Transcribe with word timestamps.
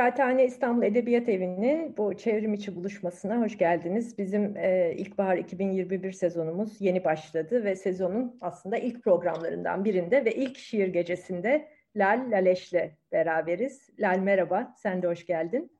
Kıraathane 0.00 0.44
İstanbul 0.44 0.82
Edebiyat 0.82 1.28
Evi'nin 1.28 1.96
bu 1.96 2.16
çevrim 2.16 2.54
içi 2.54 2.76
buluşmasına 2.76 3.40
hoş 3.40 3.58
geldiniz. 3.58 4.18
Bizim 4.18 4.56
e, 4.56 4.94
ilkbahar 4.96 5.36
2021 5.36 6.12
sezonumuz 6.12 6.80
yeni 6.80 7.04
başladı 7.04 7.64
ve 7.64 7.76
sezonun 7.76 8.38
aslında 8.40 8.78
ilk 8.78 9.04
programlarından 9.04 9.84
birinde 9.84 10.24
ve 10.24 10.34
ilk 10.34 10.58
şiir 10.58 10.88
gecesinde 10.88 11.68
Lal 11.96 12.30
Laleş'le 12.30 12.90
beraberiz. 13.12 13.90
Lal 13.98 14.18
merhaba, 14.18 14.74
sen 14.76 15.02
de 15.02 15.06
hoş 15.06 15.26
geldin. 15.26 15.72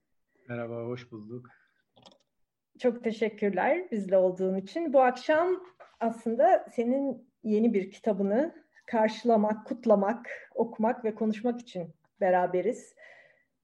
Merhaba, 0.49 0.85
hoş 0.85 1.13
bulduk. 1.13 1.49
Çok 2.79 3.05
teşekkürler 3.05 3.91
bizle 3.91 4.17
olduğun 4.17 4.57
için. 4.57 4.93
Bu 4.93 5.01
akşam 5.01 5.49
aslında 6.01 6.67
senin 6.73 7.29
yeni 7.43 7.75
bir 7.75 7.91
kitabını 7.91 8.55
karşılamak, 8.87 9.67
kutlamak, 9.67 10.51
okumak 10.55 11.05
ve 11.05 11.15
konuşmak 11.15 11.61
için 11.61 11.95
beraberiz. 12.21 12.95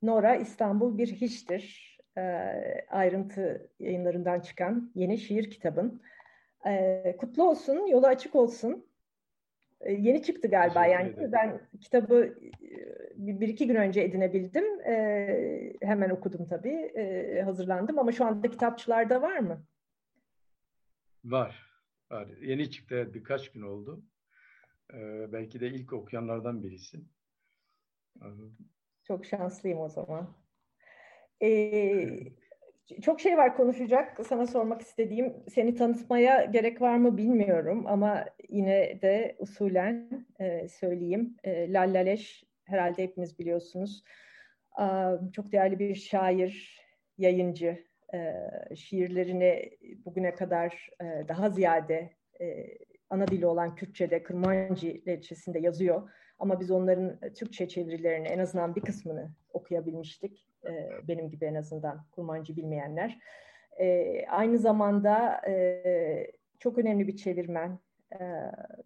Nora 0.03 0.37
İstanbul 0.37 0.99
bir 0.99 1.13
hiçtir. 1.13 1.97
E, 2.17 2.21
ayrıntı 2.91 3.71
yayınlarından 3.79 4.41
çıkan 4.41 4.93
yeni 4.95 5.19
şiir 5.19 5.51
kitabın. 5.51 6.03
E, 6.67 7.17
kutlu 7.19 7.49
olsun, 7.49 7.87
yolu 7.87 8.07
açık 8.07 8.35
olsun. 8.35 8.87
E, 9.81 9.93
yeni 9.93 10.23
çıktı 10.23 10.49
galiba 10.49 10.87
yani. 10.87 11.33
Ben 11.33 11.61
kitabı 11.81 12.39
bir, 13.17 13.41
bir 13.41 13.49
iki 13.49 13.67
gün 13.67 13.75
önce 13.75 14.01
edinebildim. 14.01 14.81
E, 14.81 15.73
hemen 15.83 16.11
okudum 16.11 16.49
tabii. 16.49 16.93
E, 16.95 17.43
hazırlandım 17.43 17.99
ama 17.99 18.13
şu 18.13 18.25
anda 18.25 18.51
kitapçılarda 18.51 19.23
var 19.23 19.39
mı? 19.39 19.65
Var. 21.25 21.67
Var. 22.11 22.29
Yeni 22.41 22.71
çıktı 22.71 23.15
birkaç 23.15 23.53
gün 23.53 23.63
oldu. 23.63 24.03
E, 24.95 25.33
belki 25.33 25.61
de 25.61 25.69
ilk 25.69 25.93
okuyanlardan 25.93 26.63
birisi. 26.63 27.01
Çok 29.07 29.27
şanslıyım 29.27 29.81
o 29.81 29.89
zaman. 29.89 30.37
Ee, 31.43 32.19
çok 33.03 33.21
şey 33.21 33.37
var 33.37 33.57
konuşacak. 33.57 34.27
Sana 34.27 34.47
sormak 34.47 34.81
istediğim, 34.81 35.35
seni 35.49 35.75
tanıtmaya 35.75 36.45
gerek 36.45 36.81
var 36.81 36.97
mı 36.97 37.17
bilmiyorum 37.17 37.85
ama 37.87 38.25
yine 38.49 39.03
de 39.03 39.37
usulen 39.39 40.27
e, 40.41 40.69
söyleyeyim. 40.69 41.37
E, 41.45 41.73
Lallaleş 41.73 42.45
herhalde 42.65 43.03
hepiniz 43.03 43.39
biliyorsunuz. 43.39 44.03
E, 44.81 44.85
çok 45.33 45.53
değerli 45.53 45.79
bir 45.79 45.95
şair, 45.95 46.81
yayıncı. 47.19 47.87
E, 48.15 48.35
şiirlerini 48.77 49.71
bugüne 50.05 50.35
kadar 50.35 50.91
e, 51.01 51.29
daha 51.29 51.51
ziyade 51.51 52.11
e, 52.41 52.67
ana 53.11 53.29
dili 53.29 53.47
olan 53.47 53.75
Kürtçe'de, 53.75 54.23
Kırmancı 54.23 55.01
lehçesinde 55.07 55.59
yazıyor. 55.59 56.11
Ama 56.39 56.61
biz 56.61 56.71
onların 56.71 57.19
Türkçe 57.35 57.69
çevirilerini 57.69 58.29
en 58.29 58.39
azından 58.39 58.77
bir 58.77 58.81
kısmını 58.81 59.31
okuyabilmiştik. 59.53 60.47
E, 60.67 60.89
benim 61.09 61.31
gibi 61.31 61.45
en 61.45 61.55
azından 61.55 62.07
Kurmancı 62.13 62.57
bilmeyenler. 62.57 63.19
E, 63.81 64.27
aynı 64.27 64.59
zamanda 64.59 65.41
e, 65.49 65.83
çok 66.59 66.79
önemli 66.79 67.09
bir 67.09 67.17
çevirmen. 67.17 67.79
E, 68.13 68.21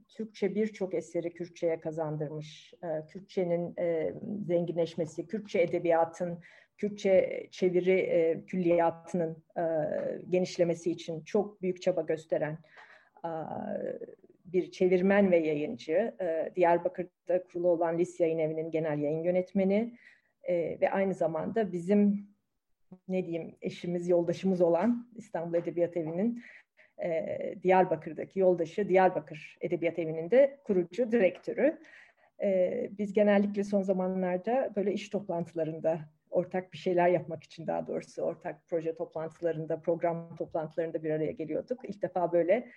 Türkçe 0.09 0.55
birçok 0.55 0.95
eseri 0.95 1.33
Kürtçe'ye 1.33 1.81
kazandırmış. 1.81 2.75
E, 2.83 3.07
Kürtçenin 3.07 3.75
e, 3.79 4.15
zenginleşmesi, 4.47 5.27
Kürtçe 5.27 5.61
edebiyatın, 5.61 6.39
Kürtçe 6.79 7.49
çeviri 7.51 8.01
e, 8.01 8.45
külliyatının 8.47 9.45
e, 9.57 9.63
genişlemesi 10.29 10.91
için 10.91 11.25
çok 11.25 11.63
büyük 11.63 11.83
çaba 11.83 12.03
gösteren 12.03 12.59
bir 14.53 14.71
çevirmen 14.71 15.31
ve 15.31 15.37
yayıncı. 15.37 16.15
Diyarbakır'da 16.57 17.43
kurulu 17.43 17.69
olan 17.69 17.99
Lis 17.99 18.21
Yayın 18.21 18.39
Evi'nin 18.39 18.71
genel 18.71 18.99
yayın 18.99 19.23
yönetmeni 19.23 19.95
ve 20.51 20.91
aynı 20.91 21.15
zamanda 21.15 21.73
bizim 21.73 22.31
ne 23.09 23.27
diyeyim 23.27 23.57
eşimiz, 23.63 24.09
yoldaşımız 24.09 24.61
olan 24.61 25.09
İstanbul 25.17 25.55
Edebiyat 25.55 25.97
Evi'nin 25.97 26.43
Diyarbakır'daki 27.63 28.41
yoldaşı 28.41 28.89
Diyarbakır 28.89 29.59
Edebiyat 29.61 29.99
Evi'nin 29.99 30.31
de 30.31 30.59
kurucu 30.65 31.13
direktörü. 31.13 31.79
Biz 32.99 33.13
genellikle 33.13 33.65
son 33.65 33.83
zamanlarda 33.83 34.73
böyle 34.77 34.93
iş 34.93 35.09
toplantılarında 35.09 36.01
ortak 36.31 36.73
bir 36.73 36.79
şeyler 36.79 37.09
yapmak 37.09 37.43
için 37.43 37.67
daha 37.67 37.87
doğrusu 37.87 38.23
ortak 38.23 38.69
proje 38.69 38.95
toplantılarında, 38.95 39.81
program 39.81 40.37
toplantılarında 40.37 41.03
bir 41.03 41.11
araya 41.11 41.33
geliyorduk. 41.33 41.81
İlk 41.85 42.03
defa 42.03 42.33
böyle 42.33 42.69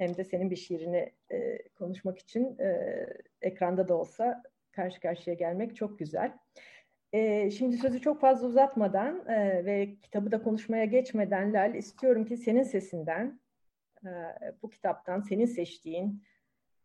hem 0.00 0.16
de 0.16 0.24
senin 0.24 0.50
bir 0.50 0.56
şiirini 0.56 1.12
e, 1.32 1.68
konuşmak 1.68 2.18
için 2.18 2.58
e, 2.58 3.06
ekranda 3.42 3.88
da 3.88 3.94
olsa 3.96 4.42
karşı 4.72 5.00
karşıya 5.00 5.34
gelmek 5.36 5.76
çok 5.76 5.98
güzel. 5.98 6.38
E, 7.12 7.50
şimdi 7.50 7.76
sözü 7.76 8.00
çok 8.00 8.20
fazla 8.20 8.46
uzatmadan 8.46 9.28
e, 9.28 9.64
ve 9.64 9.96
kitabı 10.02 10.32
da 10.32 10.42
konuşmaya 10.42 10.84
geçmeden 10.84 11.52
Lal 11.52 11.74
istiyorum 11.74 12.24
ki 12.24 12.36
senin 12.36 12.62
sesinden 12.62 13.40
e, 14.04 14.10
bu 14.62 14.70
kitaptan 14.70 15.20
senin 15.20 15.46
seçtiğin 15.46 16.24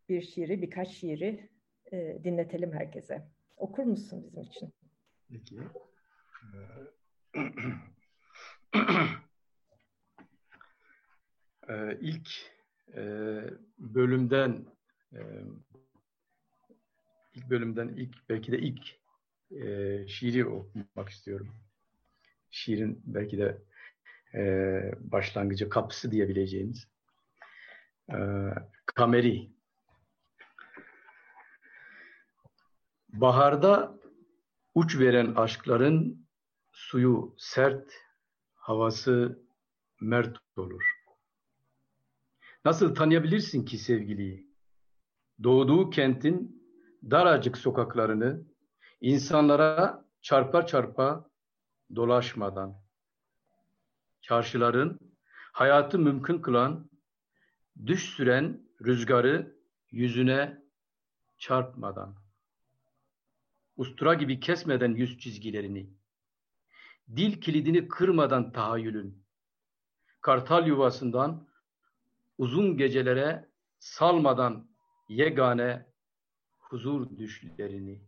bir 0.09 0.21
şiiri, 0.21 0.61
birkaç 0.61 0.89
şiiri 0.89 1.49
e, 1.91 2.17
dinletelim 2.23 2.73
herkese. 2.73 3.21
Okur 3.57 3.83
musun 3.83 4.23
bizim 4.23 4.41
için? 4.41 4.73
Peki. 5.29 5.59
Ee, 11.69 11.97
ilk 12.01 12.54
e, 12.93 13.01
bölümden 13.77 14.65
e, 15.13 15.19
ilk 17.33 17.49
bölümden 17.49 17.87
ilk 17.87 18.29
belki 18.29 18.51
de 18.51 18.59
ilk 18.59 18.81
e, 19.51 20.07
şiiri 20.07 20.45
okumak 20.45 21.09
istiyorum. 21.09 21.55
Şiirin 22.51 23.01
belki 23.05 23.37
de 23.37 23.57
e, 24.33 24.41
başlangıcı 24.99 25.69
kapısı 25.69 26.11
diyebileceğimiz 26.11 26.87
Kameri. 28.85 29.49
Baharda 33.09 33.99
uç 34.75 34.99
veren 34.99 35.33
aşkların 35.35 36.27
suyu 36.71 37.35
sert, 37.37 37.93
havası 38.53 39.39
mert 40.01 40.37
olur. 40.57 40.94
Nasıl 42.65 42.95
tanıyabilirsin 42.95 43.65
ki 43.65 43.77
sevgiliyi? 43.77 44.47
Doğduğu 45.43 45.89
kentin 45.89 46.63
daracık 47.11 47.57
sokaklarını 47.57 48.43
insanlara 49.01 50.05
çarpa 50.21 50.65
çarpa 50.65 51.29
dolaşmadan, 51.95 52.81
çarşıların 54.21 54.99
hayatı 55.53 55.99
mümkün 55.99 56.41
kılan, 56.41 56.89
düş 57.85 58.03
süren 58.03 58.61
rüzgarı 58.85 59.55
yüzüne 59.91 60.61
çarpmadan, 61.37 62.15
ustura 63.77 64.13
gibi 64.13 64.39
kesmeden 64.39 64.91
yüz 64.95 65.19
çizgilerini, 65.19 65.89
dil 67.15 67.41
kilidini 67.41 67.87
kırmadan 67.87 68.51
tahayyülün, 68.51 69.23
kartal 70.21 70.67
yuvasından 70.67 71.47
uzun 72.37 72.77
gecelere 72.77 73.49
salmadan 73.79 74.69
yegane 75.09 75.85
huzur 76.57 77.17
düşlerini, 77.17 78.01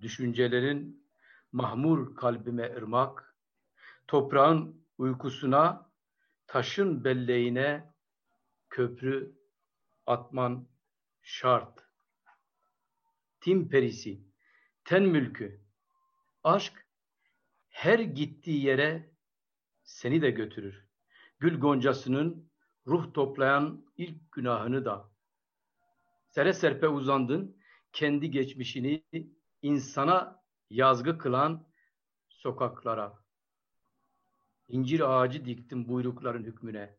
düşüncelerin 0.00 1.06
mahmur 1.52 2.16
kalbime 2.16 2.76
ırmak, 2.76 3.36
toprağın 4.06 4.86
uykusuna, 4.98 5.90
taşın 6.46 7.04
belleğine 7.04 7.94
köprü 8.70 9.32
atman 10.06 10.68
şart. 11.22 11.80
Tim 13.40 13.68
perisi, 13.68 14.20
ten 14.84 15.02
mülkü, 15.02 15.60
aşk 16.44 16.86
her 17.68 17.98
gittiği 17.98 18.64
yere 18.64 19.10
seni 19.82 20.22
de 20.22 20.30
götürür 20.30 20.89
gül 21.40 21.60
goncasının 21.60 22.50
ruh 22.86 23.14
toplayan 23.14 23.86
ilk 23.96 24.32
günahını 24.32 24.84
da. 24.84 25.10
Sere 26.28 26.52
serpe 26.52 26.88
uzandın, 26.88 27.56
kendi 27.92 28.30
geçmişini 28.30 29.04
insana 29.62 30.42
yazgı 30.70 31.18
kılan 31.18 31.66
sokaklara. 32.28 33.18
İncir 34.68 35.00
ağacı 35.00 35.44
diktim 35.44 35.88
buyrukların 35.88 36.44
hükmüne. 36.44 36.96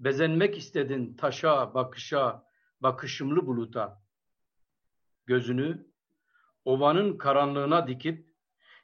Bezenmek 0.00 0.58
istedin 0.58 1.16
taşa, 1.16 1.74
bakışa, 1.74 2.44
bakışımlı 2.80 3.46
buluta. 3.46 4.02
Gözünü 5.26 5.86
ovanın 6.64 7.18
karanlığına 7.18 7.88
dikip 7.88 8.34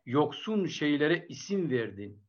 yoksun 0.07 0.67
şeylere 0.67 1.27
isim 1.29 1.71
verdin. 1.71 2.26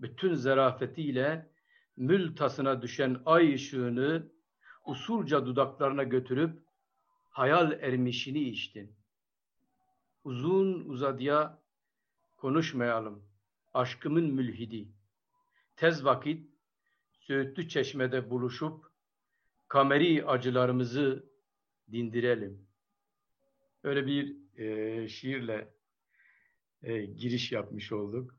Bütün 0.00 0.34
zarafetiyle 0.34 1.50
mültasına 1.96 2.82
düşen 2.82 3.22
ay 3.26 3.54
ışığını 3.54 4.32
usulca 4.84 5.46
dudaklarına 5.46 6.02
götürüp 6.02 6.62
hayal 7.30 7.72
ermişini 7.72 8.38
içtin. 8.38 8.96
Uzun 10.24 10.84
uzadıya 10.84 11.62
konuşmayalım. 12.36 13.28
Aşkımın 13.74 14.24
mülhidi. 14.24 14.88
Tez 15.76 16.04
vakit 16.04 16.50
Söğütlü 17.20 17.68
Çeşme'de 17.68 18.30
buluşup 18.30 18.86
kameri 19.68 20.26
acılarımızı 20.26 21.30
dindirelim. 21.92 22.66
Öyle 23.82 24.06
bir 24.06 24.36
e, 24.58 25.08
şiirle 25.08 25.74
e, 26.82 27.04
giriş 27.04 27.52
yapmış 27.52 27.92
olduk. 27.92 28.34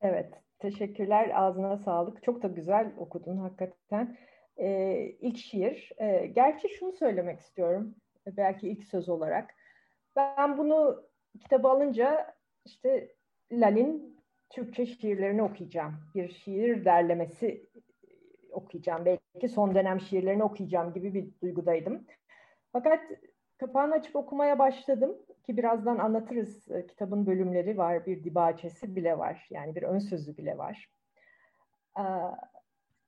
Evet, 0.00 0.34
teşekkürler. 0.60 1.30
Ağzına 1.34 1.76
sağlık. 1.76 2.22
Çok 2.22 2.42
da 2.42 2.48
güzel 2.48 2.92
okudun 2.98 3.36
hakikaten. 3.36 4.16
Ee, 4.56 5.16
ilk 5.20 5.36
şiir. 5.38 5.92
Ee, 5.98 6.26
gerçi 6.26 6.68
şunu 6.68 6.92
söylemek 6.92 7.40
istiyorum. 7.40 7.94
Belki 8.26 8.68
ilk 8.68 8.84
söz 8.84 9.08
olarak. 9.08 9.54
Ben 10.16 10.58
bunu 10.58 11.04
kitabı 11.40 11.68
alınca 11.68 12.34
işte 12.66 13.14
Lal'in 13.52 14.20
Türkçe 14.50 14.86
şiirlerini 14.86 15.42
okuyacağım. 15.42 15.94
Bir 16.14 16.28
şiir 16.28 16.84
derlemesi 16.84 17.70
okuyacağım. 18.52 19.04
Belki 19.04 19.48
son 19.48 19.74
dönem 19.74 20.00
şiirlerini 20.00 20.44
okuyacağım 20.44 20.92
gibi 20.94 21.14
bir 21.14 21.40
duygudaydım. 21.42 22.06
Fakat 22.72 23.00
kapağını 23.58 23.94
açıp 23.94 24.16
okumaya 24.16 24.58
başladım 24.58 25.16
ki 25.42 25.56
birazdan 25.56 25.98
anlatırız. 25.98 26.70
E, 26.70 26.86
kitabın 26.86 27.26
bölümleri 27.26 27.78
var, 27.78 28.06
bir 28.06 28.24
dibaçesi 28.24 28.96
bile 28.96 29.18
var. 29.18 29.46
Yani 29.50 29.74
bir 29.74 29.82
ön 29.82 29.98
sözü 29.98 30.36
bile 30.36 30.58
var. 30.58 30.90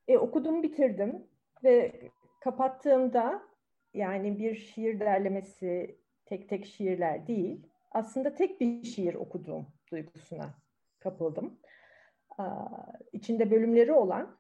E, 0.09 0.19
okudum, 0.19 0.63
bitirdim 0.63 1.27
ve 1.65 1.93
kapattığımda 2.41 3.43
yani 3.95 4.39
bir 4.39 4.55
şiir 4.55 5.01
derlemesi 5.01 5.99
tek 6.27 6.49
tek 6.49 6.67
şiirler 6.67 7.27
değil, 7.27 7.67
aslında 7.91 8.35
tek 8.35 8.61
bir 8.61 8.85
şiir 8.85 9.15
okuduğum 9.15 9.67
duygusuna 9.91 10.55
kapıldım. 11.01 11.59
İçinde 13.13 13.51
bölümleri 13.51 13.93
olan, 13.93 14.39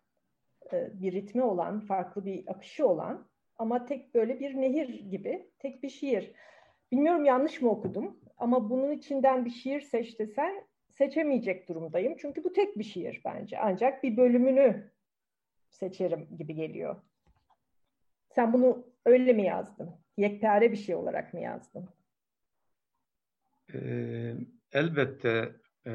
e, 0.72 1.00
bir 1.00 1.12
ritmi 1.12 1.42
olan, 1.42 1.80
farklı 1.80 2.24
bir 2.24 2.44
akışı 2.50 2.86
olan 2.86 3.26
ama 3.56 3.84
tek 3.84 4.14
böyle 4.14 4.40
bir 4.40 4.60
nehir 4.60 5.10
gibi 5.10 5.50
tek 5.58 5.82
bir 5.82 5.88
şiir. 5.88 6.32
Bilmiyorum 6.92 7.24
yanlış 7.24 7.62
mı 7.62 7.70
okudum 7.70 8.16
ama 8.38 8.70
bunun 8.70 8.90
içinden 8.90 9.44
bir 9.44 9.50
şiir 9.50 9.80
seç 9.80 10.18
desen 10.18 10.64
seçemeyecek 10.90 11.68
durumdayım. 11.68 12.16
Çünkü 12.18 12.44
bu 12.44 12.52
tek 12.52 12.78
bir 12.78 12.84
şiir 12.84 13.20
bence. 13.24 13.58
Ancak 13.58 14.02
bir 14.02 14.16
bölümünü 14.16 14.90
seçerim 15.70 16.28
gibi 16.38 16.54
geliyor. 16.54 16.96
Sen 18.34 18.52
bunu 18.52 18.86
öyle 19.06 19.32
mi 19.32 19.44
yazdın? 19.44 19.90
Yekpare 20.16 20.72
bir 20.72 20.76
şey 20.76 20.94
olarak 20.94 21.34
mı 21.34 21.40
yazdın? 21.40 21.88
Ee, 23.74 24.34
elbette 24.72 25.52
e, 25.86 25.92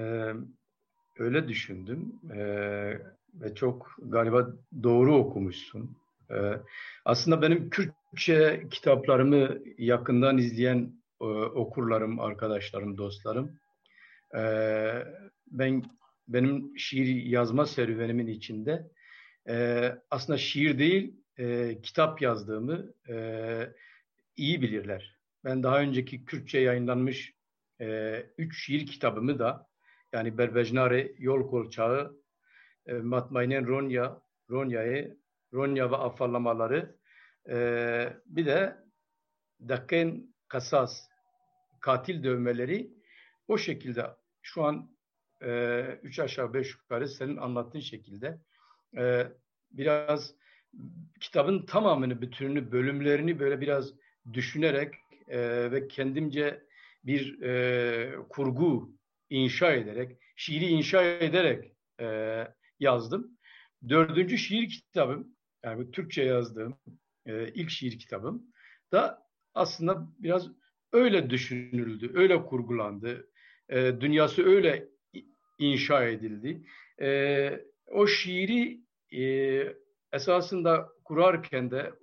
öyle 1.20 1.48
düşündüm 1.48 2.20
e, 2.36 2.40
ve 3.34 3.56
çok 3.56 3.98
galiba 4.02 4.48
doğru 4.84 5.16
okumuşsun. 5.16 5.98
E, 6.32 6.36
aslında 7.06 7.42
benim 7.42 7.70
Kürtçe 7.70 8.68
kitaplarımı 8.72 9.58
yakından 9.78 10.38
izleyen 10.38 10.94
e, 11.22 11.26
okurlarım, 11.26 12.20
arkadaşlarım, 12.20 12.98
dostlarım, 12.98 13.60
e, 14.36 14.42
ben 15.48 15.84
benim 16.28 16.78
şiir 16.78 17.24
yazma 17.24 17.66
serüvenimin 17.66 18.28
içinde 18.28 18.88
e, 19.50 19.96
aslında 20.12 20.38
şiir 20.38 20.80
değil, 20.80 21.14
kitap 21.84 22.22
yazdığımı 22.22 22.94
iyi 24.38 24.62
bilirler. 24.62 25.16
Ben 25.44 25.64
daha 25.64 25.80
önceki 25.80 26.26
Kürtçe 26.26 26.60
yayınlanmış 26.60 27.34
üç 28.38 28.66
şiir 28.66 28.86
kitabımı 28.86 29.40
da 29.40 29.68
yani 30.14 30.38
Berbejnare 30.38 31.12
Yol 31.18 31.50
Kolçağı, 31.50 32.18
Matmaynen 33.02 33.68
Ronya, 33.68 34.22
Ronya'yı, 34.50 35.18
Ronya 35.54 35.92
ve 35.92 35.96
afallamaları, 35.96 36.96
e, 37.50 38.14
bir 38.26 38.46
de 38.46 38.78
Dakken 39.68 40.34
Kasas, 40.48 41.10
katil 41.82 42.24
dövmeleri 42.24 42.92
o 43.48 43.58
şekilde 43.58 44.06
şu 44.42 44.64
an 44.64 44.98
e, 45.44 45.82
üç 46.04 46.20
aşağı 46.20 46.54
beş 46.54 46.74
yukarı 46.74 47.08
senin 47.08 47.38
anlattığın 47.38 47.80
şekilde 47.80 48.42
e, 48.98 49.28
biraz 49.72 50.36
kitabın 51.20 51.66
tamamını, 51.66 52.22
bütününü, 52.22 52.72
bölümlerini 52.72 53.40
böyle 53.40 53.62
biraz 53.62 53.94
düşünerek 54.34 54.96
e, 55.28 55.72
ve 55.72 55.88
kendimce 55.88 56.64
bir 57.04 57.42
e, 57.42 58.16
kurgu 58.30 58.92
inşa 59.30 59.72
ederek, 59.72 60.18
şiiri 60.36 60.66
inşa 60.66 61.04
ederek 61.04 61.74
e, 62.00 62.48
yazdım. 62.80 63.38
Dördüncü 63.90 64.38
şiir 64.38 64.70
kitabım, 64.70 65.37
yani 65.64 65.92
Türkçe 65.92 66.24
yazdığım 66.24 66.78
e, 67.26 67.48
ilk 67.54 67.70
şiir 67.70 68.00
kitabım 68.00 68.44
da 68.92 69.28
aslında 69.54 70.08
biraz 70.20 70.50
öyle 70.94 71.30
düşünüldü, 71.30 72.12
öyle 72.14 72.46
kurgulandı. 72.46 73.30
E, 73.70 74.02
dünyası 74.02 74.46
öyle 74.46 74.88
inşa 75.60 76.06
edildi. 76.06 76.62
E, 77.02 77.60
o 77.88 78.08
şiiri 78.08 78.82
e, 79.12 79.74
esasında 80.14 80.90
kurarken 81.04 81.72
de 81.72 81.94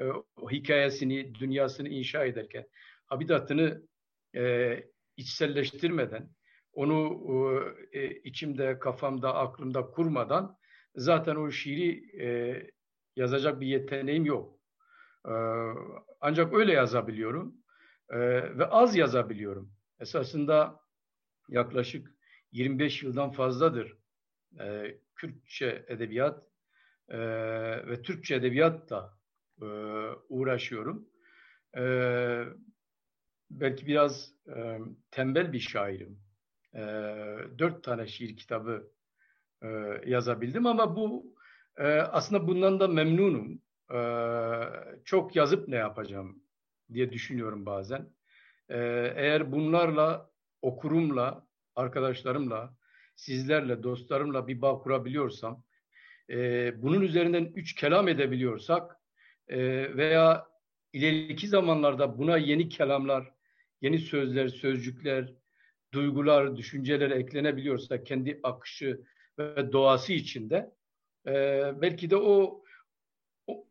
e, 0.00 0.04
hikayesini, 0.50 1.34
dünyasını 1.34 1.88
inşa 1.88 2.24
ederken 2.24 2.66
habitatını 3.06 3.82
e, 4.36 4.76
içselleştirmeden, 5.16 6.30
onu 6.72 7.20
e, 7.92 8.10
içimde, 8.10 8.78
kafamda, 8.78 9.34
aklımda 9.34 9.82
kurmadan 9.86 10.56
zaten 10.94 11.36
o 11.36 11.50
şiiri 11.50 12.20
e, 12.22 12.26
yazacak 13.20 13.60
bir 13.60 13.66
yeteneğim 13.66 14.24
yok. 14.24 14.58
E, 15.26 15.32
ancak 16.20 16.54
öyle 16.54 16.72
yazabiliyorum 16.72 17.56
e, 18.08 18.18
ve 18.58 18.66
az 18.66 18.96
yazabiliyorum. 18.96 19.72
Esasında 20.00 20.80
yaklaşık 21.48 22.14
25 22.52 23.02
yıldan 23.02 23.30
fazladır 23.30 23.98
e, 24.60 24.96
Kürtçe 25.14 25.84
edebiyat 25.88 26.44
e, 27.08 27.18
ve 27.86 28.02
Türkçe 28.02 28.34
edebiyat 28.34 28.90
da 28.90 29.18
e, 29.62 29.66
uğraşıyorum. 30.28 31.08
E, 31.76 31.82
belki 33.50 33.86
biraz 33.86 34.32
e, 34.56 34.78
tembel 35.10 35.52
bir 35.52 35.60
şairim. 35.60 36.20
Dört 37.58 37.84
tane 37.84 38.06
şiir 38.06 38.36
kitabı 38.36 38.92
yazabildim 40.06 40.66
ama 40.66 40.96
bu 40.96 41.34
e, 41.80 41.84
aslında 41.86 42.48
bundan 42.48 42.80
da 42.80 42.88
memnunum. 42.88 43.62
E, 43.94 44.00
çok 45.04 45.36
yazıp 45.36 45.68
ne 45.68 45.76
yapacağım 45.76 46.42
diye 46.92 47.12
düşünüyorum 47.12 47.66
bazen. 47.66 48.08
E, 48.68 48.78
eğer 49.16 49.52
bunlarla, 49.52 50.30
okurumla, 50.62 51.46
arkadaşlarımla, 51.76 52.74
sizlerle, 53.16 53.82
dostlarımla 53.82 54.48
bir 54.48 54.62
bağ 54.62 54.78
kurabiliyorsam, 54.78 55.62
e, 56.30 56.82
bunun 56.82 57.00
üzerinden 57.00 57.52
üç 57.54 57.74
kelam 57.74 58.08
edebiliyorsak 58.08 58.96
e, 59.48 59.58
veya 59.96 60.46
ileriki 60.92 61.48
zamanlarda 61.48 62.18
buna 62.18 62.36
yeni 62.36 62.68
kelamlar, 62.68 63.32
yeni 63.80 63.98
sözler, 63.98 64.48
sözcükler, 64.48 65.32
duygular, 65.92 66.56
düşünceler 66.56 67.10
eklenebiliyorsa 67.10 68.04
kendi 68.04 68.40
akışı 68.42 69.00
ve 69.38 69.72
doğası 69.72 70.12
içinde 70.12 70.70
e, 71.26 71.32
belki 71.82 72.10
de 72.10 72.16
o 72.16 72.62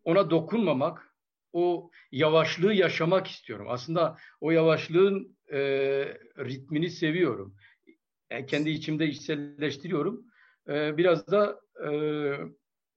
ona 0.03 0.29
dokunmamak, 0.29 1.15
o 1.53 1.91
yavaşlığı 2.11 2.73
yaşamak 2.73 3.27
istiyorum. 3.27 3.67
Aslında 3.69 4.17
o 4.41 4.51
yavaşlığın 4.51 5.37
e, 5.51 5.59
ritmini 6.37 6.89
seviyorum. 6.89 7.55
Yani 8.31 8.45
kendi 8.45 8.69
içimde 8.69 9.07
içselleştiriyorum. 9.07 10.25
E, 10.67 10.97
biraz 10.97 11.27
da 11.27 11.61
e, 11.85 11.91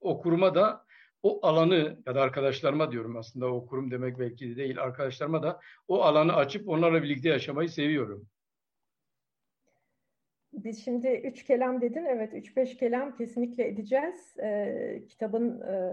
okuruma 0.00 0.54
da 0.54 0.84
o 1.22 1.46
alanı 1.46 2.02
ya 2.06 2.14
da 2.14 2.20
arkadaşlarıma 2.20 2.92
diyorum 2.92 3.16
aslında 3.16 3.46
okurum 3.46 3.90
demek 3.90 4.18
belki 4.18 4.50
de 4.50 4.56
değil 4.56 4.82
arkadaşlarıma 4.82 5.42
da 5.42 5.60
o 5.88 6.02
alanı 6.02 6.34
açıp 6.34 6.68
onlarla 6.68 7.02
birlikte 7.02 7.28
yaşamayı 7.28 7.68
seviyorum. 7.68 8.28
Biz 10.52 10.84
şimdi 10.84 11.08
üç 11.08 11.44
kelam 11.44 11.80
dedin. 11.80 12.04
Evet, 12.04 12.34
üç 12.34 12.56
beş 12.56 12.76
kelam 12.76 13.16
kesinlikle 13.16 13.68
edeceğiz. 13.68 14.36
Ee, 14.42 15.02
kitabın 15.08 15.60
e, 15.60 15.92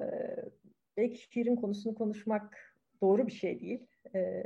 belki 0.98 1.18
şiirin 1.18 1.56
konusunu 1.56 1.96
konuşmak 1.96 2.58
doğru 3.02 3.28
bir 3.28 3.32
şey 3.32 3.60
değil. 3.60 3.88
Ee, 4.16 4.44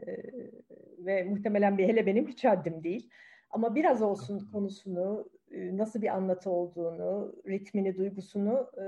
ve 0.98 1.24
muhtemelen 1.24 1.78
bir 1.78 1.88
hele 1.88 2.06
benim 2.06 2.28
hiç 2.28 2.46
haddim 2.46 2.84
değil. 2.84 3.10
Ama 3.50 3.76
biraz 3.76 4.02
olsun 4.02 4.50
konusunu, 4.52 5.30
e, 5.52 5.78
nasıl 5.78 6.02
bir 6.02 6.16
anlatı 6.16 6.50
olduğunu, 6.50 7.36
ritmini, 7.48 7.98
duygusunu 7.98 8.72
e, 8.78 8.86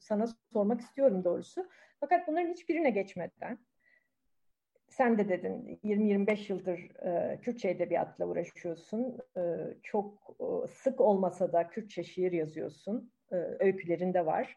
sana 0.00 0.26
sormak 0.52 0.80
istiyorum 0.80 1.24
doğrusu. 1.24 1.68
Fakat 2.00 2.28
bunların 2.28 2.50
hiçbirine 2.50 2.90
geçmeden 2.90 3.58
sen 4.92 5.18
de 5.18 5.28
dedin 5.28 5.80
20-25 5.84 6.52
yıldır 6.52 6.78
e, 7.06 7.40
Kürtçe 7.42 7.68
edebiyatla 7.68 8.26
uğraşıyorsun. 8.26 9.18
E, 9.36 9.40
çok 9.82 10.36
e, 10.40 10.68
sık 10.68 11.00
olmasa 11.00 11.52
da 11.52 11.68
Kürtçe 11.68 12.04
şiir 12.04 12.32
yazıyorsun. 12.32 13.12
E, 13.32 13.36
öykülerin 13.36 14.14
de 14.14 14.26
var, 14.26 14.56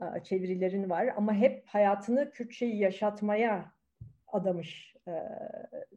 e, 0.00 0.22
çevirilerin 0.22 0.90
var 0.90 1.14
ama 1.16 1.34
hep 1.34 1.66
hayatını 1.66 2.30
Kürtçeyi 2.30 2.76
yaşatmaya 2.76 3.72
adamış 4.28 4.96
e, 5.08 5.12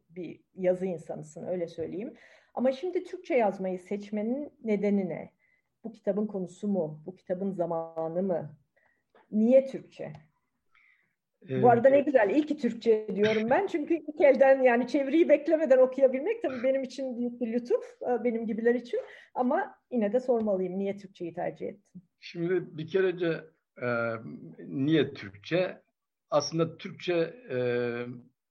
bir 0.09 0.39
yazı 0.55 0.85
insanısın 0.85 1.47
öyle 1.47 1.67
söyleyeyim. 1.67 2.13
Ama 2.53 2.71
şimdi 2.71 3.03
Türkçe 3.03 3.35
yazmayı 3.35 3.79
seçmenin 3.79 4.53
nedeni 4.63 5.09
ne? 5.09 5.31
Bu 5.83 5.91
kitabın 5.91 6.27
konusu 6.27 6.67
mu? 6.67 7.01
Bu 7.05 7.15
kitabın 7.15 7.51
zamanı 7.51 8.23
mı? 8.23 8.57
Niye 9.31 9.65
Türkçe? 9.65 10.13
Bu 11.49 11.69
arada 11.69 11.89
ne 11.89 12.01
güzel. 12.01 12.29
İyi 12.29 12.45
ki 12.45 12.57
Türkçe 12.57 13.07
diyorum 13.15 13.49
ben. 13.49 13.67
Çünkü 13.67 13.93
ilk 13.93 14.21
elden 14.21 14.61
yani 14.61 14.87
çeviriyi 14.87 15.29
beklemeden 15.29 15.77
okuyabilmek 15.77 16.41
tabii 16.41 16.63
benim 16.63 16.83
için 16.83 17.17
büyük 17.17 17.41
bir 17.41 17.53
lütuf. 17.53 17.83
E, 18.01 18.23
benim 18.23 18.45
gibiler 18.45 18.75
için. 18.75 18.99
Ama 19.35 19.75
yine 19.91 20.13
de 20.13 20.19
sormalıyım. 20.19 20.79
Niye 20.79 20.97
Türkçeyi 20.97 21.33
tercih 21.33 21.67
ettin? 21.67 22.03
Şimdi 22.19 22.77
bir 22.77 22.87
kerece 22.87 23.43
e, 23.81 23.87
niye 24.67 25.13
Türkçe? 25.13 25.81
Aslında 26.29 26.77
Türkçe 26.77 27.33
e, 27.49 27.57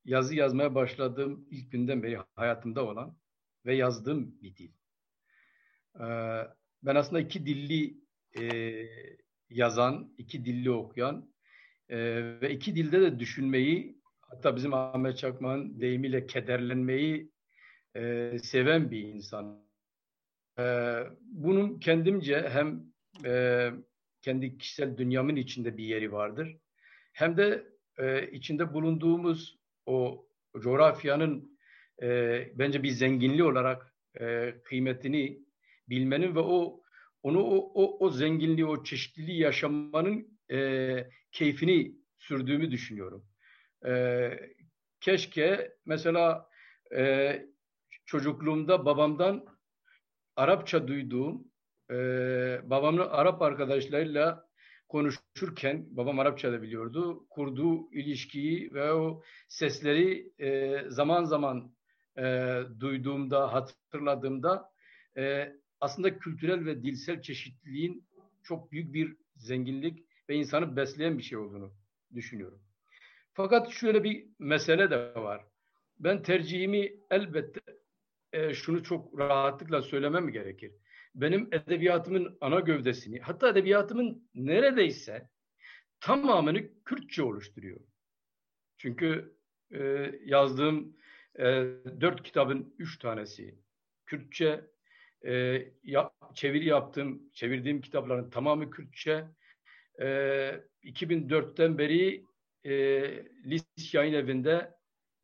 yazı 0.05 0.35
yazmaya 0.35 0.75
başladığım 0.75 1.49
ilk 1.51 1.73
günden 1.73 2.03
beri 2.03 2.19
hayatımda 2.35 2.87
olan 2.87 3.17
ve 3.67 3.75
yazdığım 3.75 4.43
bir 4.43 4.57
dil. 4.57 4.73
E, 5.95 6.07
ben 6.83 6.95
aslında 6.95 7.21
iki 7.21 7.47
dilli 7.47 7.97
e, 8.41 8.45
yazan, 9.51 10.15
iki 10.19 10.45
dilli 10.45 10.71
okuyan 10.71 11.36
e, 11.89 11.99
ve 12.41 12.51
iki 12.51 12.77
dilde 12.77 13.01
de 13.01 13.19
düşünmeyi 13.19 14.01
hatta 14.21 14.57
bizim 14.57 14.75
Ahmet 14.75 15.19
Çakmak'ın 15.19 15.81
deyimiyle 15.81 16.27
kederlenmeyi 16.27 17.31
e, 17.97 18.33
seven 18.43 18.91
bir 18.91 19.03
insan. 19.03 19.67
E, 20.59 20.65
bunun 21.21 21.79
kendimce 21.79 22.49
hem 22.49 22.83
e, 23.25 23.71
kendi 24.23 24.59
kişisel 24.59 24.97
dünyamın 24.97 25.37
içinde 25.37 25.77
bir 25.77 25.85
yeri 25.85 26.13
vardır. 26.13 26.57
Hem 27.13 27.37
de 27.37 27.67
e, 27.99 28.31
içinde 28.31 28.75
bulunduğumuz 28.75 29.59
o 29.87 30.27
coğrafyanın 30.59 31.59
e, 32.03 32.09
bence 32.55 32.83
bir 32.83 32.91
zenginliği 32.91 33.45
olarak 33.45 33.95
e, 34.21 34.55
kıymetini 34.65 35.39
bilmenin 35.89 36.35
ve 36.35 36.41
o 36.41 36.81
onu 37.23 37.43
o, 37.43 37.73
o, 37.75 38.07
o 38.07 38.11
zenginliği, 38.11 38.67
o 38.67 38.85
çeşitliliği 38.85 39.39
yaşamanın 39.39 40.36
e, 40.53 41.09
keyfini 41.33 41.93
sürdüğümü 42.19 42.71
düşünüyorum. 42.71 43.27
E, 43.87 44.31
keşke 45.01 45.75
mesela 45.85 46.49
e, 46.97 47.47
çocukluğumda 48.07 48.85
babamdan 48.85 49.47
Arapça 50.37 50.89
duyduğum, 50.89 51.45
e, 51.91 51.95
babamın 52.65 53.01
Arap 53.01 53.43
arkadaşlarıyla 53.43 54.47
konuşurken, 54.89 55.87
babam 55.91 56.19
Arapça 56.19 56.53
da 56.53 56.63
biliyordu, 56.63 57.27
kurduğu 57.31 57.93
ilişkiyi 57.93 58.75
ve 58.75 58.93
o 58.93 59.23
sesleri 59.49 60.33
e, 60.39 60.81
zaman 60.89 61.25
zaman 61.25 61.75
e, 62.19 62.57
duyduğumda, 62.81 63.53
hatırladığımda 63.53 64.71
e, 65.17 65.53
aslında 65.81 66.19
kültürel 66.19 66.65
ve 66.65 66.83
dilsel 66.83 67.23
çeşitliliğin 67.23 68.07
çok 68.43 68.73
büyük 68.73 68.95
bir 68.95 69.17
zenginlik 69.37 70.07
ve 70.29 70.35
insanı 70.35 70.77
besleyen 70.77 71.19
bir 71.19 71.23
şey 71.23 71.39
olduğunu 71.39 71.75
düşünüyorum. 72.15 72.63
Fakat 73.33 73.71
şöyle 73.71 74.05
bir 74.05 74.27
mesele 74.39 74.91
de 74.91 75.15
var. 75.15 75.45
Ben 75.99 76.23
tercihimi 76.23 76.93
elbette 77.11 77.61
e, 78.33 78.55
şunu 78.55 78.83
çok 78.83 79.19
rahatlıkla 79.19 79.83
söylemem 79.83 80.29
gerekir. 80.33 80.73
Benim 81.15 81.49
edebiyatımın 81.53 82.39
ana 82.41 82.61
gövdesini, 82.61 83.21
hatta 83.21 83.49
edebiyatımın 83.49 84.31
neredeyse 84.35 85.29
tamamını 86.01 86.85
Kürtçe 86.85 87.23
oluşturuyor. 87.23 87.81
Çünkü 88.79 89.37
e, 89.71 90.13
yazdığım 90.25 90.97
e, 91.39 91.45
dört 92.01 92.23
kitabın 92.23 92.75
üç 92.79 92.99
tanesi 92.99 93.59
Kürtçe, 94.07 94.65
e, 95.27 95.65
ya, 95.83 96.11
çeviri 96.35 96.65
yaptım, 96.67 97.23
çevirdiğim 97.33 97.81
kitapların 97.81 98.31
tamamı 98.31 98.71
Kürtçe, 98.71 99.25
e, 99.99 100.07
ee, 100.07 100.63
2004'ten 100.85 101.79
beri 101.79 102.25
e, 102.65 102.73
Lis 103.45 103.95
Yayın 103.95 104.13
Evi'nde 104.15 104.75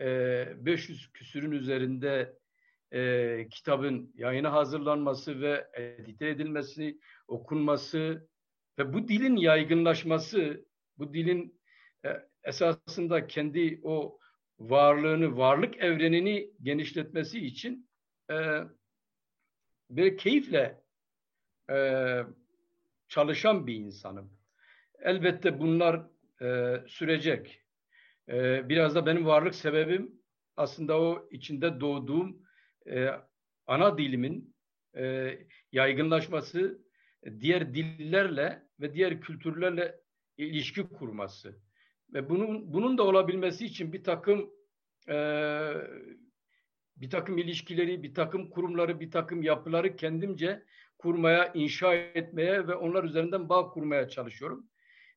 e, 0.00 0.66
500 0.66 1.12
küsürün 1.12 1.50
üzerinde 1.50 2.38
e, 2.92 3.48
kitabın 3.50 4.12
yayına 4.14 4.52
hazırlanması 4.52 5.40
ve 5.40 5.68
edite 5.74 6.28
edilmesi, 6.28 6.98
okunması 7.28 8.28
ve 8.78 8.92
bu 8.92 9.08
dilin 9.08 9.36
yaygınlaşması, 9.36 10.64
bu 10.98 11.14
dilin 11.14 11.60
e, 12.04 12.08
esasında 12.44 13.26
kendi 13.26 13.80
o 13.82 14.18
varlığını, 14.58 15.36
varlık 15.36 15.76
evrenini 15.76 16.50
genişletmesi 16.62 17.46
için 17.46 17.88
e, 18.30 18.60
bir 19.90 20.18
keyifle 20.18 20.82
e, 21.70 21.76
çalışan 23.08 23.66
bir 23.66 23.74
insanım. 23.74 24.41
Elbette 25.02 25.58
bunlar 25.58 26.06
e, 26.42 26.76
sürecek. 26.86 27.62
E, 28.28 28.68
biraz 28.68 28.94
da 28.94 29.06
benim 29.06 29.26
varlık 29.26 29.54
sebebim 29.54 30.12
aslında 30.56 31.00
o 31.00 31.28
içinde 31.30 31.80
doğduğum 31.80 32.42
e, 32.86 33.08
ana 33.66 33.98
dilimin 33.98 34.54
e, 34.96 35.38
yaygınlaşması, 35.72 36.82
diğer 37.40 37.74
dillerle 37.74 38.62
ve 38.80 38.94
diğer 38.94 39.20
kültürlerle 39.20 40.00
ilişki 40.36 40.82
kurması. 40.82 41.60
Ve 42.12 42.28
bunun 42.28 42.72
bunun 42.72 42.98
da 42.98 43.02
olabilmesi 43.02 43.64
için 43.66 43.92
bir 43.92 44.04
takım 44.04 44.50
e, 45.08 45.16
bir 46.96 47.10
takım 47.10 47.38
ilişkileri, 47.38 48.02
bir 48.02 48.14
takım 48.14 48.50
kurumları, 48.50 49.00
bir 49.00 49.10
takım 49.10 49.42
yapıları 49.42 49.96
kendimce 49.96 50.62
kurmaya, 50.98 51.52
inşa 51.54 51.94
etmeye 51.94 52.68
ve 52.68 52.74
onlar 52.74 53.04
üzerinden 53.04 53.48
bağ 53.48 53.68
kurmaya 53.68 54.08
çalışıyorum. 54.08 54.71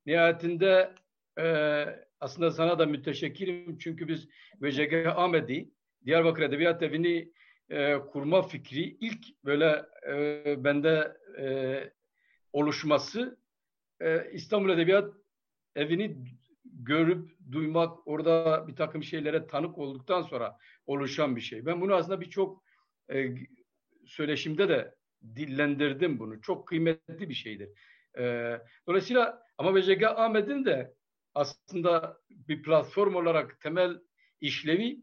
Nihayetinde 0.06 0.94
e, 1.40 1.86
aslında 2.20 2.52
sana 2.52 2.80
da 2.80 2.86
müteşekkirim 2.86 3.78
çünkü 3.78 4.08
biz 4.08 4.28
VCG 4.62 4.94
Ahmedi 5.08 5.70
Diyarbakır 6.06 6.44
Edebiyat 6.44 6.84
Evi'ni 6.84 7.32
e, 7.70 7.98
kurma 7.98 8.42
fikri 8.42 8.98
ilk 9.02 9.46
böyle 9.46 9.86
e, 10.08 10.64
bende 10.64 11.18
e, 11.40 11.46
oluşması 12.54 13.38
e, 14.02 14.32
İstanbul 14.32 14.70
Edebiyat 14.70 15.14
Evi'ni 15.76 16.18
görüp 16.66 17.30
duymak, 17.52 18.08
orada 18.08 18.68
bir 18.68 18.76
takım 18.76 19.04
şeylere 19.04 19.48
tanık 19.48 19.78
olduktan 19.78 20.22
sonra 20.22 20.58
oluşan 20.86 21.36
bir 21.36 21.42
şey. 21.42 21.66
Ben 21.66 21.82
bunu 21.82 21.96
aslında 21.96 22.22
birçok 22.22 22.64
e, 23.14 23.36
söyleşimde 24.06 24.70
de 24.70 24.96
dillendirdim 25.36 26.20
bunu. 26.20 26.42
Çok 26.42 26.68
kıymetli 26.68 27.30
bir 27.30 27.34
şeydir. 27.34 27.70
E, 28.18 28.58
dolayısıyla 28.88 29.45
ama 29.58 29.76
BCG 29.76 30.04
Ahmet'in 30.04 30.66
de 30.66 30.94
aslında 31.34 32.18
bir 32.30 32.64
platform 32.64 33.16
olarak 33.16 33.62
temel 33.62 34.00
işlevi 34.42 35.00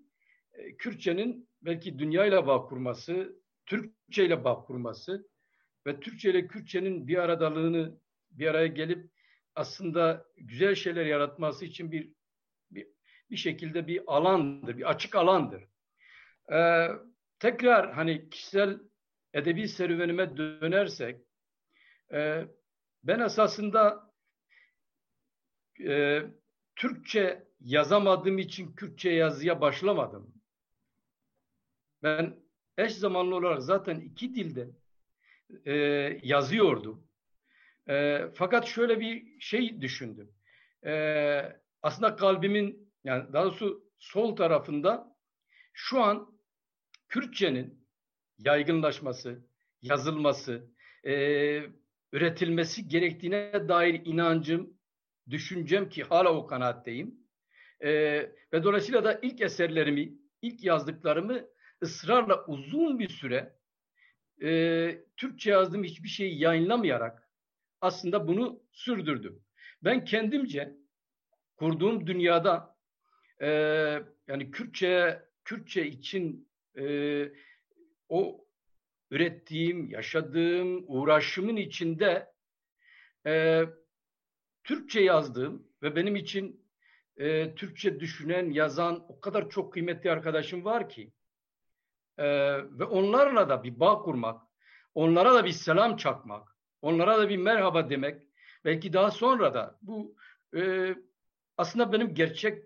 e, 0.52 0.76
Kürtçenin 0.76 1.48
belki 1.62 1.98
dünyayla 1.98 2.46
bağ 2.46 2.62
kurması, 2.62 3.36
Türkçe 3.66 4.24
ile 4.26 4.44
bağ 4.44 4.54
kurması 4.54 5.28
ve 5.86 6.00
Türkçe 6.00 6.30
ile 6.30 6.46
Kürtçenin 6.46 7.08
bir 7.08 7.18
aradalığını 7.18 7.98
bir 8.30 8.46
araya 8.46 8.66
gelip 8.66 9.10
aslında 9.54 10.26
güzel 10.36 10.74
şeyler 10.74 11.06
yaratması 11.06 11.64
için 11.64 11.92
bir 11.92 12.12
bir, 12.70 12.88
bir 13.30 13.36
şekilde 13.36 13.86
bir 13.86 14.02
alandır, 14.06 14.78
bir 14.78 14.90
açık 14.90 15.14
alandır. 15.14 15.64
Ee, 16.52 16.88
tekrar 17.38 17.92
hani 17.92 18.30
kişisel 18.30 18.78
edebi 19.32 19.68
serüvenime 19.68 20.36
dönersek, 20.36 21.20
e, 22.12 22.44
ben 23.04 23.20
esasında 23.20 24.11
e, 25.88 26.22
Türkçe 26.76 27.48
yazamadığım 27.60 28.38
için 28.38 28.74
Kürtçe 28.74 29.10
yazıya 29.10 29.60
başlamadım. 29.60 30.34
Ben 32.02 32.36
eş 32.78 32.94
zamanlı 32.94 33.34
olarak 33.34 33.62
zaten 33.62 34.00
iki 34.00 34.34
dilde 34.34 34.70
e, 35.64 35.72
yazıyordum. 36.22 37.08
E, 37.88 38.20
fakat 38.34 38.66
şöyle 38.66 39.00
bir 39.00 39.40
şey 39.40 39.80
düşündüm. 39.80 40.34
E, 40.86 40.92
aslında 41.82 42.16
kalbimin 42.16 42.92
yani 43.04 43.32
daha 43.32 43.44
doğrusu 43.44 43.84
sol 43.98 44.36
tarafında 44.36 45.16
şu 45.72 46.02
an 46.02 46.38
Kürtçenin 47.08 47.86
yaygınlaşması, 48.38 49.46
yazılması, 49.82 50.70
e, 51.06 51.12
üretilmesi 52.12 52.88
gerektiğine 52.88 53.68
dair 53.68 54.02
inancım, 54.04 54.78
düşüncem 55.30 55.88
ki 55.88 56.02
hala 56.02 56.34
o 56.34 56.46
kanaatteyim. 56.46 57.14
E, 57.80 57.90
ve 58.52 58.62
dolayısıyla 58.64 59.04
da 59.04 59.18
ilk 59.22 59.40
eserlerimi, 59.40 60.12
ilk 60.42 60.64
yazdıklarımı 60.64 61.44
ısrarla 61.82 62.46
uzun 62.46 62.98
bir 62.98 63.08
süre 63.08 63.56
e, 64.42 65.04
Türkçe 65.16 65.50
yazdığım 65.50 65.84
hiçbir 65.84 66.08
şeyi 66.08 66.38
yayınlamayarak 66.40 67.28
aslında 67.80 68.28
bunu 68.28 68.62
sürdürdüm. 68.72 69.42
Ben 69.84 70.04
kendimce 70.04 70.76
kurduğum 71.56 72.06
dünyada 72.06 72.76
e, 73.40 73.48
yani 74.28 74.50
Kürtçe 74.50 75.22
Kürtçe 75.44 75.86
için 75.86 76.48
e, 76.78 76.84
o 78.08 78.44
ürettiğim, 79.10 79.88
yaşadığım, 79.88 80.84
uğraşımın 80.86 81.56
içinde 81.56 82.32
e, 83.26 83.62
Türkçe 84.64 85.00
yazdığım 85.00 85.68
ve 85.82 85.96
benim 85.96 86.16
için 86.16 86.62
e, 87.16 87.54
Türkçe 87.54 88.00
düşünen, 88.00 88.50
yazan 88.50 89.04
o 89.08 89.20
kadar 89.20 89.50
çok 89.50 89.72
kıymetli 89.72 90.10
arkadaşım 90.10 90.64
var 90.64 90.88
ki 90.88 91.12
e, 92.18 92.26
ve 92.78 92.84
onlarla 92.84 93.48
da 93.48 93.64
bir 93.64 93.80
bağ 93.80 93.98
kurmak, 93.98 94.42
onlara 94.94 95.34
da 95.34 95.44
bir 95.44 95.52
selam 95.52 95.96
çakmak, 95.96 96.56
onlara 96.82 97.18
da 97.18 97.28
bir 97.28 97.36
merhaba 97.36 97.90
demek, 97.90 98.22
belki 98.64 98.92
daha 98.92 99.10
sonra 99.10 99.54
da 99.54 99.78
bu 99.82 100.16
e, 100.56 100.94
aslında 101.56 101.92
benim 101.92 102.14
gerçek 102.14 102.64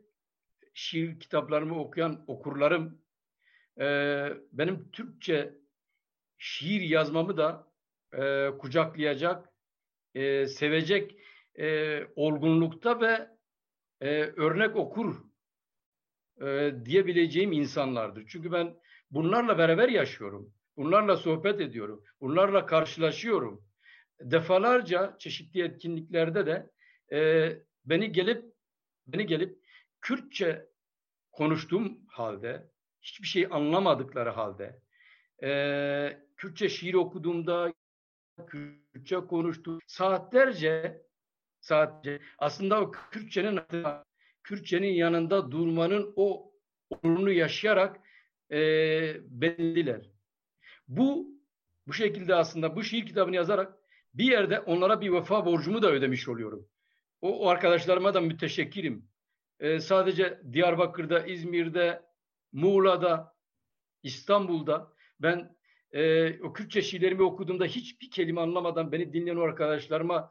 şiir 0.74 1.20
kitaplarımı 1.20 1.80
okuyan 1.80 2.24
okurlarım 2.26 3.02
e, 3.80 3.86
benim 4.52 4.90
Türkçe 4.90 5.54
şiir 6.38 6.80
yazmamı 6.80 7.36
da 7.36 7.68
e, 8.12 8.50
kucaklayacak, 8.58 9.52
e, 10.14 10.46
sevecek 10.46 11.18
e, 11.58 12.00
olgunlukta 12.16 13.00
ve 13.00 13.28
e, 14.00 14.22
örnek 14.22 14.76
okur 14.76 15.16
e, 16.40 16.72
diyebileceğim 16.84 17.52
insanlardır. 17.52 18.24
Çünkü 18.28 18.52
ben 18.52 18.76
bunlarla 19.10 19.58
beraber 19.58 19.88
yaşıyorum. 19.88 20.52
Bunlarla 20.76 21.16
sohbet 21.16 21.60
ediyorum. 21.60 22.04
Bunlarla 22.20 22.66
karşılaşıyorum. 22.66 23.64
Defalarca 24.20 25.16
çeşitli 25.18 25.62
etkinliklerde 25.62 26.46
de 26.46 26.70
e, 27.16 27.50
beni 27.84 28.12
gelip 28.12 28.44
beni 29.06 29.26
gelip 29.26 29.58
Kürtçe 30.00 30.66
konuştuğum 31.32 31.98
halde, 32.08 32.70
hiçbir 33.02 33.26
şey 33.26 33.48
anlamadıkları 33.50 34.30
halde, 34.30 34.80
e, 35.42 36.22
Kürtçe 36.36 36.68
şiir 36.68 36.94
okuduğumda, 36.94 37.72
Kürtçe 38.46 39.16
konuştuğum 39.16 39.78
saatlerce, 39.86 41.05
saatlerce 41.66 42.24
aslında 42.38 42.80
o 42.80 42.90
Kürtçenin 42.90 43.60
Kürtçenin 44.42 44.92
yanında 44.92 45.50
durmanın 45.50 46.12
o 46.16 46.52
onurunu 46.90 47.32
yaşayarak 47.32 48.00
e, 48.50 48.58
belliler. 49.40 50.10
Bu 50.88 51.36
bu 51.86 51.92
şekilde 51.92 52.34
aslında 52.34 52.76
bu 52.76 52.82
şiir 52.82 53.06
kitabını 53.06 53.36
yazarak 53.36 53.74
bir 54.14 54.24
yerde 54.24 54.60
onlara 54.60 55.00
bir 55.00 55.12
vefa 55.12 55.46
borcumu 55.46 55.82
da 55.82 55.90
ödemiş 55.90 56.28
oluyorum. 56.28 56.68
O, 57.20 57.38
o 57.38 57.48
arkadaşlarıma 57.48 58.14
da 58.14 58.20
müteşekkirim. 58.20 59.08
Ee, 59.60 59.80
sadece 59.80 60.40
Diyarbakır'da, 60.52 61.26
İzmir'de, 61.26 62.02
Muğla'da, 62.52 63.34
İstanbul'da 64.02 64.92
ben 65.20 65.56
e, 65.92 66.32
o 66.40 66.52
Kürtçe 66.52 66.82
şiirlerimi 66.82 67.22
okuduğumda 67.22 67.64
hiçbir 67.64 68.10
kelime 68.10 68.40
anlamadan 68.40 68.92
beni 68.92 69.12
dinleyen 69.12 69.36
arkadaşlarıma 69.36 70.30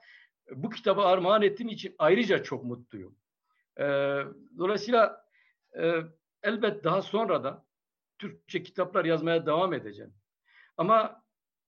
bu 0.52 0.70
kitabı 0.70 1.02
armağan 1.02 1.42
ettiğim 1.42 1.70
için 1.70 1.96
ayrıca 2.00 2.44
çok 2.44 2.64
mutluyum. 2.64 3.16
E, 3.80 3.84
dolayısıyla 4.58 5.26
e, 5.80 6.02
elbet 6.44 6.84
daha 6.84 7.02
sonra 7.02 7.44
da 7.44 7.66
Türkçe 8.18 8.64
kitaplar 8.64 9.06
yazmaya 9.06 9.46
devam 9.46 9.74
edeceğim. 9.74 10.14
Ama 10.78 11.24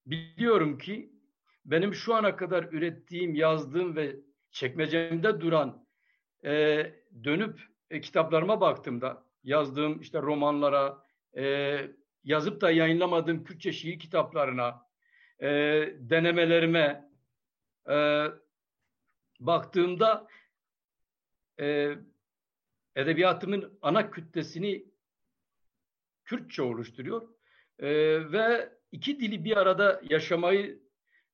biliyorum 0.06 0.78
ki 0.78 1.12
benim 1.66 1.94
şu 1.94 2.16
ana 2.16 2.36
kadar 2.36 2.64
ürettiğim, 2.64 3.36
yazdığım 3.36 3.96
ve 3.96 4.16
çekmecemde 4.52 5.42
duran 5.42 5.86
e, 6.46 6.84
dönüp 7.24 7.62
e, 7.90 8.02
kitaplarıma 8.02 8.62
baktığımda 8.62 9.24
yazdığım 9.44 10.02
işte 10.02 10.22
romanlara, 10.22 11.04
e, 11.38 11.80
yazıp 12.24 12.62
da 12.62 12.72
yayınlamadığım 12.72 13.44
Kürtçe 13.44 13.72
şiir 13.72 14.00
kitaplarına, 14.00 14.88
e, 15.42 15.48
denemelerime 16.00 17.10
e, 17.90 18.26
baktığımda 19.40 20.28
e, 21.60 21.96
edebiyatımın 22.96 23.80
ana 23.82 24.12
kütlesini 24.12 24.86
Kürtçe 26.26 26.62
oluşturuyor 26.62 27.30
e, 27.80 27.88
ve 28.32 28.70
iki 28.92 29.20
dili 29.20 29.44
bir 29.46 29.58
arada 29.58 30.02
yaşamayı 30.10 30.80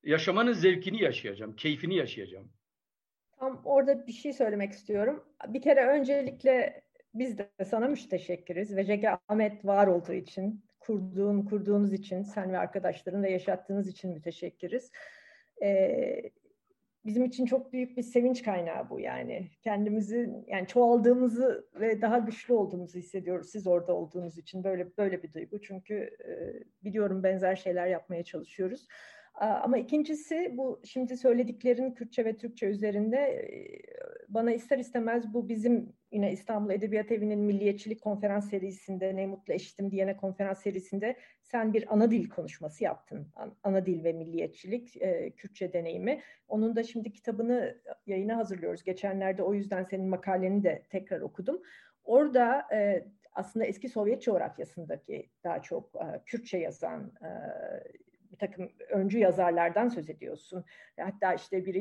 yaşamanın 0.04 0.54
zevkini 0.54 1.04
yaşayacağım, 1.04 1.56
keyfini 1.56 1.96
yaşayacağım. 1.96 2.52
Tam 3.39 3.62
orada 3.66 4.08
bir 4.08 4.12
şey 4.12 4.34
söylemek 4.34 4.72
istiyorum. 4.72 5.24
Bir 5.48 5.62
kere 5.62 5.88
öncelikle 5.88 6.84
biz 7.13 7.38
de 7.38 7.50
sana 7.66 7.88
müteşekkiriz 7.88 8.76
ve 8.76 8.86
Cege 8.86 9.10
Ahmet 9.10 9.66
var 9.66 9.88
olduğu 9.88 10.13
için, 10.13 10.66
kurduğun, 10.80 11.46
kurduğunuz 11.46 11.94
için, 11.94 12.24
sen 12.24 12.54
ve 12.54 12.58
arkadaşların 12.58 13.24
da 13.24 13.28
yaşattığınız 13.28 13.88
için 13.88 14.12
müteşekkiriz. 14.12 14.92
Ee, 15.62 16.32
bizim 17.06 17.26
için 17.26 17.46
çok 17.46 17.74
büyük 17.74 17.98
bir 17.98 18.04
sevinç 18.04 18.44
kaynağı 18.44 18.89
bu 18.89 19.00
yani. 19.00 19.48
Kendimizi 19.62 20.30
yani 20.48 20.68
çoğaldığımızı 20.68 21.68
ve 21.76 22.02
daha 22.02 22.18
güçlü 22.18 22.54
olduğumuzu 22.54 23.00
hissediyoruz 23.00 23.50
siz 23.50 23.68
orada 23.68 23.94
olduğunuz 23.94 24.38
için 24.38 24.63
böyle 24.63 24.98
böyle 24.98 25.24
bir 25.24 25.34
duygu. 25.34 25.62
Çünkü 25.62 25.96
e, 26.28 26.34
biliyorum 26.84 27.24
benzer 27.24 27.56
şeyler 27.56 27.88
yapmaya 27.88 28.24
çalışıyoruz. 28.24 28.88
Ama 29.34 29.78
ikincisi 29.78 30.54
bu 30.58 30.82
şimdi 30.84 31.17
söylediklerin 31.17 31.91
Kürtçe 31.91 32.26
ve 32.26 32.38
Türkçe 32.38 32.65
üzerinde 32.65 33.50
bana 34.30 34.52
ister 34.54 34.78
istemez 34.78 35.34
bu 35.34 35.50
bizim 35.50 35.93
yine 36.12 36.32
İstanbul 36.32 36.72
Edebiyat 36.72 37.12
Evi'nin 37.12 37.39
milliyetçilik 37.39 38.02
konferans 38.02 38.50
serisinde 38.50 39.15
Ne 39.15 39.28
Mutlu 39.28 39.54
Eşitim 39.54 39.91
diyene 39.91 40.17
konferans 40.17 40.62
serisinde 40.63 41.15
sen 41.41 41.74
bir 41.74 41.93
ana 41.93 42.12
dil 42.12 42.30
konuşması 42.30 42.84
yaptın. 42.84 43.28
Ana 43.63 43.86
dil 43.86 44.04
ve 44.04 44.13
milliyetçilik 44.13 45.02
Kürtçe 45.38 45.74
deneyimi. 45.74 46.22
Onun 46.48 46.76
da 46.76 46.84
şimdi 46.84 47.12
kitabını 47.12 47.82
yayına 48.06 48.38
hazırlıyoruz. 48.38 48.84
Geçenlerde 48.84 49.43
o 49.43 49.54
yüzden 49.54 49.84
senin 49.84 50.10
makaleni 50.10 50.63
de 50.63 50.84
tekrar 50.89 51.22
okudum. 51.22 51.62
Orada 52.04 52.67
aslında 53.32 53.65
eski 53.65 53.89
Sovyet 53.89 54.22
coğrafyasındaki 54.22 55.30
daha 55.43 55.62
çok 55.62 55.93
Kürtçe 56.26 56.58
yazan 56.58 57.12
bir 58.34 58.38
takım 58.38 58.69
öncü 58.89 59.19
yazarlardan 59.19 59.89
söz 59.89 60.10
ediyorsun. 60.10 60.65
Hatta 61.00 61.34
işte 61.34 61.65
biri 61.65 61.80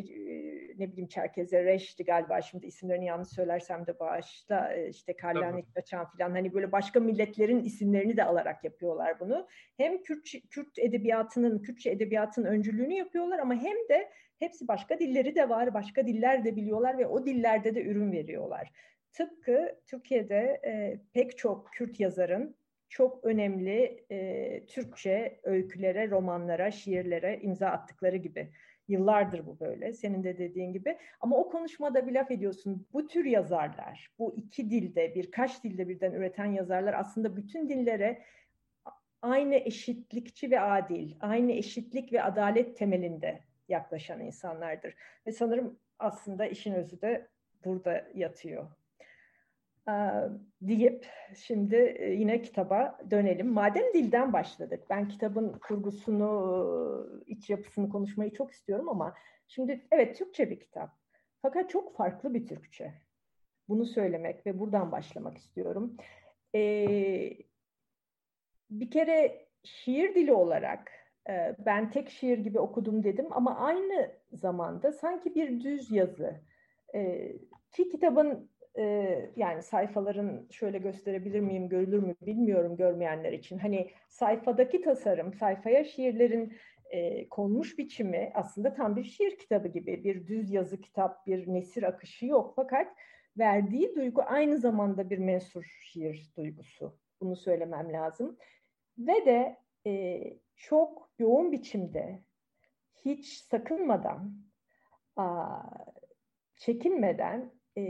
ne 0.78 0.92
bileyim 0.92 1.08
Çerkeze 1.08 1.64
Reş'ti 1.64 2.04
galiba 2.04 2.42
şimdi 2.42 2.66
isimlerini 2.66 3.06
yanlış 3.06 3.28
söylersem 3.28 3.86
de 3.86 3.98
bağışla 3.98 4.74
işte 4.74 5.16
Karlanik 5.16 5.74
Kaçan 5.74 6.10
filan 6.10 6.30
hani 6.30 6.54
böyle 6.54 6.72
başka 6.72 7.00
milletlerin 7.00 7.60
isimlerini 7.60 8.16
de 8.16 8.24
alarak 8.24 8.64
yapıyorlar 8.64 9.20
bunu. 9.20 9.48
Hem 9.76 10.02
Kürt, 10.02 10.28
Kürt 10.50 10.78
edebiyatının, 10.78 11.58
Kürtçe 11.58 11.90
edebiyatın 11.90 12.44
öncülüğünü 12.44 12.94
yapıyorlar 12.94 13.38
ama 13.38 13.54
hem 13.54 13.76
de 13.88 14.10
hepsi 14.38 14.68
başka 14.68 14.98
dilleri 14.98 15.34
de 15.34 15.48
var, 15.48 15.74
başka 15.74 16.06
diller 16.06 16.44
de 16.44 16.56
biliyorlar 16.56 16.98
ve 16.98 17.06
o 17.06 17.26
dillerde 17.26 17.74
de 17.74 17.84
ürün 17.84 18.12
veriyorlar. 18.12 18.72
Tıpkı 19.12 19.80
Türkiye'de 19.86 20.60
e, 20.64 21.00
pek 21.12 21.38
çok 21.38 21.72
Kürt 21.72 22.00
yazarın 22.00 22.56
çok 22.92 23.24
önemli 23.24 24.04
e, 24.10 24.66
Türkçe 24.66 25.40
öykülere, 25.42 26.10
romanlara, 26.10 26.70
şiirlere 26.70 27.40
imza 27.42 27.68
attıkları 27.68 28.16
gibi. 28.16 28.52
Yıllardır 28.88 29.46
bu 29.46 29.60
böyle, 29.60 29.92
senin 29.92 30.24
de 30.24 30.38
dediğin 30.38 30.72
gibi. 30.72 30.98
Ama 31.20 31.36
o 31.36 31.50
konuşmada 31.50 32.06
bir 32.06 32.12
laf 32.12 32.30
ediyorsun. 32.30 32.86
Bu 32.92 33.06
tür 33.06 33.24
yazarlar, 33.24 34.10
bu 34.18 34.36
iki 34.36 34.70
dilde, 34.70 35.14
birkaç 35.14 35.64
dilde 35.64 35.88
birden 35.88 36.12
üreten 36.12 36.46
yazarlar 36.46 36.94
aslında 36.94 37.36
bütün 37.36 37.68
dillere 37.68 38.22
aynı 39.22 39.54
eşitlikçi 39.54 40.50
ve 40.50 40.60
adil, 40.60 41.14
aynı 41.20 41.52
eşitlik 41.52 42.12
ve 42.12 42.22
adalet 42.22 42.76
temelinde 42.76 43.40
yaklaşan 43.68 44.20
insanlardır. 44.20 44.94
Ve 45.26 45.32
sanırım 45.32 45.78
aslında 45.98 46.46
işin 46.46 46.74
özü 46.74 47.00
de 47.00 47.28
burada 47.64 48.08
yatıyor. 48.14 48.81
Deyip 50.60 51.06
şimdi 51.34 52.06
yine 52.18 52.42
kitaba 52.42 52.98
dönelim. 53.10 53.52
Madem 53.52 53.94
dilden 53.94 54.32
başladık, 54.32 54.84
ben 54.90 55.08
kitabın 55.08 55.52
kurgusunu, 55.52 57.22
iç 57.26 57.50
yapısını 57.50 57.88
konuşmayı 57.88 58.32
çok 58.32 58.52
istiyorum 58.52 58.88
ama 58.88 59.14
şimdi 59.48 59.86
evet 59.90 60.16
Türkçe 60.16 60.50
bir 60.50 60.60
kitap. 60.60 60.90
Fakat 61.42 61.70
çok 61.70 61.96
farklı 61.96 62.34
bir 62.34 62.46
Türkçe. 62.46 62.94
Bunu 63.68 63.86
söylemek 63.86 64.46
ve 64.46 64.58
buradan 64.58 64.92
başlamak 64.92 65.38
istiyorum. 65.38 65.96
Ee, 66.54 67.36
bir 68.70 68.90
kere 68.90 69.46
şiir 69.64 70.14
dili 70.14 70.32
olarak 70.32 70.92
e, 71.28 71.56
ben 71.58 71.90
tek 71.90 72.10
şiir 72.10 72.38
gibi 72.38 72.58
okudum 72.58 73.04
dedim 73.04 73.26
ama 73.30 73.58
aynı 73.58 74.12
zamanda 74.32 74.92
sanki 74.92 75.34
bir 75.34 75.60
düz 75.60 75.90
yazı. 75.90 76.40
E, 76.94 77.32
ki 77.72 77.88
kitabın 77.88 78.50
e, 78.78 78.84
yani 79.36 79.62
sayfaların 79.62 80.48
şöyle 80.50 80.78
gösterebilir 80.78 81.40
miyim, 81.40 81.68
görülür 81.68 81.98
mü 81.98 82.14
bilmiyorum 82.20 82.76
görmeyenler 82.76 83.32
için. 83.32 83.58
Hani 83.58 83.90
sayfadaki 84.08 84.80
tasarım, 84.80 85.34
sayfaya 85.34 85.84
şiirlerin 85.84 86.56
e, 86.90 87.28
konmuş 87.28 87.78
biçimi 87.78 88.30
aslında 88.34 88.74
tam 88.74 88.96
bir 88.96 89.04
şiir 89.04 89.38
kitabı 89.38 89.68
gibi. 89.68 90.04
Bir 90.04 90.26
düz 90.26 90.50
yazı 90.50 90.80
kitap, 90.80 91.26
bir 91.26 91.48
nesir 91.48 91.82
akışı 91.82 92.26
yok. 92.26 92.52
Fakat 92.56 92.86
verdiği 93.38 93.94
duygu 93.94 94.22
aynı 94.26 94.58
zamanda 94.58 95.10
bir 95.10 95.18
mensur 95.18 95.64
şiir 95.82 96.32
duygusu. 96.36 96.98
Bunu 97.20 97.36
söylemem 97.36 97.92
lazım. 97.92 98.38
Ve 98.98 99.26
de 99.26 99.56
e, 99.86 100.22
çok 100.56 101.10
yoğun 101.18 101.52
biçimde 101.52 102.22
hiç 103.04 103.26
sakınmadan, 103.26 104.36
a, 105.16 105.58
çekinmeden 106.56 107.52
e, 107.78 107.82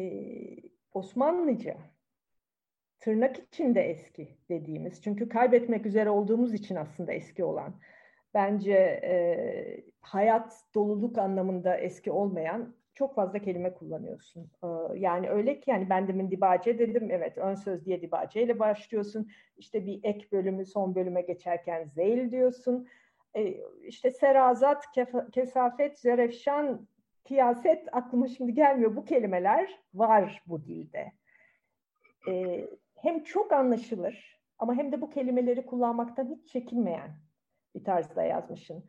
Osmanlıca 0.95 1.77
tırnak 3.01 3.39
içinde 3.39 3.81
eski 3.81 4.37
dediğimiz 4.49 5.03
çünkü 5.03 5.29
kaybetmek 5.29 5.87
üzere 5.87 6.11
olduğumuz 6.11 6.55
için 6.55 6.77
aslında 6.77 7.13
eski 7.13 7.45
olan 7.45 7.75
bence 8.35 8.75
e, 9.05 9.85
hayat 10.01 10.65
doluluk 10.75 11.19
anlamında 11.19 11.77
eski 11.77 12.11
olmayan 12.13 12.75
çok 12.95 13.15
fazla 13.15 13.39
kelime 13.39 13.75
kullanıyorsun. 13.75 14.51
Ee, 14.65 14.99
yani 14.99 15.31
öyle 15.31 15.61
ki 15.61 15.71
yani 15.71 15.91
ben 15.91 16.09
demin 16.09 16.31
dibace 16.31 16.79
dedim. 16.79 17.09
Evet 17.11 17.39
ön 17.39 17.55
söz 17.55 17.87
diye 17.87 18.03
dibace 18.03 18.43
ile 18.43 18.59
başlıyorsun. 18.59 19.29
İşte 19.57 19.87
bir 19.87 20.01
ek 20.03 20.27
bölümü 20.33 20.67
son 20.67 20.95
bölüme 20.95 21.21
geçerken 21.23 21.85
zeyl 21.85 22.31
diyorsun. 22.31 22.89
Ee, 23.37 23.61
işte 23.83 24.11
serazat, 24.11 24.85
kesafet, 25.33 25.99
zerefşan, 25.99 26.89
kiyaset 27.25 27.89
aklıma 27.93 28.29
şimdi 28.29 28.55
gelmiyor. 28.55 28.97
Bu 28.97 29.05
kelimeler 29.05 29.81
var 29.95 30.43
bu 30.47 30.65
dilde. 30.65 31.13
Ee, 32.29 32.69
hem 32.97 33.25
çok 33.25 33.53
anlaşılır 33.53 34.41
ama 34.59 34.75
hem 34.75 34.93
de 34.93 35.01
bu 35.01 35.11
kelimeleri 35.11 35.67
kullanmaktan 35.67 36.29
hiç 36.29 36.49
çekinmeyen 36.49 37.11
bir 37.75 37.85
tarzda 37.85 38.23
yazmışsın. 38.23 38.85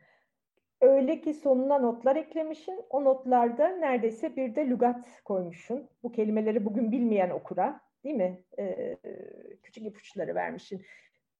Öyle 0.82 1.22
ki 1.22 1.34
sonuna 1.34 1.80
notlar 1.80 2.16
eklemişsin. 2.16 2.86
O 2.90 3.04
notlarda 3.04 3.68
neredeyse 3.68 4.36
bir 4.36 4.56
de 4.56 4.70
lügat 4.70 5.24
koymuşsun. 5.24 5.90
Bu 6.04 6.12
kelimeleri 6.12 6.66
bugün 6.66 6.92
bilmeyen 6.92 7.30
okura 7.30 7.82
değil 8.04 8.16
mi? 8.16 8.44
Ee, 8.60 8.98
küçük 9.64 9.86
ipuçları 9.86 10.36
vermişsin. 10.36 10.86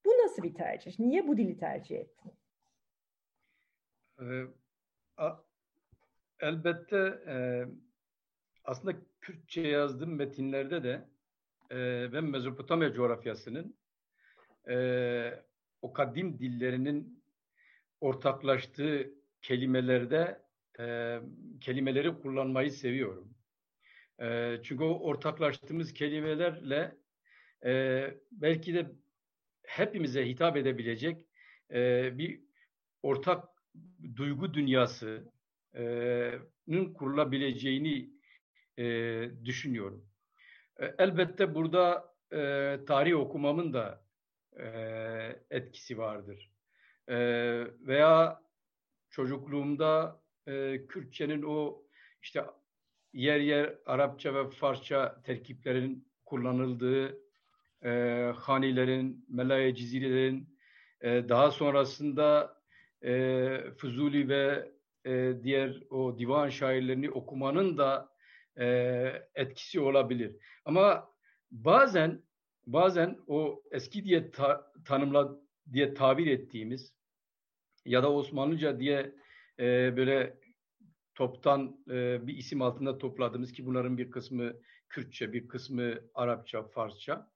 Bu 0.06 0.10
nasıl 0.10 0.44
bir 0.44 0.54
tercih? 0.54 1.00
Niye 1.00 1.28
bu 1.28 1.38
dili 1.38 1.58
tercih 1.58 2.00
ettin? 2.00 2.32
Ee, 4.20 4.44
elbette 6.44 6.98
e, 7.28 7.36
aslında 8.64 8.98
Kürtçe 9.22 9.62
yazdığım 9.62 10.16
metinlerde 10.16 10.84
de 10.84 11.08
e, 11.72 12.10
ben 12.14 12.24
Mezopotamya 12.24 12.94
coğrafyasının 12.94 13.76
e, 14.70 15.44
o 15.82 15.94
kadim 15.94 16.40
dillerinin 16.40 17.24
ortaklaştığı 18.02 19.14
kelimelerde 19.42 20.42
e, 20.80 21.20
kelimeleri 21.62 22.20
kullanmayı 22.20 22.72
seviyorum. 22.72 23.34
E, 24.22 24.58
çünkü 24.64 24.84
o 24.84 25.00
ortaklaştığımız 25.00 25.94
kelimelerle 25.94 26.98
e, 27.66 28.04
belki 28.32 28.74
de 28.74 28.92
hepimize 29.64 30.30
hitap 30.30 30.58
edebilecek 30.58 31.26
e, 31.72 32.12
bir 32.18 32.42
ortak 33.04 33.50
duygu 34.16 34.54
dünyasının 35.76 36.94
kurulabileceğini 36.94 38.10
e, 38.78 38.86
düşünüyorum. 39.46 40.06
E, 40.80 40.96
elbette 40.98 41.56
burada 41.56 42.14
e, 42.32 42.80
tarih 42.88 43.20
okumamın 43.20 43.74
da 43.74 44.04
e, 44.60 44.66
etkisi 45.50 45.98
vardır. 45.98 46.52
E, 47.08 47.16
veya 47.80 48.42
çocukluğumda 49.10 50.22
e, 50.48 50.86
Kürtçenin 50.88 51.44
o 51.44 51.84
işte 52.22 52.44
yer 53.14 53.40
yer 53.40 53.76
Arapça 53.86 54.34
ve 54.36 54.50
Farsça 54.50 55.22
terkiplerin 55.24 56.08
kullanıldığı 56.26 57.20
e, 57.84 58.32
hanilerin, 58.36 59.26
Melaya 59.30 59.76
Cizilerin 59.76 60.58
e, 61.02 61.30
daha 61.30 61.52
sonrasında 61.52 62.58
e, 63.04 63.72
Fuzuli 63.78 64.30
ve 64.30 64.74
e, 65.06 65.34
diğer 65.44 65.84
o 65.90 66.20
divan 66.20 66.50
şairlerini 66.50 67.10
okumanın 67.12 67.78
da 67.78 68.10
e, 68.60 68.66
etkisi 69.36 69.80
olabilir. 69.80 70.36
Ama 70.66 71.10
bazen 71.52 72.24
bazen 72.68 73.20
o 73.28 73.64
eski 73.72 74.04
diye 74.04 74.32
ta, 74.32 74.72
tanımla 74.86 75.40
diye 75.74 75.94
tabir 75.94 76.28
ettiğimiz 76.28 76.94
ya 77.86 78.04
da 78.04 78.12
Osmanlıca 78.12 78.80
diye 78.80 79.16
e, 79.60 79.98
böyle 79.98 80.38
toptan 81.16 81.78
e, 81.90 82.28
bir 82.28 82.38
isim 82.38 82.62
altında 82.62 82.98
topladığımız 82.98 83.52
ki 83.52 83.66
bunların 83.66 83.98
bir 83.98 84.12
kısmı 84.12 84.54
Kürtçe, 84.90 85.34
bir 85.34 85.48
kısmı 85.48 85.94
Arapça, 86.14 86.64
Farsça 86.64 87.30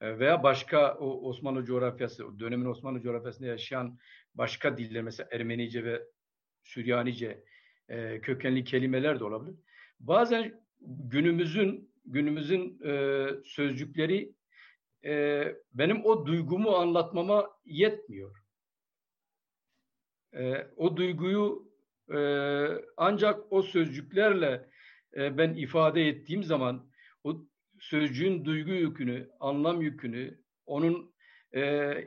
e, 0.00 0.18
veya 0.18 0.42
başka 0.42 0.94
o 0.94 1.28
Osmanlı 1.28 1.64
coğrafyası, 1.64 2.26
o 2.26 2.38
dönemin 2.38 2.66
Osmanlı 2.66 3.00
coğrafyasında 3.00 3.48
yaşayan 3.48 3.98
başka 4.34 4.78
diller 4.78 5.02
mesela 5.02 5.28
Ermenice 5.32 5.84
ve 5.84 6.02
Süryanice 6.62 7.44
e, 7.88 8.20
kökenli 8.20 8.64
kelimeler 8.64 9.20
de 9.20 9.24
olabilir. 9.24 9.56
Bazen 10.00 10.62
günümüzün 10.80 11.92
günümüzün 12.04 12.80
e, 12.84 13.26
sözcükleri 13.44 14.34
e, 15.04 15.44
benim 15.74 16.04
o 16.04 16.26
duygumu 16.26 16.70
anlatmama 16.70 17.50
yetmiyor 17.64 18.42
e, 20.34 20.66
o 20.76 20.96
duyguyu 20.96 21.72
e, 22.14 22.18
ancak 22.96 23.52
o 23.52 23.62
sözcüklerle 23.62 24.68
e, 25.16 25.38
ben 25.38 25.54
ifade 25.54 26.08
ettiğim 26.08 26.42
zaman 26.42 26.90
o 27.24 27.44
sözcüğün 27.80 28.44
duygu 28.44 28.70
yükünü, 28.70 29.30
anlam 29.40 29.82
yükünü, 29.82 30.40
onun 30.66 31.14
e, 31.52 31.60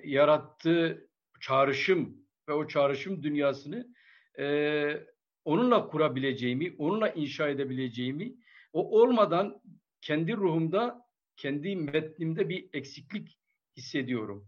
yarattığı 0.04 1.10
çağrışım 1.40 2.18
ve 2.50 2.54
o 2.54 2.68
çağrışım 2.68 3.24
dünyasını 3.24 3.95
e, 4.40 5.08
onunla 5.46 5.88
kurabileceğimi, 5.88 6.76
onunla 6.78 7.10
inşa 7.10 7.50
edebileceğimi, 7.50 8.36
o 8.74 9.02
olmadan 9.02 9.62
kendi 10.02 10.34
ruhumda, 10.34 11.06
kendi 11.38 11.76
metnimde 11.76 12.50
bir 12.50 12.70
eksiklik 12.74 13.40
hissediyorum. 13.78 14.48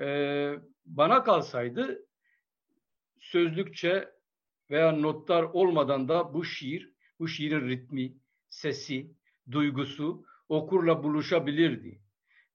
E, 0.00 0.06
bana 0.86 1.24
kalsaydı 1.24 2.06
sözlükçe 3.20 4.10
veya 4.70 4.92
notlar 4.92 5.42
olmadan 5.42 6.08
da 6.08 6.34
bu 6.34 6.44
şiir, 6.44 6.92
bu 7.18 7.28
şiirin 7.28 7.68
ritmi, 7.68 8.14
sesi, 8.48 9.10
duygusu 9.50 10.24
okurla 10.48 11.02
buluşabilirdi. 11.02 12.00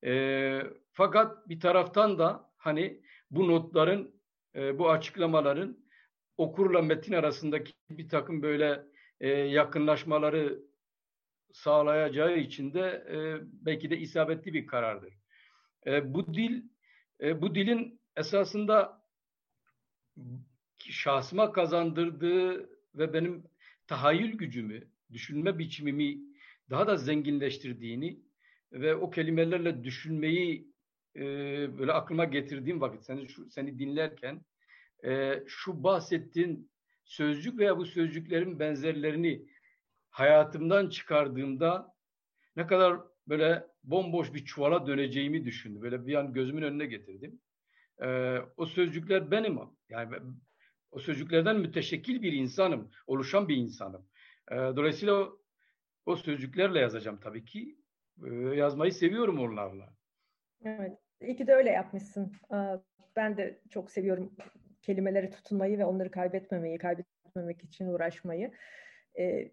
E, 0.05 0.61
fakat 0.93 1.49
bir 1.49 1.59
taraftan 1.59 2.19
da 2.19 2.51
hani 2.57 3.01
bu 3.31 3.47
notların, 3.47 4.21
e, 4.55 4.79
bu 4.79 4.89
açıklamaların 4.89 5.80
okurla 6.41 6.81
metin 6.81 7.13
arasındaki 7.13 7.73
bir 7.89 8.09
takım 8.09 8.41
böyle 8.41 8.83
e, 9.19 9.29
yakınlaşmaları 9.29 10.59
sağlayacağı 11.53 12.37
için 12.37 12.73
de 12.73 13.05
e, 13.11 13.15
belki 13.65 13.89
de 13.89 13.97
isabetli 13.97 14.53
bir 14.53 14.67
karardır. 14.67 15.13
E, 15.87 16.13
bu 16.13 16.33
dil, 16.33 16.63
e, 17.21 17.41
bu 17.41 17.55
dilin 17.55 18.01
esasında 18.15 19.01
şahsıma 20.77 21.51
kazandırdığı 21.51 22.69
ve 22.95 23.13
benim 23.13 23.43
tahayyül 23.87 24.37
gücümü, 24.37 24.87
düşünme 25.11 25.59
biçimimi 25.59 26.17
daha 26.69 26.87
da 26.87 26.97
zenginleştirdiğini 26.97 28.19
ve 28.71 28.95
o 28.95 29.09
kelimelerle 29.09 29.83
düşünmeyi 29.83 30.71
e, 31.15 31.21
böyle 31.77 31.91
aklıma 31.91 32.25
getirdiğim 32.25 32.81
vakit 32.81 33.03
seni 33.03 33.27
seni 33.49 33.79
dinlerken 33.79 34.41
e, 35.05 35.43
şu 35.47 35.83
bahsettiğin 35.83 36.71
sözcük 37.05 37.59
veya 37.59 37.77
bu 37.77 37.85
sözcüklerin 37.85 38.59
benzerlerini 38.59 39.45
hayatımdan 40.09 40.89
çıkardığımda 40.89 41.93
ne 42.55 42.67
kadar 42.67 42.99
böyle 43.27 43.67
bomboş 43.83 44.33
bir 44.33 44.45
çuvala 44.45 44.87
döneceğimi 44.87 45.45
düşündüm. 45.45 45.81
Böyle 45.81 46.07
bir 46.07 46.15
an 46.15 46.33
gözümün 46.33 46.61
önüne 46.61 46.85
getirdim. 46.85 47.41
Ee, 48.03 48.37
o 48.57 48.65
sözcükler 48.65 49.31
benim. 49.31 49.59
Yani 49.89 50.15
o 50.91 50.99
sözcüklerden 50.99 51.59
müteşekkil 51.59 52.21
bir 52.21 52.33
insanım, 52.33 52.91
oluşan 53.07 53.47
bir 53.47 53.55
insanım. 53.55 54.07
Ee, 54.51 54.55
dolayısıyla 54.55 55.13
o, 55.13 55.39
o 56.05 56.15
sözcüklerle 56.15 56.79
yazacağım 56.79 57.19
tabii 57.19 57.45
ki. 57.45 57.77
Ee, 58.25 58.33
yazmayı 58.33 58.93
seviyorum 58.93 59.39
onlarla. 59.39 59.93
Evet, 60.65 60.97
iyi 61.21 61.35
ki 61.35 61.47
de 61.47 61.53
öyle 61.53 61.69
yapmışsın. 61.69 62.31
Ben 63.15 63.37
de 63.37 63.61
çok 63.69 63.91
seviyorum 63.91 64.31
kelimeleri 64.81 65.29
tutunmayı 65.29 65.77
ve 65.77 65.85
onları 65.85 66.11
kaybetmemeyi, 66.11 66.77
kaybetmemek 66.77 67.63
için 67.63 67.87
uğraşmayı. 67.87 68.51
Ee, 69.19 69.51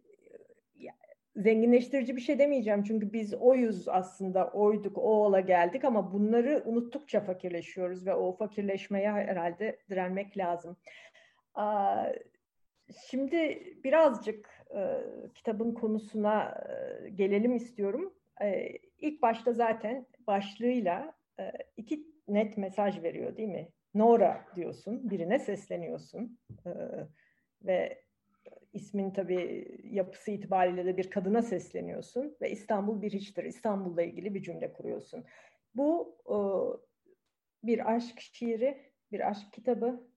zenginleştirici 1.36 2.16
bir 2.16 2.20
şey 2.20 2.38
demeyeceğim 2.38 2.82
çünkü 2.82 3.12
biz 3.12 3.34
oyuz 3.34 3.88
aslında 3.88 4.50
oyduk 4.50 4.98
o 4.98 5.24
ola 5.24 5.40
geldik 5.40 5.84
ama 5.84 6.12
bunları 6.12 6.62
unuttukça 6.66 7.20
fakirleşiyoruz 7.20 8.06
ve 8.06 8.14
o 8.14 8.32
fakirleşmeye 8.36 9.12
herhalde 9.12 9.78
direnmek 9.90 10.38
lazım. 10.38 10.76
Şimdi 13.10 13.62
birazcık 13.84 14.50
e, 14.74 14.80
kitabın 15.34 15.74
konusuna 15.74 16.54
e, 16.68 17.08
gelelim 17.08 17.56
istiyorum. 17.56 18.14
E, 18.42 18.78
ilk 18.98 19.22
başta 19.22 19.52
zaten 19.52 20.06
başlığıyla 20.26 21.12
e, 21.40 21.52
iki 21.76 22.06
net 22.28 22.56
mesaj 22.56 23.02
veriyor 23.02 23.36
değil 23.36 23.48
mi? 23.48 23.68
Nora 23.94 24.44
diyorsun, 24.56 25.10
birine 25.10 25.38
sesleniyorsun 25.38 26.38
e, 26.66 26.70
ve 27.62 28.02
ismin 28.72 29.10
tabii 29.10 29.80
yapısı 29.84 30.30
itibariyle 30.30 30.84
de 30.84 30.96
bir 30.96 31.10
kadına 31.10 31.42
sesleniyorsun 31.42 32.36
ve 32.40 32.50
İstanbul 32.50 33.02
bir 33.02 33.12
hiçtir. 33.12 33.44
İstanbul'la 33.44 34.02
ilgili 34.02 34.34
bir 34.34 34.42
cümle 34.42 34.72
kuruyorsun. 34.72 35.24
Bu 35.74 36.16
e, 36.26 36.36
bir 37.66 37.94
aşk 37.94 38.20
şiiri, 38.20 38.92
bir 39.12 39.28
aşk 39.28 39.52
kitabı, 39.52 40.08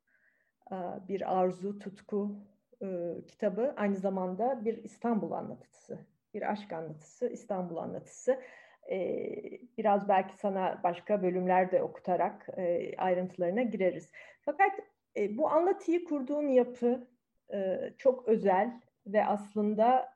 e, 0.72 0.76
bir 1.08 1.40
arzu, 1.40 1.80
tutku 1.80 2.36
e, 2.82 3.16
kitabı. 3.28 3.74
Aynı 3.78 3.96
zamanda 3.96 4.66
bir 4.66 4.84
İstanbul 4.84 5.32
anlatısı, 5.32 6.00
bir 6.34 6.52
aşk 6.52 6.74
anlatısı, 6.74 7.28
İstanbul 7.28 7.78
anlatısı. 7.78 8.40
Biraz 9.78 10.10
belki 10.10 10.38
sana 10.38 10.80
başka 10.84 11.24
bölümlerde 11.24 11.84
okutarak 11.84 12.50
ayrıntılarına 12.98 13.62
gireriz. 13.62 14.12
Fakat 14.42 14.72
bu 15.30 15.50
anlatıyı 15.50 16.06
kurduğun 16.06 16.48
yapı 16.48 17.08
çok 17.98 18.28
özel 18.28 18.82
ve 19.08 19.26
aslında 19.26 20.16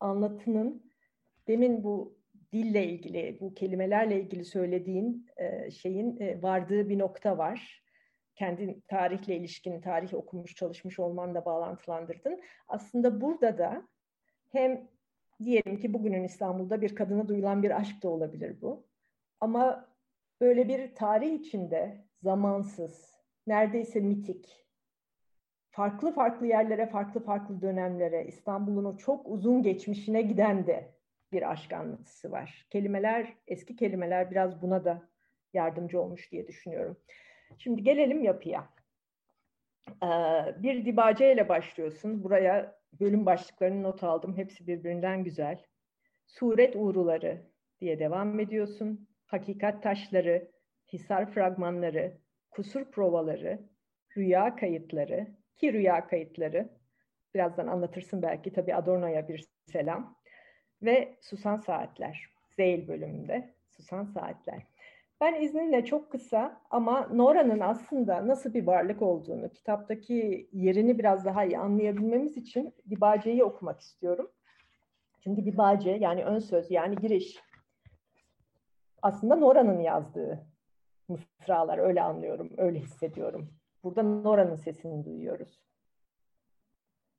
anlatının 0.00 0.92
demin 1.48 1.84
bu 1.84 2.18
dille 2.52 2.86
ilgili, 2.86 3.38
bu 3.40 3.54
kelimelerle 3.54 4.20
ilgili 4.20 4.44
söylediğin 4.44 5.26
şeyin 5.82 6.20
e, 6.20 6.42
vardığı 6.42 6.88
bir 6.88 6.98
nokta 6.98 7.38
var. 7.38 7.84
Kendi 8.34 8.80
tarihle 8.80 9.36
ilişkin, 9.36 9.80
tarih 9.80 10.14
okumuş, 10.14 10.54
çalışmış 10.54 10.98
olmanla 10.98 11.44
bağlantılandırdın. 11.44 12.40
Aslında 12.68 13.20
burada 13.20 13.58
da 13.58 13.88
hem 14.52 14.88
diyelim 15.44 15.80
ki 15.80 15.94
bugünün 15.94 16.24
İstanbul'da 16.24 16.80
bir 16.80 16.94
kadına 16.94 17.28
duyulan 17.28 17.62
bir 17.62 17.80
aşk 17.80 18.02
da 18.02 18.08
olabilir 18.08 18.60
bu. 18.62 18.86
Ama 19.40 19.88
böyle 20.40 20.68
bir 20.68 20.94
tarih 20.94 21.34
içinde 21.34 22.04
zamansız, 22.22 23.14
neredeyse 23.46 24.00
mitik, 24.00 24.66
farklı 25.70 26.12
farklı 26.12 26.46
yerlere, 26.46 26.86
farklı 26.86 27.24
farklı 27.24 27.62
dönemlere, 27.62 28.24
İstanbul'un 28.24 28.84
o 28.84 28.96
çok 28.96 29.26
uzun 29.28 29.62
geçmişine 29.62 30.22
giden 30.22 30.66
de 30.66 30.94
bir 31.32 31.50
aşk 31.50 31.72
anlatısı 31.72 32.32
var. 32.32 32.66
Kelimeler, 32.70 33.34
eski 33.46 33.76
kelimeler 33.76 34.30
biraz 34.30 34.62
buna 34.62 34.84
da 34.84 35.08
yardımcı 35.54 36.00
olmuş 36.00 36.32
diye 36.32 36.48
düşünüyorum. 36.48 36.96
Şimdi 37.58 37.82
gelelim 37.82 38.22
yapıya. 38.22 38.68
Ee, 40.02 40.08
bir 40.62 40.84
dibace 40.84 41.32
ile 41.32 41.48
başlıyorsun. 41.48 42.24
Buraya 42.24 42.77
bölüm 43.00 43.26
başlıklarını 43.26 43.82
not 43.82 44.04
aldım. 44.04 44.36
Hepsi 44.36 44.66
birbirinden 44.66 45.24
güzel. 45.24 45.64
Suret 46.26 46.76
uğruları 46.76 47.42
diye 47.80 47.98
devam 47.98 48.40
ediyorsun. 48.40 49.08
Hakikat 49.26 49.82
taşları, 49.82 50.50
hisar 50.92 51.30
fragmanları, 51.30 52.18
kusur 52.50 52.90
provaları, 52.90 53.60
rüya 54.16 54.56
kayıtları, 54.56 55.26
ki 55.56 55.72
rüya 55.72 56.06
kayıtları, 56.06 56.68
birazdan 57.34 57.66
anlatırsın 57.66 58.22
belki 58.22 58.52
tabii 58.52 58.74
Adorno'ya 58.74 59.28
bir 59.28 59.44
selam 59.72 60.16
ve 60.82 61.16
Susan 61.20 61.56
Saatler, 61.56 62.30
Zeyl 62.56 62.88
bölümünde 62.88 63.54
Susan 63.70 64.04
Saatler. 64.04 64.62
Ben 65.20 65.42
izninle 65.42 65.84
çok 65.84 66.12
kısa 66.12 66.60
ama 66.70 67.08
Nora'nın 67.12 67.60
aslında 67.60 68.28
nasıl 68.28 68.54
bir 68.54 68.66
varlık 68.66 69.02
olduğunu, 69.02 69.48
kitaptaki 69.52 70.48
yerini 70.52 70.98
biraz 70.98 71.24
daha 71.24 71.44
iyi 71.44 71.58
anlayabilmemiz 71.58 72.36
için 72.36 72.74
Dibace'yi 72.90 73.44
okumak 73.44 73.80
istiyorum. 73.80 74.30
Çünkü 75.20 75.44
Dibace 75.44 75.90
yani 75.90 76.24
ön 76.24 76.38
söz 76.38 76.70
yani 76.70 76.96
giriş 76.96 77.42
aslında 79.02 79.36
Nora'nın 79.36 79.80
yazdığı 79.80 80.46
mısralar 81.08 81.78
öyle 81.78 82.02
anlıyorum, 82.02 82.50
öyle 82.56 82.78
hissediyorum. 82.78 83.50
Burada 83.84 84.02
Nora'nın 84.02 84.56
sesini 84.56 85.04
duyuyoruz. 85.04 85.62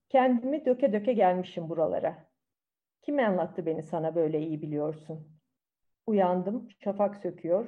Kendimi 0.09 0.65
döke 0.65 0.93
döke 0.93 1.13
gelmişim 1.13 1.69
buralara. 1.69 2.29
Kim 3.01 3.19
anlattı 3.19 3.65
beni 3.65 3.83
sana 3.83 4.15
böyle 4.15 4.39
iyi 4.39 4.61
biliyorsun? 4.61 5.27
Uyandım, 6.07 6.69
şafak 6.83 7.15
söküyor, 7.15 7.67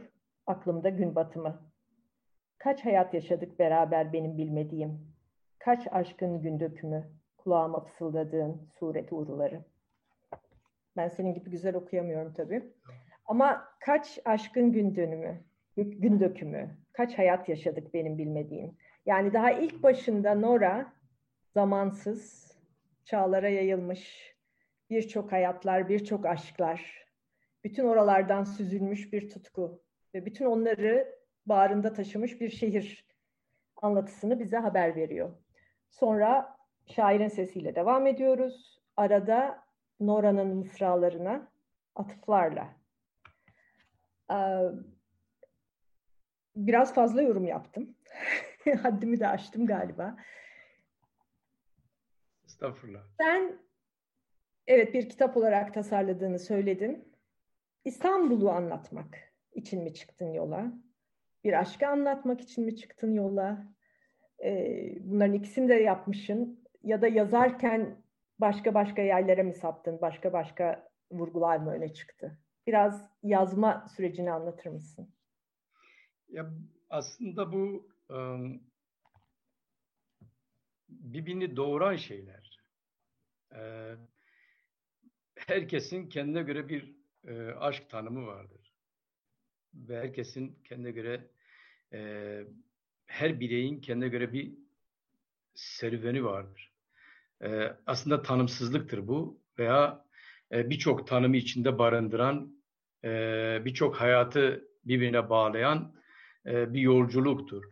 aklımda 0.52 0.90
gün 0.90 1.16
batımı. 1.16 1.62
Kaç 2.58 2.86
hayat 2.86 3.14
yaşadık 3.14 3.60
beraber 3.60 4.14
benim 4.14 4.38
bilmediğim. 4.38 5.14
Kaç 5.60 5.88
aşkın 5.92 6.42
gün 6.42 6.60
dökümü, 6.60 7.10
kulağıma 7.38 7.80
fısıldadığın 7.86 8.68
suret 8.80 9.14
uğruları. 9.14 9.62
Ben 10.98 11.08
senin 11.08 11.34
gibi 11.34 11.50
güzel 11.50 11.76
okuyamıyorum 11.76 12.34
tabii. 12.34 12.64
Ama 13.26 13.68
kaç 13.80 14.20
aşkın 14.26 14.72
gün 14.72 14.96
dönümü, 14.96 15.44
gün 15.78 16.20
dökümü, 16.20 16.78
kaç 16.94 17.18
hayat 17.18 17.50
yaşadık 17.50 17.94
benim 17.94 18.18
bilmediğim. 18.18 18.78
Yani 19.06 19.34
daha 19.34 19.52
ilk 19.52 19.84
başında 19.84 20.36
Nora 20.36 20.94
zamansız, 21.54 22.52
çağlara 23.06 23.50
yayılmış 23.50 24.36
birçok 24.90 25.32
hayatlar, 25.32 25.90
birçok 25.90 26.26
aşklar, 26.26 27.08
bütün 27.64 27.86
oralardan 27.86 28.44
süzülmüş 28.44 29.14
bir 29.14 29.30
tutku 29.30 29.82
ve 30.14 30.26
bütün 30.26 30.46
onları 30.46 31.16
bağrında 31.46 31.94
taşımış 31.94 32.42
bir 32.42 32.50
şehir 32.50 33.06
anlatısını 33.82 34.40
bize 34.40 34.58
haber 34.58 34.96
veriyor. 34.96 35.30
Sonra 35.90 36.58
şairin 36.86 37.28
sesiyle 37.28 37.76
devam 37.76 38.08
ediyoruz. 38.08 38.82
Arada 38.98 39.64
Nora'nın 40.00 40.56
mısralarına 40.56 41.52
atıflarla. 41.96 42.76
Biraz 46.56 46.94
fazla 46.94 47.22
yorum 47.22 47.46
yaptım. 47.48 47.96
Haddimi 48.82 49.20
de 49.20 49.28
aştım 49.28 49.66
galiba. 49.66 50.18
Estağfurullah. 52.46 53.04
Sen 53.22 53.60
evet 54.68 54.94
bir 54.94 55.10
kitap 55.10 55.38
olarak 55.38 55.74
tasarladığını 55.74 56.40
söyledin. 56.40 57.16
İstanbul'u 57.86 58.50
anlatmak 58.50 59.31
için 59.54 59.84
mi 59.84 59.94
çıktın 59.94 60.34
yola? 60.34 60.74
Bir 61.44 61.60
aşkı 61.60 61.88
anlatmak 61.88 62.42
için 62.42 62.66
mi 62.66 62.76
çıktın 62.76 63.14
yola? 63.14 63.68
Ee, 64.44 64.96
bunların 65.00 65.34
ikisini 65.34 65.70
de 65.70 65.74
yapmışsın. 65.74 66.64
Ya 66.84 67.02
da 67.02 67.08
yazarken 67.08 68.04
başka 68.40 68.74
başka 68.74 69.02
yerlere 69.02 69.44
mi 69.44 69.54
saptın? 69.54 70.02
Başka 70.02 70.34
başka 70.34 70.92
vurgular 71.12 71.58
mı 71.58 71.72
öne 71.72 71.94
çıktı? 71.94 72.40
Biraz 72.68 73.10
yazma 73.24 73.88
sürecini 73.96 74.32
anlatır 74.32 74.70
mısın? 74.70 75.14
Ya 76.30 76.52
aslında 76.90 77.54
bu 77.54 77.90
um, 78.10 78.64
birbirini 80.90 81.56
doğuran 81.56 81.96
şeyler. 81.96 82.62
Ee, 83.56 83.96
herkesin 85.36 86.10
kendine 86.10 86.42
göre 86.42 86.70
bir 86.70 86.96
e, 87.28 87.52
aşk 87.52 87.90
tanımı 87.90 88.28
vardır. 88.28 88.61
Ve 89.74 89.98
herkesin 89.98 90.60
kendine 90.64 90.92
göre 90.92 91.28
e, 91.94 92.42
her 93.06 93.40
bireyin 93.40 93.82
kendine 93.82 94.10
göre 94.10 94.34
bir 94.34 94.54
serüveni 95.56 96.24
vardır. 96.24 96.74
E, 97.44 97.78
aslında 97.86 98.22
tanımsızlıktır 98.22 99.08
bu 99.08 99.42
veya 99.60 100.06
e, 100.52 100.70
birçok 100.70 101.08
tanımı 101.08 101.38
içinde 101.38 101.80
barındıran, 101.80 102.56
e, 103.04 103.10
birçok 103.66 103.96
hayatı 103.96 104.68
birbirine 104.86 105.30
bağlayan 105.30 105.96
e, 106.46 106.74
bir 106.74 106.82
yolculuktur. 106.82 107.64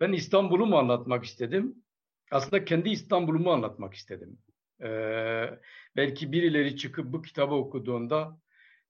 Ben 0.00 0.12
İstanbul'u 0.12 0.66
mu 0.66 0.76
anlatmak 0.76 1.24
istedim? 1.24 1.84
Aslında 2.30 2.64
kendi 2.64 2.90
İstanbul'umu 2.90 3.52
anlatmak 3.52 3.94
istedim. 3.94 4.38
Ee, 4.82 5.58
belki 5.96 6.32
birileri 6.32 6.76
çıkıp 6.76 7.12
bu 7.12 7.22
kitabı 7.22 7.54
okuduğunda 7.54 8.40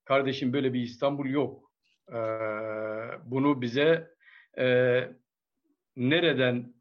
kardeşim 0.03 0.53
böyle 0.53 0.73
bir 0.73 0.81
İstanbul 0.81 1.25
yok. 1.25 1.64
E, 2.11 2.17
bunu 3.25 3.61
bize 3.61 4.15
e, 4.57 4.65
nereden 5.95 6.73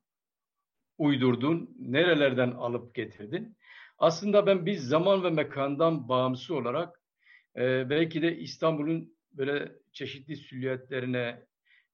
uydurdun, 0.98 1.76
nerelerden 1.78 2.50
alıp 2.50 2.94
getirdin? 2.94 3.56
Aslında 3.98 4.46
ben 4.46 4.66
biz 4.66 4.88
zaman 4.88 5.24
ve 5.24 5.30
mekandan 5.30 6.08
bağımsız 6.08 6.50
olarak 6.50 7.00
e, 7.56 7.90
belki 7.90 8.22
de 8.22 8.36
İstanbul'un 8.36 9.16
böyle 9.32 9.72
çeşitli 9.92 10.36
silüetlerine, 10.36 11.46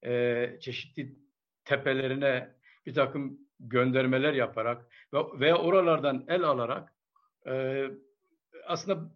e, 0.05 0.47
çeşitli 0.61 1.17
tepelerine 1.65 2.55
bir 2.87 2.95
takım 2.95 3.39
göndermeler 3.61 4.33
yaparak 4.33 4.87
ve, 5.15 5.19
ve 5.41 5.55
oralardan 5.55 6.25
el 6.29 6.43
alarak 6.43 6.95
e, 7.47 7.85
aslında 8.67 9.15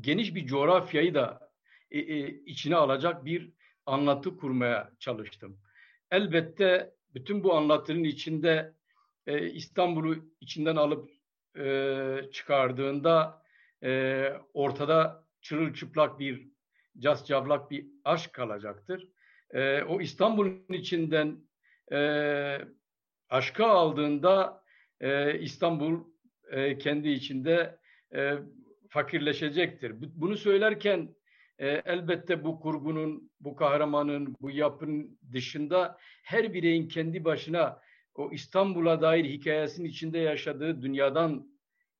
geniş 0.00 0.34
bir 0.34 0.46
coğrafyayı 0.46 1.14
da 1.14 1.51
e, 1.92 1.98
e, 1.98 2.28
içine 2.28 2.76
alacak 2.76 3.24
bir 3.24 3.52
anlatı 3.86 4.36
kurmaya 4.36 4.90
çalıştım. 4.98 5.58
Elbette 6.10 6.94
bütün 7.14 7.44
bu 7.44 7.54
anlatının 7.54 8.04
içinde 8.04 8.74
e, 9.26 9.50
İstanbul'u 9.50 10.16
içinden 10.40 10.76
alıp 10.76 11.10
e, 11.58 12.16
çıkardığında 12.32 13.42
e, 13.82 14.32
ortada 14.54 15.24
çırılçıplak 15.40 16.18
bir 16.18 16.48
cascavlak 16.98 17.70
bir 17.70 17.86
aşk 18.04 18.32
kalacaktır. 18.32 19.08
E, 19.50 19.82
o 19.82 20.00
İstanbul'un 20.00 20.72
içinden 20.72 21.36
e, 21.92 22.58
aşka 23.28 23.66
aldığında 23.66 24.64
e, 25.00 25.38
İstanbul 25.38 26.04
e, 26.50 26.78
kendi 26.78 27.08
içinde 27.08 27.78
e, 28.14 28.34
fakirleşecektir. 28.88 29.92
Bunu 30.00 30.36
söylerken 30.36 31.14
e, 31.58 31.68
elbette 31.68 32.44
bu 32.44 32.60
kurgunun, 32.60 33.30
bu 33.40 33.56
kahramanın, 33.56 34.36
bu 34.40 34.50
yapının 34.50 35.18
dışında 35.32 35.98
her 36.22 36.54
bireyin 36.54 36.88
kendi 36.88 37.24
başına 37.24 37.80
o 38.14 38.30
İstanbul'a 38.32 39.00
dair 39.00 39.24
hikayesinin 39.24 39.88
içinde 39.88 40.18
yaşadığı 40.18 40.82
dünyadan 40.82 41.52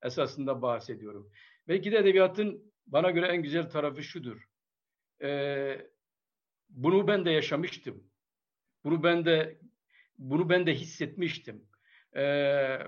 esasında 0.03 0.61
bahsediyorum. 0.61 1.31
Belki 1.67 1.91
de 1.91 1.97
edebiyatın 1.97 2.73
bana 2.87 3.11
göre 3.11 3.27
en 3.27 3.43
güzel 3.43 3.69
tarafı 3.69 4.03
şudur. 4.03 4.47
Ee, 5.21 5.87
bunu 6.69 7.07
ben 7.07 7.25
de 7.25 7.31
yaşamıştım. 7.31 8.03
Bunu 8.83 9.03
ben 9.03 9.25
de 9.25 9.59
bunu 10.17 10.49
ben 10.49 10.67
de 10.67 10.73
hissetmiştim. 10.73 11.65
Ee, 12.15 12.79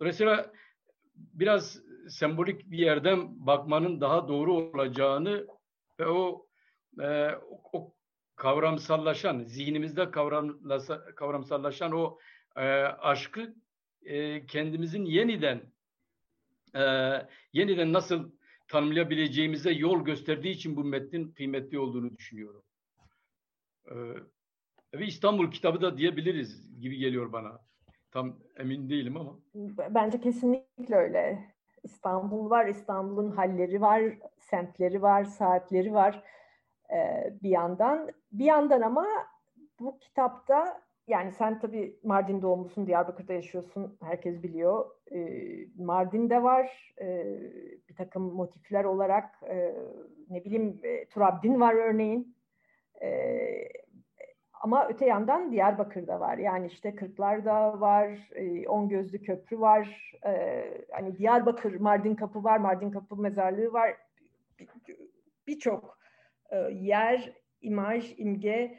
dolayısıyla 0.00 0.52
biraz 1.14 1.80
sembolik 2.08 2.70
bir 2.70 2.78
yerden 2.78 3.46
bakmanın 3.46 4.00
daha 4.00 4.28
doğru 4.28 4.54
olacağını 4.54 5.46
ve 6.00 6.06
o 6.06 6.46
e, 7.00 7.30
o 7.72 7.94
kavramsallaşan, 8.36 9.44
zihnimizde 9.44 10.10
kavramsallaşan 11.16 11.92
o 11.92 12.18
e, 12.56 12.62
aşkı 12.82 13.54
e, 14.02 14.46
kendimizin 14.46 15.04
yeniden 15.04 15.62
e, 16.74 16.82
yeniden 17.52 17.92
nasıl 17.92 18.30
tanımlayabileceğimize 18.68 19.70
yol 19.70 20.04
gösterdiği 20.04 20.50
için 20.50 20.76
bu 20.76 20.84
metnin 20.84 21.32
kıymetli 21.32 21.78
olduğunu 21.78 22.16
düşünüyorum. 22.16 22.62
E, 23.86 23.94
ve 24.94 25.06
İstanbul 25.06 25.50
kitabı 25.50 25.80
da 25.80 25.98
diyebiliriz 25.98 26.80
gibi 26.80 26.96
geliyor 26.96 27.32
bana. 27.32 27.60
Tam 28.10 28.38
emin 28.56 28.90
değilim 28.90 29.16
ama. 29.16 29.38
Bence 29.94 30.20
kesinlikle 30.20 30.96
öyle. 30.96 31.52
İstanbul 31.82 32.50
var, 32.50 32.66
İstanbul'un 32.66 33.30
halleri 33.30 33.80
var, 33.80 34.02
semtleri 34.38 35.02
var, 35.02 35.24
saatleri 35.24 35.94
var 35.94 36.22
e, 36.92 37.30
bir 37.42 37.50
yandan. 37.50 38.10
Bir 38.32 38.44
yandan 38.44 38.80
ama 38.80 39.06
bu 39.80 39.98
kitapta 39.98 40.82
yani 41.08 41.32
sen 41.32 41.58
tabii 41.58 41.96
Mardin 42.02 42.42
doğumlusun, 42.42 42.86
Diyarbakır'da 42.86 43.32
yaşıyorsun, 43.32 43.98
herkes 44.02 44.42
biliyor. 44.42 44.90
E, 45.12 45.18
Mardin'de 45.78 46.42
var, 46.42 46.94
e, 47.00 47.36
bir 47.88 47.96
takım 47.96 48.22
motifler 48.22 48.84
olarak 48.84 49.42
e, 49.48 49.74
ne 50.30 50.44
bileyim 50.44 50.80
e, 50.82 51.08
Turabdin 51.08 51.60
var 51.60 51.74
örneğin. 51.74 52.36
E, 53.02 53.08
ama 54.60 54.88
öte 54.88 55.06
yandan 55.06 55.52
Diyarbakır'da 55.52 56.20
var. 56.20 56.38
Yani 56.38 56.66
işte 56.66 56.94
Kırklar'da 56.94 57.80
var, 57.80 58.30
e, 58.34 58.68
On 58.68 58.88
Gözlü 58.88 59.22
Köprü 59.22 59.60
var. 59.60 60.12
E, 60.26 60.64
hani 60.92 61.18
Diyarbakır, 61.18 61.80
Mardin 61.80 62.14
Kapı 62.14 62.44
var, 62.44 62.58
Mardin 62.58 62.90
Kapı 62.90 63.16
Mezarlığı 63.16 63.72
var. 63.72 63.96
Birçok 65.46 65.98
e, 66.50 66.56
yer, 66.72 67.32
imaj, 67.60 68.14
imge 68.18 68.78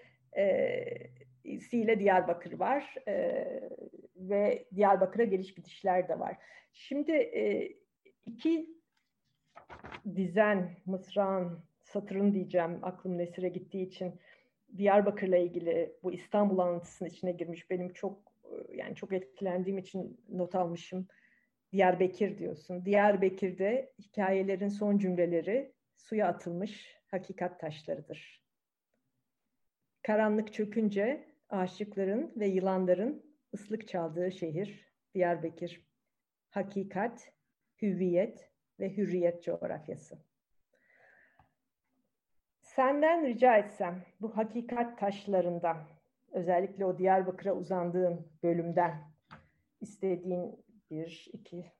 siyle 1.60 2.00
Diyarbakır 2.00 2.60
var. 2.60 2.96
Ve 4.15 4.65
Diyarbakır'a 4.76 5.24
geliş 5.24 5.54
gidişler 5.54 6.10
de 6.10 6.20
var. 6.20 6.38
Şimdi 6.74 7.12
iki 8.26 8.70
dizen, 10.15 10.70
mısran, 10.86 11.60
satırın 11.84 12.34
diyeceğim 12.34 12.80
aklım 12.82 13.18
Nesir'e 13.18 13.50
gittiği 13.50 13.88
için 13.88 14.20
Diyarbakır'la 14.77 15.38
ilgili 15.38 15.95
bu 16.03 16.12
İstanbul 16.12 16.60
anlatısının 16.60 17.10
içine 17.10 17.32
girmiş. 17.32 17.69
Benim 17.69 17.93
çok 17.93 18.34
yani 18.75 18.95
çok 18.95 19.13
etkilendiğim 19.13 19.77
için 19.77 20.21
not 20.29 20.55
almışım. 20.55 21.08
Diyarbakır 21.71 22.38
diyorsun. 22.38 22.86
Diyarbakır'da 22.86 23.89
hikayelerin 23.99 24.69
son 24.69 24.97
cümleleri 24.97 25.73
suya 25.95 26.27
atılmış 26.27 26.97
hakikat 27.08 27.60
taşlarıdır. 27.60 28.43
Karanlık 30.01 30.53
çökünce 30.53 31.25
aşıkların 31.49 32.34
ve 32.36 32.47
yılanların 32.47 33.36
ıslık 33.53 33.88
çaldığı 33.88 34.32
şehir 34.32 34.89
Diyarbakır. 35.13 35.82
Hakikat, 36.49 37.34
hüviyet 37.82 38.49
ve 38.79 38.97
hürriyet 38.97 39.43
coğrafyası. 39.43 40.29
Senden 42.80 43.26
rica 43.26 43.58
etsem 43.58 44.06
bu 44.22 44.38
hakikat 44.38 45.00
taşlarından, 45.00 45.78
özellikle 46.32 46.86
o 46.86 46.98
Diyarbakır'a 46.98 47.54
uzandığın 47.54 48.28
bölümden 48.44 49.12
istediğin 49.82 50.65
bir, 50.92 51.28
iki 51.34 51.72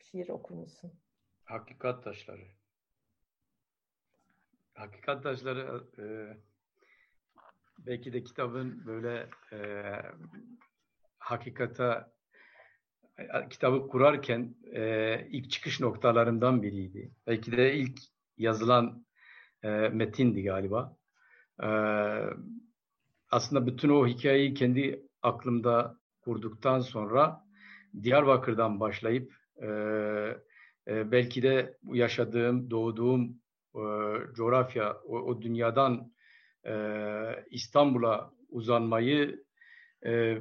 şiir 0.00 0.28
okur 0.28 0.54
musun? 0.54 0.92
Hakikat 1.44 2.04
taşları. 2.04 2.46
Hakikat 4.74 5.22
taşları 5.22 5.84
e, 5.98 6.04
belki 7.78 8.12
de 8.12 8.24
kitabın 8.24 8.86
böyle 8.86 9.28
e, 9.52 9.58
hakikata 11.18 12.12
e, 13.18 13.48
kitabı 13.50 13.88
kurarken 13.88 14.54
e, 14.72 15.26
ilk 15.30 15.50
çıkış 15.50 15.80
noktalarından 15.80 16.62
biriydi. 16.62 17.10
Belki 17.26 17.52
de 17.52 17.74
ilk 17.74 17.98
yazılan 18.36 19.07
e, 19.62 19.68
metindi 19.68 20.42
galiba. 20.42 20.96
E, 21.62 21.68
aslında 23.30 23.66
bütün 23.66 23.88
o 23.88 24.06
hikayeyi 24.06 24.54
kendi 24.54 25.02
aklımda 25.22 25.98
kurduktan 26.20 26.80
sonra 26.80 27.44
Diyarbakır'dan 28.02 28.80
başlayıp 28.80 29.32
e, 29.62 29.66
e, 30.88 31.12
belki 31.12 31.42
de 31.42 31.78
yaşadığım, 31.92 32.70
doğduğum 32.70 33.40
e, 33.74 33.82
coğrafya, 34.34 34.96
o, 35.06 35.18
o 35.18 35.42
dünyadan 35.42 36.12
e, 36.66 36.74
İstanbul'a 37.50 38.32
uzanmayı 38.48 39.44
e, 40.06 40.38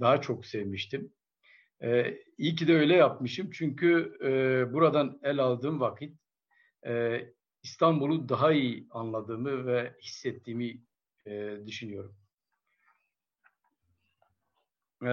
daha 0.00 0.20
çok 0.20 0.46
sevmiştim. 0.46 1.12
E, 1.82 2.18
iyi 2.38 2.54
ki 2.54 2.68
de 2.68 2.74
öyle 2.74 2.94
yapmışım 2.94 3.50
çünkü 3.50 4.18
e, 4.22 4.72
buradan 4.72 5.20
el 5.22 5.38
aldığım 5.38 5.80
vakit 5.80 6.18
e, 6.86 7.20
İstanbul'u 7.62 8.28
daha 8.28 8.52
iyi 8.52 8.86
anladığımı 8.90 9.66
ve 9.66 9.96
hissettiğimi 10.02 10.82
e, 11.26 11.58
düşünüyorum. 11.66 12.16
E, 15.06 15.12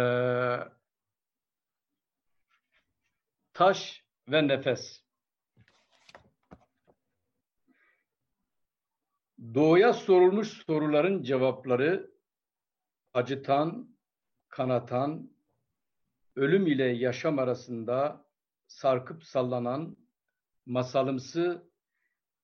taş 3.53 4.05
ve 4.28 4.47
nefes. 4.47 5.05
Doğuya 9.53 9.93
sorulmuş 9.93 10.47
soruların 10.47 11.24
cevapları 11.24 12.11
acıtan, 13.13 13.97
kanatan, 14.49 15.32
ölüm 16.36 16.67
ile 16.67 16.84
yaşam 16.84 17.39
arasında 17.39 18.26
sarkıp 18.67 19.24
sallanan 19.24 19.97
masalımsı 20.65 21.70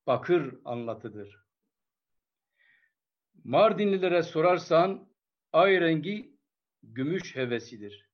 bakır 0.08 0.60
anlatıdır. 0.66 1.42
Mardinlilere 3.44 4.24
sorarsan 4.24 5.10
ay 5.54 5.82
rengi 5.82 6.38
gümüş 6.84 7.36
hevesidir. 7.36 8.10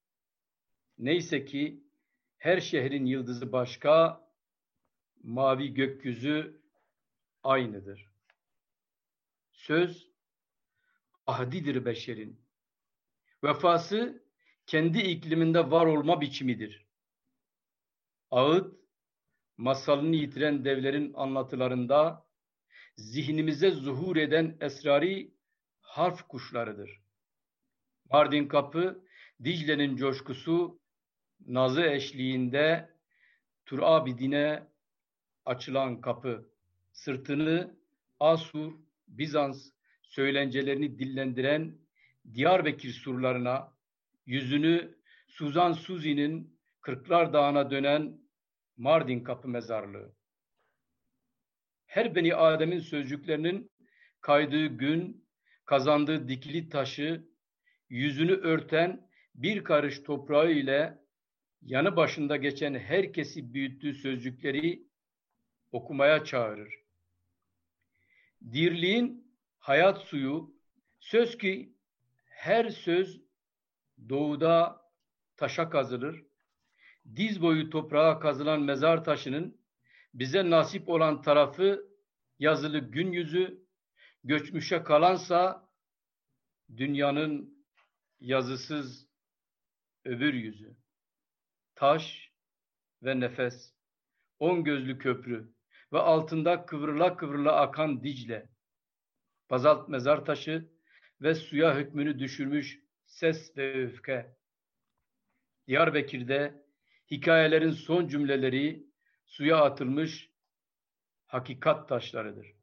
Neyse 0.98 1.46
ki 1.46 1.84
her 2.38 2.60
şehrin 2.60 3.06
yıldızı 3.06 3.52
başka, 3.52 4.28
mavi 5.24 5.74
gökyüzü 5.74 6.62
aynıdır. 7.44 8.10
Söz 9.52 10.12
ahdidir 11.28 11.86
beşerin. 11.86 12.42
Vefası 13.44 14.24
kendi 14.66 15.00
ikliminde 15.00 15.72
var 15.72 15.86
olma 15.86 16.22
biçimidir. 16.22 16.86
Ağıt, 18.32 18.76
masalını 19.58 20.16
yitiren 20.16 20.66
devlerin 20.66 21.14
anlatılarında 21.14 22.26
zihnimize 22.98 23.72
zuhur 23.72 24.16
eden 24.16 24.58
esrari 24.62 25.32
harf 25.82 26.22
kuşlarıdır. 26.28 27.02
Mardin 28.12 28.48
kapı, 28.48 29.04
Dicle'nin 29.44 29.96
coşkusu, 29.96 30.80
nazı 31.48 31.84
eşliğinde 31.84 32.90
Turabidine 33.66 34.68
açılan 35.46 36.02
kapı, 36.02 36.50
sırtını 36.92 37.78
Asur, 38.20 38.74
Bizans 39.08 39.70
söylencelerini 40.02 41.00
dillendiren 41.00 41.78
Diyarbakır 42.34 42.90
surlarına, 42.90 43.74
yüzünü 44.26 44.98
Suzan 45.28 45.74
Suzi'nin 45.74 46.58
Kırklar 46.82 47.34
Dağı'na 47.34 47.72
dönen 47.72 48.27
Mardin 48.78 49.24
Kapı 49.24 49.48
Mezarlığı. 49.48 50.16
Her 51.86 52.16
beni 52.16 52.36
Adem'in 52.36 52.80
sözcüklerinin 52.80 53.72
kaydığı 54.22 54.68
gün, 54.68 55.28
kazandığı 55.66 56.28
dikili 56.28 56.70
taşı, 56.70 57.28
yüzünü 57.90 58.32
örten 58.32 59.10
bir 59.36 59.64
karış 59.64 60.04
toprağı 60.04 60.52
ile 60.52 60.98
yanı 61.62 61.96
başında 61.96 62.38
geçen 62.38 62.76
herkesi 62.76 63.54
büyüttüğü 63.54 63.94
sözcükleri 63.94 64.84
okumaya 65.72 66.24
çağırır. 66.24 66.74
Dirliğin 68.52 69.34
hayat 69.60 70.02
suyu, 70.02 70.56
söz 71.00 71.38
ki 71.38 71.74
her 72.26 72.70
söz 72.70 73.22
doğuda 74.10 74.82
taşa 75.38 75.70
kazılır. 75.70 76.27
Diz 77.16 77.42
boyu 77.42 77.70
toprağa 77.70 78.20
kazılan 78.20 78.62
mezar 78.62 79.04
taşının 79.04 79.62
bize 80.14 80.50
nasip 80.50 80.90
olan 80.90 81.22
tarafı 81.22 81.88
yazılı 82.40 82.80
gün 82.80 83.12
yüzü, 83.12 83.68
göçmüşe 84.24 84.84
kalansa 84.84 85.70
dünyanın 86.78 87.66
yazısız 88.20 89.08
öbür 90.06 90.34
yüzü. 90.34 90.78
Taş 91.76 92.32
ve 93.04 93.20
nefes, 93.20 93.74
on 94.40 94.64
gözlü 94.64 94.98
köprü 94.98 95.54
ve 95.94 96.00
altında 96.00 96.66
kıvrıla 96.66 97.18
kıvrıla 97.18 97.56
akan 97.56 98.04
Dicle, 98.04 98.50
bazalt 99.50 99.90
mezar 99.90 100.26
taşı 100.26 100.70
ve 101.22 101.36
suya 101.36 101.78
hükmünü 101.78 102.20
düşürmüş 102.20 102.80
ses 103.06 103.58
ve 103.58 103.84
öfke. 103.86 104.38
Diyarbakır'da 105.68 106.67
hikayelerin 107.12 107.72
son 107.72 108.08
cümleleri 108.08 108.88
suya 109.26 109.58
atılmış 109.58 110.32
hakikat 111.26 111.90
taşlarıdır. 111.90 112.58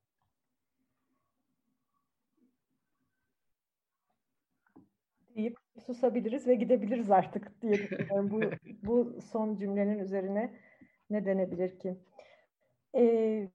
deyip 5.37 5.57
susabiliriz 5.87 6.47
ve 6.47 6.55
gidebiliriz 6.55 7.11
artık 7.11 7.63
diye 7.63 7.73
düşünüyorum. 7.73 8.31
bu, 8.31 8.41
bu 8.87 9.21
son 9.21 9.57
cümlenin 9.57 9.99
üzerine 9.99 10.61
ne 11.11 11.25
denebilir 11.25 11.79
ki? 11.79 11.97
Ee, 12.95 13.49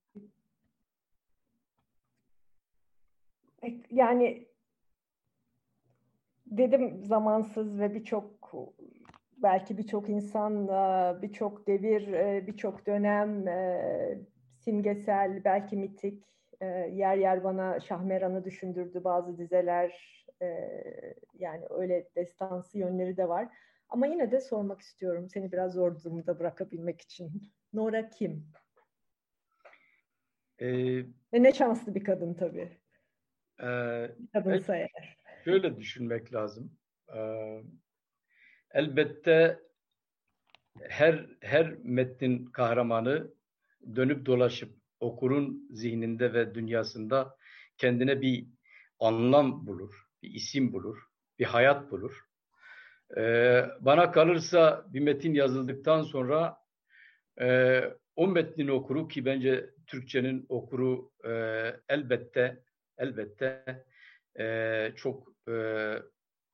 yani 3.92 4.48
dedim 6.46 7.04
zamansız 7.04 7.80
ve 7.80 7.94
birçok 7.94 8.54
belki 9.44 9.78
birçok 9.78 10.10
insan, 10.10 10.68
birçok 11.22 11.68
devir, 11.68 12.08
birçok 12.48 12.88
dönem 12.88 13.46
simgesel, 14.60 15.44
belki 15.46 15.78
mitik, 15.78 16.24
yer 16.92 17.18
yer 17.18 17.44
bana 17.44 17.80
Şahmeran'ı 17.80 18.44
düşündürdü 18.46 19.04
bazı 19.04 19.38
dizeler, 19.38 20.20
yani 21.34 21.66
öyle 21.70 22.10
destansı 22.16 22.78
yönleri 22.78 23.18
de 23.18 23.30
var. 23.30 23.48
Ama 23.90 24.08
yine 24.08 24.32
de 24.32 24.40
sormak 24.42 24.82
istiyorum, 24.82 25.30
seni 25.30 25.52
biraz 25.52 25.74
zor 25.74 26.04
durumda 26.04 26.40
bırakabilmek 26.40 27.02
için. 27.02 27.52
Nora 27.74 28.10
kim? 28.10 28.48
Ee, 30.60 30.98
Ve 31.34 31.44
ne 31.44 31.54
şanslı 31.54 31.96
bir 31.96 32.04
kadın 32.04 32.34
tabii. 32.34 32.70
E, 33.64 33.68
Kadınsa 34.34 34.76
eğer. 34.76 35.18
Şöyle 35.46 35.78
düşünmek 35.78 36.34
lazım. 36.34 36.72
Ee, 37.16 37.62
elbette 38.74 39.60
her 40.82 41.26
her 41.42 41.76
metnin 41.84 42.46
kahramanı 42.46 43.32
dönüp 43.96 44.26
dolaşıp 44.26 44.76
okurun 45.00 45.68
zihninde 45.72 46.34
ve 46.34 46.56
dünyasında 46.56 47.36
kendine 47.78 48.22
bir 48.22 48.48
anlam 49.00 49.68
bulur, 49.68 50.08
bir 50.24 50.32
isim 50.32 50.74
bulur, 50.74 50.98
bir 51.40 51.46
hayat 51.46 51.92
bulur. 51.92 52.26
Ee, 53.18 53.66
bana 53.80 54.12
kalırsa 54.12 54.86
bir 54.94 55.00
metin 55.00 55.34
yazıldıktan 55.34 56.02
sonra 56.02 56.58
e, 57.42 57.82
o 58.16 58.28
metnin 58.28 58.68
okuru 58.68 59.08
ki 59.08 59.26
bence 59.26 59.70
Türkçenin 59.88 60.46
okuru 60.50 61.12
e, 61.26 61.32
elbette 61.90 62.64
elbette 62.98 63.86
e, 64.40 64.92
çok 64.96 65.28
e, 65.48 65.52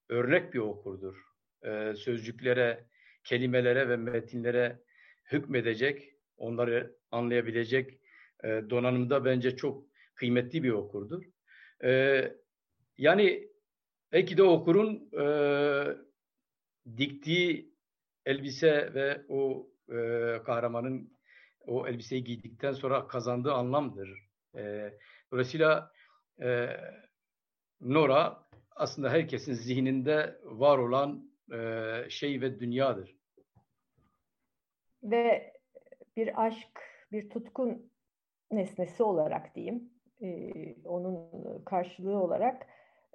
örnek 0.10 0.54
bir 0.54 0.60
okurdur. 0.60 1.25
E, 1.66 1.96
sözcüklere, 1.96 2.86
kelimelere 3.24 3.90
ve 3.90 3.96
metinlere 3.98 4.80
hükmedecek, 5.32 6.14
onları 6.38 6.96
anlayabilecek 7.12 8.00
e, 8.44 8.48
donanımda 8.70 9.26
bence 9.26 9.56
çok 9.56 9.86
kıymetli 10.16 10.64
bir 10.64 10.72
okurdur. 10.72 11.24
E, 11.84 12.22
yani 12.98 13.50
belki 14.12 14.38
de 14.38 14.44
okurun 14.44 15.10
e, 15.20 15.26
diktiği 16.98 17.76
elbise 18.26 18.94
ve 18.94 19.22
o 19.30 19.68
e, 19.90 19.98
kahramanın 20.46 21.16
o 21.68 21.88
elbiseyi 21.88 22.24
giydikten 22.24 22.72
sonra 22.72 23.08
kazandığı 23.08 23.54
anlamdır. 23.54 24.10
E, 24.56 24.94
dolayısıyla 25.32 25.92
Nora 27.82 28.46
aslında 28.76 29.10
herkesin 29.10 29.54
zihninde 29.54 30.40
var 30.44 30.78
olan 30.78 31.35
e, 31.54 32.10
şey 32.10 32.42
ve 32.42 32.60
dünyadır. 32.60 33.16
Ve 35.04 35.54
bir 36.18 36.46
aşk, 36.46 36.82
bir 37.12 37.30
tutkun 37.30 37.92
nesnesi 38.52 39.04
olarak 39.04 39.56
diyeyim, 39.56 39.90
e, 40.22 40.52
onun 40.84 41.64
karşılığı 41.66 42.18
olarak 42.18 42.68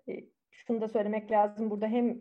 e, 0.09 0.13
şunu 0.51 0.81
da 0.81 0.89
söylemek 0.89 1.31
lazım. 1.31 1.71
Burada 1.71 1.87
hem 1.87 2.21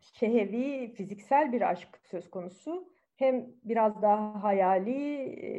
şehevi, 0.00 0.92
fiziksel 0.94 1.52
bir 1.52 1.70
aşk 1.70 2.00
söz 2.02 2.30
konusu, 2.30 2.92
hem 3.16 3.46
biraz 3.64 4.02
daha 4.02 4.42
hayali, 4.42 5.22
e, 5.22 5.50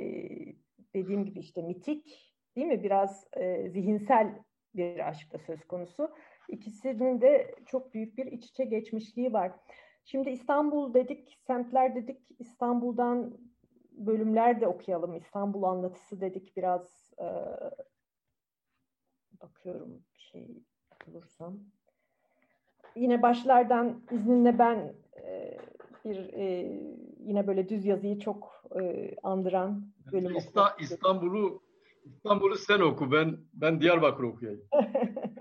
dediğim 0.94 1.26
gibi 1.26 1.40
işte 1.40 1.62
mitik, 1.62 2.36
değil 2.56 2.68
mi? 2.68 2.84
Biraz 2.84 3.28
e, 3.34 3.70
zihinsel 3.70 4.44
bir 4.76 5.08
aşk 5.10 5.34
da 5.34 5.38
söz 5.38 5.68
konusu. 5.68 6.12
İkisinin 6.50 7.22
de 7.22 7.56
çok 7.66 7.94
büyük 7.94 8.18
bir 8.18 8.26
iç 8.26 8.46
içe 8.46 8.66
geçmişliği 8.66 9.34
var. 9.34 9.52
Şimdi 10.06 10.30
İstanbul 10.30 10.94
dedik, 10.94 11.40
semtler 11.48 11.96
dedik. 11.96 12.18
İstanbul'dan 12.40 13.38
bölümler 13.92 14.62
de 14.62 14.68
okuyalım. 14.68 15.16
İstanbul 15.16 15.64
anlatısı 15.64 16.22
dedik 16.22 16.58
biraz. 16.58 17.14
E, 17.20 17.28
bakıyorum 19.42 20.04
bir 20.16 20.20
şey 20.20 20.64
bulursam. 21.08 21.60
Yine 22.96 23.22
başlardan 23.22 24.02
izninle 24.12 24.60
ben 24.60 24.94
e, 25.24 25.58
bir 26.06 26.34
e, 26.34 26.46
yine 27.20 27.48
böyle 27.48 27.70
düz 27.70 27.86
yazıyı 27.86 28.20
çok 28.20 28.64
e, 28.82 29.16
andıran 29.24 29.94
bölüm 30.12 30.36
İstanbul'u 30.84 31.62
İstanbul'u 32.06 32.56
sen 32.56 32.80
oku. 32.80 33.12
Ben 33.12 33.38
ben 33.54 33.82
Diyarbakır 33.82 34.24
okuyayım. 34.24 34.62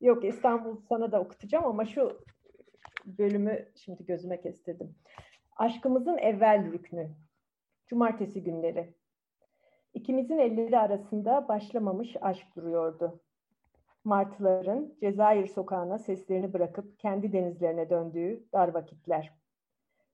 Yok 0.00 0.24
İstanbul 0.24 0.76
sana 0.88 1.12
da 1.12 1.20
okutacağım 1.20 1.64
ama 1.64 1.84
şu 1.84 2.20
bölümü 3.06 3.68
şimdi 3.84 4.06
gözüme 4.06 4.40
kestirdim. 4.40 4.94
Aşkımızın 5.56 6.18
evvel 6.18 6.72
rüknü. 6.72 7.10
Cumartesi 7.86 8.42
günleri. 8.42 8.94
İkimizin 9.94 10.38
elleri 10.38 10.78
arasında 10.78 11.48
başlamamış 11.48 12.16
aşk 12.20 12.56
duruyordu. 12.56 13.20
Martıların 14.04 14.94
Cezayir 15.00 15.46
sokağına 15.46 15.98
seslerini 15.98 16.52
bırakıp 16.52 16.98
kendi 16.98 17.32
denizlerine 17.32 17.90
döndüğü 17.90 18.44
dar 18.52 18.68
vakitler. 18.68 19.32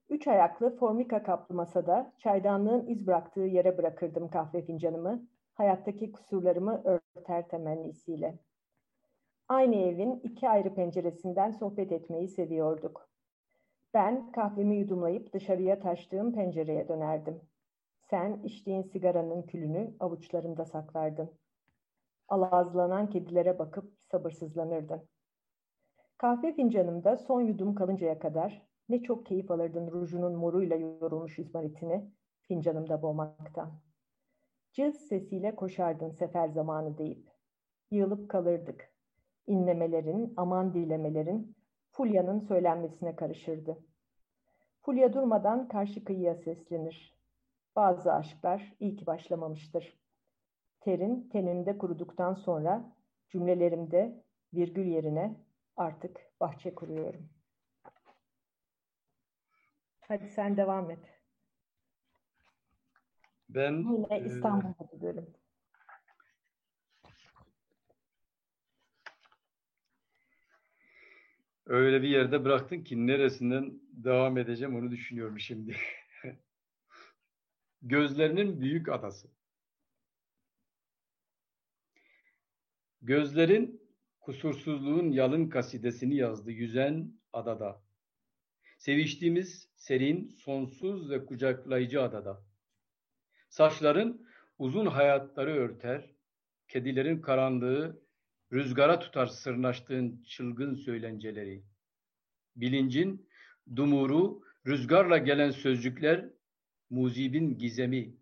Üç 0.09 0.28
ayaklı 0.28 0.76
formika 0.76 1.22
kaplı 1.22 1.55
masada 1.55 2.12
çaydanlığın 2.18 2.87
iz 2.87 3.07
bıraktığı 3.07 3.41
yere 3.41 3.78
bırakırdım 3.78 4.30
kahve 4.30 4.62
fincanımı 4.62 5.26
hayattaki 5.55 6.12
kusurlarımı 6.12 6.83
örter 6.85 7.49
temennisiyle. 7.49 8.39
Aynı 9.53 9.76
evin 9.76 10.20
iki 10.22 10.48
ayrı 10.48 10.74
penceresinden 10.74 11.50
sohbet 11.50 11.92
etmeyi 11.92 12.28
seviyorduk. 12.28 13.09
Ben 13.94 14.32
kahvemi 14.32 14.76
yudumlayıp 14.76 15.32
dışarıya 15.32 15.80
taştığım 15.80 16.32
pencereye 16.32 16.88
dönerdim. 16.88 17.40
Sen 18.11 18.40
içtiğin 18.44 18.82
sigaranın 18.82 19.42
külünü 19.42 19.94
avuçlarında 20.00 20.64
saklardın. 20.64 21.30
Alazlanan 22.28 23.11
kedilere 23.11 23.59
bakıp 23.59 23.92
sabırsızlanırdın. 23.98 25.03
Kahve 26.18 26.53
fincanımda 26.53 27.16
son 27.16 27.40
yudum 27.40 27.74
kalıncaya 27.74 28.18
kadar 28.18 28.62
ne 28.88 29.03
çok 29.03 29.26
keyif 29.26 29.50
alırdın 29.50 29.90
rujunun 29.90 30.34
moruyla 30.34 30.76
yorulmuş 30.76 31.38
izmaritini 31.38 32.11
fincanımda 32.42 33.03
boğmaktan. 33.03 33.72
Cız 34.72 34.96
sesiyle 34.96 35.55
koşardın 35.55 36.11
sefer 36.11 36.48
zamanı 36.48 36.98
deyip. 36.98 37.30
Yığılıp 37.90 38.28
kalırdık. 38.28 38.91
İnlemelerin, 39.47 40.34
aman 40.36 40.74
dilemelerin 40.74 41.57
Fulya'nın 41.90 42.40
söylenmesine 42.40 43.16
karışırdı. 43.16 43.78
Fulya 44.82 45.12
durmadan 45.12 45.68
karşı 45.68 46.05
kıyıya 46.05 46.34
seslenir. 46.34 47.18
Bazı 47.76 48.12
aşklar 48.12 48.74
iyi 48.80 48.97
ki 48.97 49.07
başlamamıştır. 49.07 49.99
Terin 50.80 51.28
teninde 51.28 51.78
kuruduktan 51.78 52.34
sonra 52.34 52.97
cümlelerimde 53.30 54.24
virgül 54.55 54.86
yerine 54.86 55.36
artık 55.76 56.20
bahçe 56.40 56.74
kuruyorum. 56.74 57.28
Hadi 60.01 60.28
sen 60.28 60.57
devam 60.57 60.90
et. 60.90 61.22
Ben 63.49 63.72
Yine 63.72 64.07
e, 64.11 64.24
İstanbul'da 64.24 65.01
bölüm. 65.01 65.34
Öyle 71.66 72.02
bir 72.02 72.08
yerde 72.08 72.44
bıraktın 72.44 72.84
ki 72.84 73.06
neresinden 73.06 73.80
devam 73.92 74.38
edeceğim 74.38 74.76
onu 74.76 74.90
düşünüyorum 74.90 75.40
şimdi. 75.40 75.76
Gözlerinin 77.82 78.60
büyük 78.60 78.88
adası. 78.88 79.28
Gözlerin 83.02 83.82
kusursuzluğun 84.20 85.12
yalın 85.12 85.48
kasidesini 85.48 86.16
yazdı 86.16 86.50
yüzen 86.50 87.12
adada. 87.32 87.82
Seviştiğimiz 88.78 89.68
serin, 89.76 90.28
sonsuz 90.28 91.10
ve 91.10 91.26
kucaklayıcı 91.26 92.02
adada. 92.02 92.44
Saçların 93.48 94.26
uzun 94.58 94.86
hayatları 94.86 95.54
örter, 95.54 96.14
kedilerin 96.68 97.20
karanlığı 97.20 98.01
rüzgara 98.53 98.98
tutar 98.98 99.26
sırnaştığın 99.26 100.22
çılgın 100.22 100.74
söylenceleri. 100.74 101.64
Bilincin 102.57 103.28
dumuru, 103.76 104.42
rüzgarla 104.66 105.18
gelen 105.18 105.50
sözcükler, 105.50 106.30
muzibin 106.90 107.59
gizemi. 107.59 108.16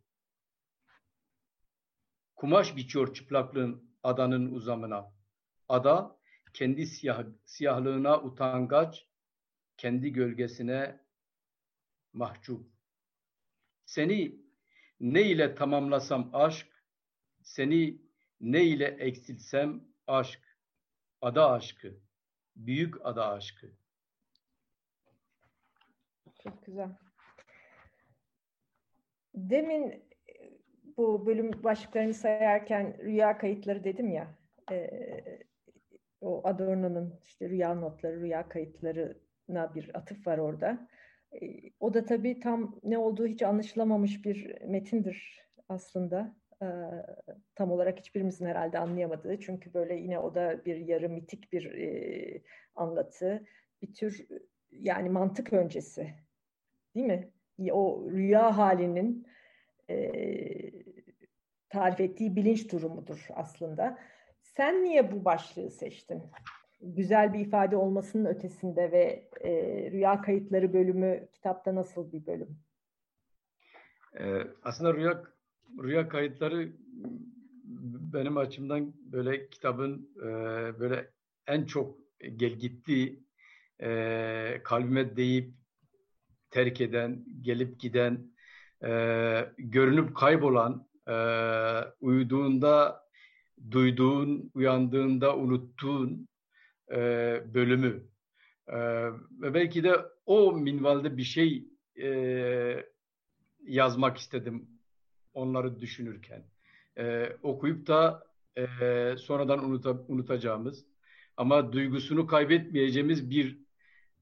Kumaş 2.36 2.76
biçiyor 2.76 3.14
çıplaklığın 3.14 3.96
adanın 4.02 4.52
uzamına. 4.52 5.12
Ada 5.68 6.18
kendi 6.52 6.86
siyah, 6.86 7.24
siyahlığına 7.44 8.22
utangaç, 8.22 9.06
kendi 9.76 10.12
gölgesine 10.12 11.00
mahcup. 12.12 12.70
Seni 13.84 14.40
ne 15.00 15.22
ile 15.22 15.54
tamamlasam 15.54 16.30
aşk, 16.32 16.66
seni 17.42 18.02
ne 18.40 18.64
ile 18.64 18.84
eksilsem 18.84 19.89
aşk, 20.10 20.40
ada 21.20 21.50
aşkı, 21.50 22.00
büyük 22.56 23.06
ada 23.06 23.28
aşkı. 23.28 23.66
Çok 26.42 26.66
güzel. 26.66 26.88
Demin 29.34 29.90
e, 29.90 30.00
bu 30.96 31.26
bölüm 31.26 31.62
başlıklarını 31.64 32.14
sayarken 32.14 32.98
rüya 32.98 33.38
kayıtları 33.38 33.84
dedim 33.84 34.12
ya, 34.12 34.34
e, 34.70 34.90
o 36.20 36.48
Adorno'nun 36.48 37.20
işte 37.24 37.48
rüya 37.48 37.74
notları, 37.74 38.20
rüya 38.20 38.48
kayıtlarına 38.48 39.74
bir 39.74 39.96
atıf 39.96 40.26
var 40.26 40.38
orada. 40.38 40.88
E, 41.42 41.70
o 41.80 41.94
da 41.94 42.04
tabii 42.04 42.40
tam 42.40 42.80
ne 42.82 42.98
olduğu 42.98 43.26
hiç 43.26 43.42
anlaşılamamış 43.42 44.24
bir 44.24 44.60
metindir 44.62 45.48
aslında. 45.68 46.36
E, 46.62 46.66
tam 47.54 47.72
olarak 47.72 47.98
hiçbirimizin 47.98 48.46
herhalde 48.46 48.78
anlayamadığı. 48.78 49.40
Çünkü 49.40 49.74
böyle 49.74 49.94
yine 49.94 50.18
o 50.18 50.34
da 50.34 50.64
bir 50.64 50.76
yarı 50.76 51.08
mitik 51.08 51.52
bir 51.52 51.64
e, 51.74 52.42
anlatı. 52.74 53.44
Bir 53.82 53.94
tür 53.94 54.26
yani 54.70 55.10
mantık 55.10 55.52
öncesi. 55.52 56.14
Değil 56.94 57.06
mi? 57.06 57.30
O 57.72 58.10
rüya 58.10 58.58
halinin 58.58 59.26
tarif 61.68 62.00
ettiği 62.00 62.36
bilinç 62.36 62.72
durumudur 62.72 63.28
aslında. 63.34 63.98
Sen 64.42 64.84
niye 64.84 65.12
bu 65.12 65.24
başlığı 65.24 65.70
seçtin? 65.70 66.22
güzel 66.80 67.32
bir 67.32 67.40
ifade 67.40 67.76
olmasının 67.76 68.24
ötesinde 68.24 68.92
ve 68.92 69.28
e, 69.40 69.50
rüya 69.90 70.20
kayıtları 70.20 70.72
bölümü 70.72 71.28
kitapta 71.32 71.74
nasıl 71.74 72.12
bir 72.12 72.26
bölüm? 72.26 72.58
Ee, 74.18 74.42
aslında 74.62 74.94
rüya 74.94 75.22
rüya 75.82 76.08
kayıtları 76.08 76.72
benim 78.12 78.36
açımdan 78.36 78.94
böyle 79.12 79.48
kitabın 79.48 80.10
e, 80.16 80.26
böyle 80.80 81.10
en 81.46 81.64
çok 81.64 81.98
gel 82.36 82.52
gittiği 82.52 83.24
e, 83.82 84.60
kalbime 84.64 85.16
deyip 85.16 85.54
terk 86.50 86.80
eden, 86.80 87.24
gelip 87.40 87.80
giden, 87.80 88.30
e, 88.84 88.90
görünüp 89.58 90.16
kaybolan, 90.16 90.88
e, 91.08 91.14
uyuduğunda 92.00 93.02
duyduğun, 93.70 94.50
uyandığında 94.54 95.36
unuttuğun 95.36 96.28
e, 96.90 96.96
bölümü. 97.54 98.06
E, 98.68 98.76
ve 99.42 99.54
belki 99.54 99.84
de 99.84 99.96
o 100.26 100.52
minvalde 100.52 101.16
bir 101.16 101.22
şey 101.22 101.68
e, 102.02 102.84
yazmak 103.62 104.18
istedim 104.18 104.79
onları 105.34 105.80
düşünürken. 105.80 106.44
E, 106.98 107.32
okuyup 107.42 107.86
da 107.86 108.26
e, 108.56 109.14
sonradan 109.18 109.64
unuta, 109.64 109.90
unutacağımız 110.08 110.84
ama 111.36 111.72
duygusunu 111.72 112.26
kaybetmeyeceğimiz 112.26 113.30
bir 113.30 113.58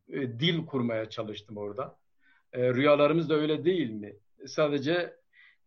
e, 0.08 0.40
dil 0.40 0.66
kurmaya 0.66 1.10
çalıştım 1.10 1.56
orada. 1.56 1.98
E, 2.52 2.74
rüyalarımız 2.74 3.30
da 3.30 3.34
öyle 3.34 3.64
değil 3.64 3.90
mi? 3.90 4.16
Sadece 4.46 5.16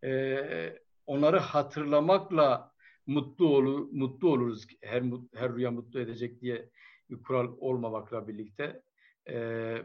e, 0.04 0.80
onları 1.06 1.38
hatırlamakla 1.40 2.72
mutlu 3.08 3.56
olur, 3.56 3.88
mutlu 3.92 4.30
oluruz. 4.30 4.68
Her 4.82 5.04
her 5.36 5.54
rüya 5.54 5.72
mutlu 5.72 6.00
edecek 6.00 6.42
diye 6.42 6.70
bir 7.10 7.24
kural 7.24 7.56
olmamakla 7.60 8.28
birlikte 8.28 8.82
e, 9.30 9.36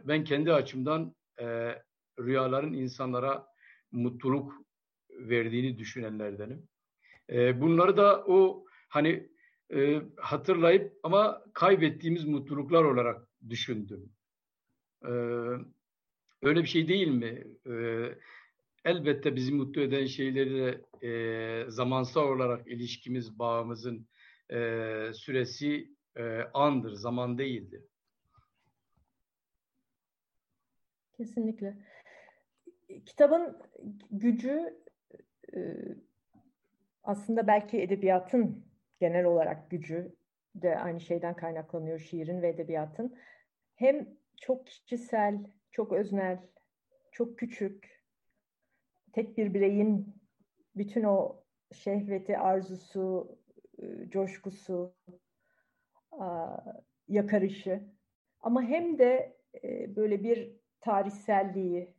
ben 0.05 0.25
kendi 0.25 0.53
açımdan 0.53 1.15
e, 1.41 1.75
rüyaların 2.19 2.73
insanlara 2.73 3.47
mutluluk 3.93 4.53
verdiğini 5.19 5.79
düşünenlerdenim. 5.79 6.69
E, 7.31 7.61
bunları 7.61 7.97
da 7.97 8.25
o 8.27 8.65
hani 8.89 9.29
e, 9.75 10.03
hatırlayıp 10.17 10.99
ama 11.03 11.43
kaybettiğimiz 11.53 12.25
mutluluklar 12.25 12.85
olarak 12.85 13.29
düşündüm. 13.49 14.13
E, 15.05 15.11
öyle 16.43 16.63
bir 16.63 16.67
şey 16.67 16.89
değil 16.89 17.09
mi? 17.09 17.45
E, 17.67 17.75
elbette 18.85 19.37
bizi 19.37 19.53
mutlu 19.53 19.81
eden 19.81 20.07
şeyleri 20.07 20.55
de 20.55 20.81
e, 21.07 21.71
zamansal 21.71 22.29
olarak 22.29 22.69
ilişkimiz, 22.69 23.39
bağımızın 23.39 24.09
e, 24.51 24.59
süresi 25.15 25.91
e, 26.17 26.41
andır, 26.55 26.93
zaman 26.93 27.39
değildir. 27.39 27.83
Kesinlikle. 31.17 31.77
Kitabın 33.07 33.59
gücü 34.11 34.86
aslında 37.03 37.47
belki 37.47 37.83
edebiyatın 37.83 38.67
genel 39.01 39.25
olarak 39.25 39.71
gücü 39.71 40.17
de 40.55 40.79
aynı 40.79 41.01
şeyden 41.01 41.37
kaynaklanıyor 41.37 41.99
şiirin 41.99 42.43
ve 42.43 42.49
edebiyatın. 42.49 43.17
Hem 43.75 44.09
çok 44.41 44.67
kişisel, 44.67 45.39
çok 45.71 45.93
öznel, 45.93 46.39
çok 47.13 47.39
küçük, 47.39 48.03
tek 49.13 49.39
bir 49.39 49.55
bireyin 49.55 50.15
bütün 50.77 51.03
o 51.03 51.43
şehveti, 51.73 52.39
arzusu, 52.39 53.39
e, 53.79 54.11
coşkusu, 54.11 54.95
yakarışı 57.09 57.83
ama 58.41 58.63
hem 58.63 58.99
de 58.99 59.37
e, 59.65 59.97
böyle 59.97 60.23
bir 60.23 60.57
tarihselliği, 60.81 61.95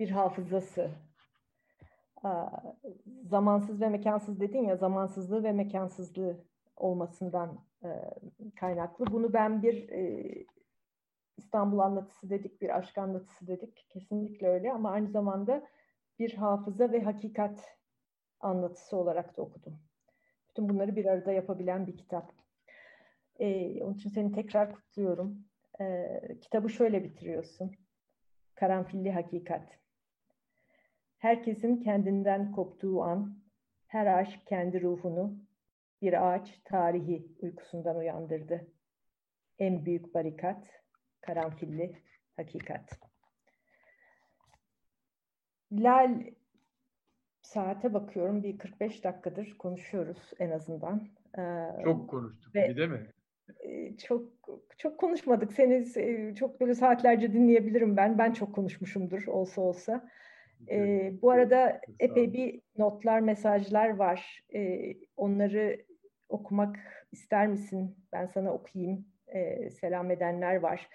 bir 0.00 0.10
hafızası, 0.10 0.90
zamansız 3.22 3.80
ve 3.80 3.88
mekansız 3.88 4.40
dedin 4.40 4.64
ya 4.64 4.76
zamansızlığı 4.76 5.44
ve 5.44 5.52
mekansızlığı 5.52 6.44
olmasından 6.76 7.58
e, 7.84 7.88
kaynaklı. 8.56 9.06
Bunu 9.06 9.32
ben 9.32 9.62
bir 9.62 9.88
e, 9.88 10.32
İstanbul 11.36 11.78
anlatısı 11.78 12.30
dedik, 12.30 12.60
bir 12.60 12.78
aşk 12.78 12.98
anlatısı 12.98 13.46
dedik. 13.46 13.86
Kesinlikle 13.88 14.48
öyle 14.48 14.72
ama 14.72 14.90
aynı 14.90 15.10
zamanda 15.10 15.66
bir 16.18 16.34
hafıza 16.34 16.92
ve 16.92 17.02
hakikat 17.02 17.78
anlatısı 18.40 18.96
olarak 18.96 19.36
da 19.36 19.42
okudum. 19.42 19.80
Bütün 20.48 20.68
bunları 20.68 20.96
bir 20.96 21.04
arada 21.04 21.32
yapabilen 21.32 21.86
bir 21.86 21.96
kitap. 21.96 22.32
Ee, 23.38 23.84
onun 23.84 23.94
için 23.94 24.10
seni 24.10 24.32
tekrar 24.32 24.74
kutluyorum. 24.74 25.44
Ee, 25.80 26.20
kitabı 26.40 26.70
şöyle 26.70 27.04
bitiriyorsun. 27.04 27.72
Karanfilli 28.54 29.12
hakikat. 29.12 29.79
Herkesin 31.20 31.76
kendinden 31.76 32.52
koptuğu 32.52 33.02
an, 33.02 33.38
her 33.86 34.06
aşk 34.06 34.46
kendi 34.46 34.82
ruhunu, 34.82 35.38
bir 36.02 36.28
ağaç 36.28 36.60
tarihi 36.64 37.26
uykusundan 37.40 37.96
uyandırdı. 37.96 38.66
En 39.58 39.84
büyük 39.84 40.14
barikat, 40.14 40.66
karanfilli 41.20 41.96
hakikat. 42.36 43.00
Lal 45.72 46.22
saate 47.42 47.94
bakıyorum 47.94 48.42
bir 48.42 48.58
45 48.58 49.04
dakikadır 49.04 49.58
konuşuyoruz 49.58 50.32
en 50.38 50.50
azından. 50.50 51.08
Çok 51.84 52.10
konuştuk 52.10 52.54
Ve, 52.54 52.76
değil 52.76 52.90
mi? 52.90 53.06
Çok 53.98 54.22
çok 54.78 54.98
konuşmadık. 54.98 55.52
Seni 55.52 56.34
çok 56.34 56.60
böyle 56.60 56.74
saatlerce 56.74 57.32
dinleyebilirim 57.32 57.96
ben. 57.96 58.18
Ben 58.18 58.32
çok 58.32 58.54
konuşmuşumdur 58.54 59.26
olsa 59.26 59.60
olsa. 59.60 60.10
Ee, 60.70 61.12
bu 61.22 61.30
arada 61.30 61.80
epey 62.00 62.32
bir 62.32 62.60
notlar, 62.78 63.20
mesajlar 63.20 63.96
var. 63.96 64.42
Ee, 64.54 64.94
onları 65.16 65.84
okumak 66.28 66.76
ister 67.12 67.46
misin? 67.46 67.96
Ben 68.12 68.26
sana 68.26 68.52
okuyayım. 68.52 69.06
Ee, 69.34 69.70
selam 69.70 70.10
edenler 70.10 70.56
var. 70.56 70.88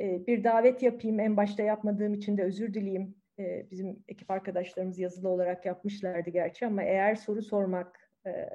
Ee, 0.00 0.26
bir 0.26 0.44
davet 0.44 0.82
yapayım. 0.82 1.20
En 1.20 1.36
başta 1.36 1.62
yapmadığım 1.62 2.14
için 2.14 2.36
de 2.36 2.42
özür 2.42 2.74
dileyim. 2.74 3.14
Ee, 3.38 3.66
bizim 3.70 4.04
ekip 4.08 4.30
arkadaşlarımız 4.30 4.98
yazılı 4.98 5.28
olarak 5.28 5.66
yapmışlardı 5.66 6.30
gerçi 6.30 6.66
ama 6.66 6.82
eğer 6.82 7.14
soru 7.14 7.42
sormak, 7.42 8.10
e, 8.26 8.48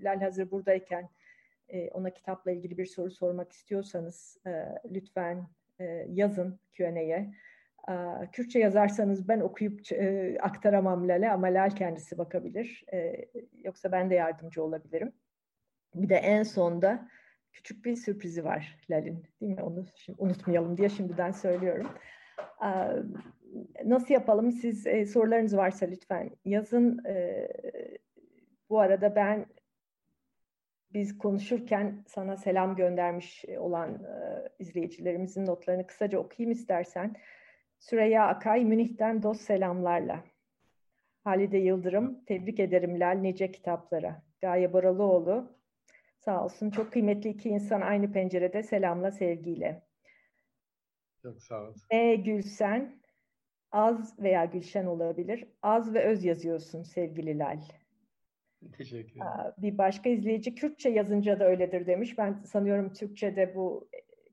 Lal 0.00 0.20
hazır 0.20 0.50
buradayken 0.50 1.08
e, 1.68 1.90
ona 1.90 2.10
kitapla 2.10 2.50
ilgili 2.50 2.78
bir 2.78 2.86
soru 2.86 3.10
sormak 3.10 3.52
istiyorsanız 3.52 4.38
e, 4.46 4.50
lütfen 4.90 5.46
e, 5.80 6.06
yazın 6.08 6.60
Q&A'ye. 6.72 7.30
Kürtçe 8.32 8.58
yazarsanız 8.58 9.28
ben 9.28 9.40
okuyup 9.40 9.80
aktaramam 10.40 11.08
Lal'e 11.08 11.30
ama 11.30 11.46
Lal 11.46 11.70
kendisi 11.70 12.18
bakabilir. 12.18 12.84
Yoksa 13.64 13.92
ben 13.92 14.10
de 14.10 14.14
yardımcı 14.14 14.64
olabilirim. 14.64 15.12
Bir 15.94 16.08
de 16.08 16.16
en 16.16 16.42
sonda 16.42 17.08
küçük 17.52 17.84
bir 17.84 17.96
sürprizi 17.96 18.44
var 18.44 18.78
Lal'in. 18.90 19.24
Değil 19.40 19.52
mi? 19.52 19.62
Onu 19.62 19.86
şimdi 19.94 20.22
unutmayalım 20.22 20.76
diye 20.76 20.88
şimdiden 20.88 21.30
söylüyorum. 21.30 21.90
Nasıl 23.84 24.14
yapalım? 24.14 24.52
Siz 24.52 24.86
e, 24.86 25.06
sorularınız 25.06 25.56
varsa 25.56 25.86
lütfen 25.86 26.30
yazın. 26.44 27.04
Bu 28.70 28.80
arada 28.80 29.16
ben 29.16 29.46
biz 30.92 31.18
konuşurken 31.18 32.04
sana 32.06 32.36
selam 32.36 32.76
göndermiş 32.76 33.44
olan 33.58 34.06
izleyicilerimizin 34.58 35.46
notlarını 35.46 35.86
kısaca 35.86 36.18
okuyayım 36.18 36.52
istersen. 36.52 37.16
Süreyya 37.80 38.26
Akay, 38.26 38.64
Münih'ten 38.64 39.22
dost 39.22 39.40
selamlarla. 39.40 40.24
Halide 41.24 41.58
Yıldırım, 41.58 42.24
tebrik 42.24 42.60
ederim 42.60 43.00
Lal 43.00 43.18
nice 43.18 43.52
kitaplara. 43.52 44.22
Gaye 44.40 44.72
Boralıoğlu, 44.72 45.52
sağ 46.18 46.44
olsun. 46.44 46.70
Çok 46.70 46.92
kıymetli 46.92 47.30
iki 47.30 47.48
insan 47.48 47.80
aynı 47.80 48.12
pencerede 48.12 48.62
selamla, 48.62 49.10
sevgiyle. 49.10 49.82
Çok 51.22 51.42
sağ 51.42 51.62
olun. 51.62 51.74
E 51.90 52.14
Gülsen, 52.14 53.00
Az 53.72 54.22
veya 54.22 54.44
Gülşen 54.44 54.86
olabilir. 54.86 55.46
Az 55.62 55.94
ve 55.94 56.04
öz 56.04 56.24
yazıyorsun 56.24 56.82
sevgili 56.82 57.38
Lal. 57.38 57.60
Teşekkür 58.72 59.20
ederim. 59.20 59.52
Bir 59.58 59.78
başka 59.78 60.10
izleyici 60.10 60.54
Kürtçe 60.54 60.88
yazınca 60.88 61.40
da 61.40 61.44
öyledir 61.44 61.86
demiş. 61.86 62.18
Ben 62.18 62.42
sanıyorum 62.42 62.92
Türkçe'de 62.92 63.54
bu 63.54 63.88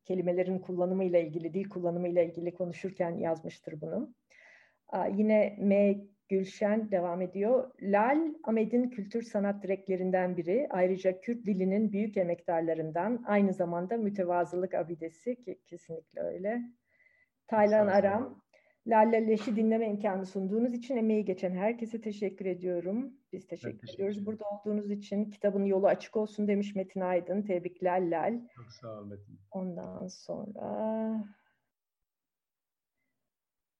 kelimelerin 0.07 0.59
kullanımıyla 0.59 1.19
ilgili, 1.19 1.53
dil 1.53 1.69
kullanımıyla 1.69 2.23
ilgili 2.23 2.53
konuşurken 2.53 3.17
yazmıştır 3.17 3.81
bunu. 3.81 4.13
Yine 5.17 5.55
M. 5.59 5.97
Gülşen 6.29 6.91
devam 6.91 7.21
ediyor. 7.21 7.71
Lal, 7.81 8.33
Ahmet'in 8.43 8.89
kültür 8.89 9.21
sanat 9.21 9.63
direklerinden 9.63 10.37
biri. 10.37 10.67
Ayrıca 10.69 11.21
Kürt 11.21 11.45
dilinin 11.45 11.91
büyük 11.91 12.17
emektarlarından. 12.17 13.23
Aynı 13.27 13.53
zamanda 13.53 13.97
mütevazılık 13.97 14.73
abidesi 14.73 15.35
ki 15.35 15.59
kesinlikle 15.65 16.21
öyle. 16.21 16.61
Taylan 17.47 17.87
Aram, 17.87 18.41
Lale 18.87 19.27
Leş'i 19.27 19.55
dinleme 19.55 19.89
imkanı 19.89 20.25
sunduğunuz 20.25 20.73
için 20.73 20.97
emeği 20.97 21.25
geçen 21.25 21.51
herkese 21.51 22.01
teşekkür 22.01 22.45
ediyorum. 22.45 23.13
Biz 23.33 23.47
teşekkür, 23.47 23.79
teşekkür 23.79 23.93
ediyoruz 23.93 24.25
burada 24.25 24.45
olduğunuz 24.49 24.91
için. 24.91 25.31
Kitabın 25.31 25.65
yolu 25.65 25.87
açık 25.87 26.15
olsun 26.15 26.47
demiş 26.47 26.75
Metin 26.75 27.01
Aydın. 27.01 27.41
Tebrikler 27.41 28.11
Lal. 28.11 28.39
Çok 28.55 28.71
sağ 28.71 28.99
ol 28.99 29.05
Metin. 29.05 29.39
Ondan 29.51 30.07
sonra 30.07 31.23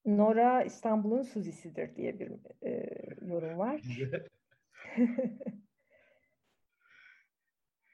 Nora 0.06 0.62
İstanbul'un 0.62 1.22
Suzisi'dir 1.22 1.96
diye 1.96 2.20
bir 2.20 2.32
e, 2.62 2.86
yorum 3.26 3.58
var. 3.58 3.80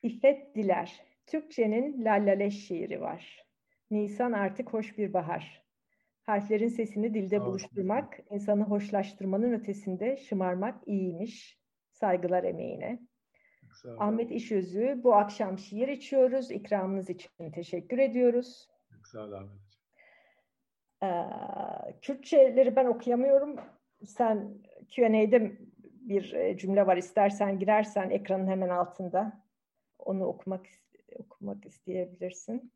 İffet 0.02 0.54
Diler. 0.54 1.02
Türkçenin 1.26 2.04
Lallaleş 2.04 2.66
şiiri 2.66 3.00
var. 3.00 3.46
Nisan 3.90 4.32
artık 4.32 4.72
hoş 4.72 4.98
bir 4.98 5.12
bahar. 5.12 5.63
Harflerin 6.26 6.68
sesini 6.68 7.14
dilde 7.14 7.36
evet. 7.36 7.46
buluşturmak, 7.46 8.20
insanı 8.30 8.62
hoşlaştırmanın 8.62 9.52
ötesinde 9.52 10.16
şımarmak 10.16 10.88
iyiymiş. 10.88 11.58
Saygılar 11.90 12.44
emeğine. 12.44 13.00
Ahmet 13.98 14.30
İşözü, 14.30 15.00
bu 15.04 15.14
akşam 15.14 15.58
şiir 15.58 15.88
içiyoruz. 15.88 16.50
İkramınız 16.50 17.10
için 17.10 17.50
teşekkür 17.50 17.98
ediyoruz. 17.98 18.68
sağ 19.04 19.24
ol 19.24 19.32
Ahmet. 19.32 19.64
Ee, 21.02 22.00
Kürtçeleri 22.02 22.76
ben 22.76 22.86
okuyamıyorum. 22.86 23.56
Sen 24.06 24.62
Q&A'de 24.88 25.58
bir 25.82 26.32
e, 26.32 26.56
cümle 26.56 26.86
var. 26.86 26.96
İstersen 26.96 27.58
girersen 27.58 28.10
ekranın 28.10 28.46
hemen 28.46 28.68
altında. 28.68 29.44
Onu 29.98 30.24
okumak 30.24 30.66
okumak 31.18 31.66
isteyebilirsin. 31.66 32.72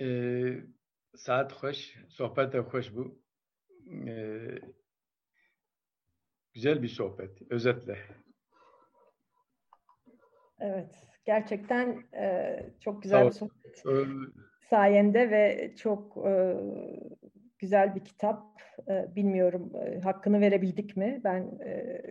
Ee, 0.00 0.54
saat 1.16 1.52
hoş, 1.62 1.96
sohbet 2.08 2.52
de 2.52 2.58
hoş 2.58 2.94
bu. 2.94 3.18
Ee, 4.08 4.58
güzel 6.54 6.82
bir 6.82 6.88
sohbet, 6.88 7.52
özetle. 7.52 7.98
Evet, 10.60 11.06
gerçekten 11.24 12.04
e, 12.14 12.56
çok 12.80 13.02
güzel 13.02 13.26
bir 13.26 13.30
sohbet. 13.30 13.84
Sayende 14.70 15.30
ve 15.30 15.74
çok 15.76 16.26
e, 16.26 16.56
güzel 17.58 17.94
bir 17.94 18.04
kitap. 18.04 18.62
E, 18.88 19.16
bilmiyorum 19.16 19.72
e, 19.76 20.00
hakkını 20.00 20.40
verebildik 20.40 20.96
mi? 20.96 21.20
Ben 21.24 21.58
e, 21.64 22.02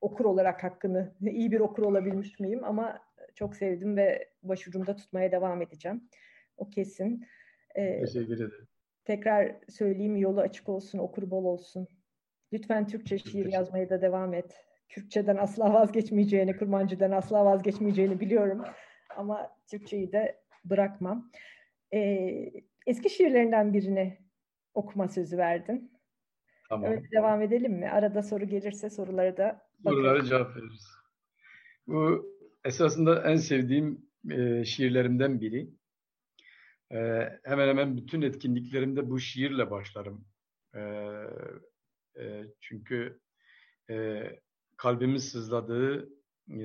okur 0.00 0.24
olarak 0.24 0.64
hakkını, 0.64 1.14
iyi 1.20 1.52
bir 1.52 1.60
okur 1.60 1.82
olabilmiş 1.82 2.40
miyim? 2.40 2.64
Ama 2.64 2.98
çok 3.34 3.56
sevdim 3.56 3.96
ve 3.96 4.28
başucumda 4.42 4.96
tutmaya 4.96 5.32
devam 5.32 5.62
edeceğim. 5.62 6.08
O 6.56 6.70
kesin. 6.70 7.26
Ee, 7.74 8.00
Teşekkür 8.00 8.36
ederim. 8.36 8.68
Tekrar 9.04 9.56
söyleyeyim 9.68 10.16
yolu 10.16 10.40
açık 10.40 10.68
olsun, 10.68 10.98
okur 10.98 11.30
bol 11.30 11.44
olsun. 11.44 11.88
Lütfen 12.52 12.86
Türkçe 12.86 13.18
şiir 13.18 13.46
yazmaya 13.52 13.90
da 13.90 14.02
devam 14.02 14.34
et. 14.34 14.56
Kürtçeden 14.88 15.36
asla 15.36 15.74
vazgeçmeyeceğini, 15.74 16.56
Kurmancı'dan 16.56 17.10
asla 17.10 17.44
vazgeçmeyeceğini 17.44 18.20
biliyorum. 18.20 18.64
Ama 19.16 19.50
Türkçeyi 19.70 20.12
de 20.12 20.40
bırakmam. 20.64 21.30
Ee, 21.94 22.52
eski 22.86 23.10
şiirlerinden 23.10 23.72
birini 23.72 24.18
okuma 24.74 25.08
sözü 25.08 25.38
verdin. 25.38 25.92
Tamam. 26.68 26.90
Öyle 26.90 27.10
devam 27.10 27.42
edelim 27.42 27.72
mi? 27.72 27.90
Arada 27.90 28.22
soru 28.22 28.44
gelirse 28.44 28.90
soruları 28.90 29.36
da 29.36 29.62
Sorulara 29.84 30.24
cevap 30.24 30.56
veririz. 30.56 30.86
Bu 31.86 32.26
esasında 32.64 33.30
en 33.30 33.36
sevdiğim 33.36 34.06
e, 34.30 34.64
şiirlerimden 34.64 35.40
biri. 35.40 35.70
E, 36.92 36.98
hemen 37.44 37.68
hemen 37.68 37.96
bütün 37.96 38.22
etkinliklerimde 38.22 39.10
bu 39.10 39.20
şiirle 39.20 39.70
başlarım. 39.70 40.24
E, 40.74 40.80
e, 42.18 42.44
çünkü 42.60 43.20
e, 43.90 44.22
kalbimin 44.76 45.18
sızladığı 45.18 46.02
e, 46.48 46.58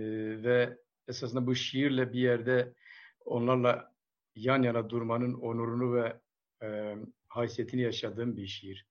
ve 0.44 0.78
esasında 1.08 1.48
bu 1.48 1.56
şiirle 1.56 2.14
bir 2.14 2.20
yerde 2.20 2.74
onlarla 3.26 3.94
yan 4.36 4.64
yana 4.64 4.90
durmanın 4.90 5.34
onurunu 5.34 5.96
ve 5.96 6.20
e, 6.64 6.96
haysiyetini 7.28 7.82
yaşadığım 7.82 8.38
bir 8.38 8.48
şiir. 8.48 8.88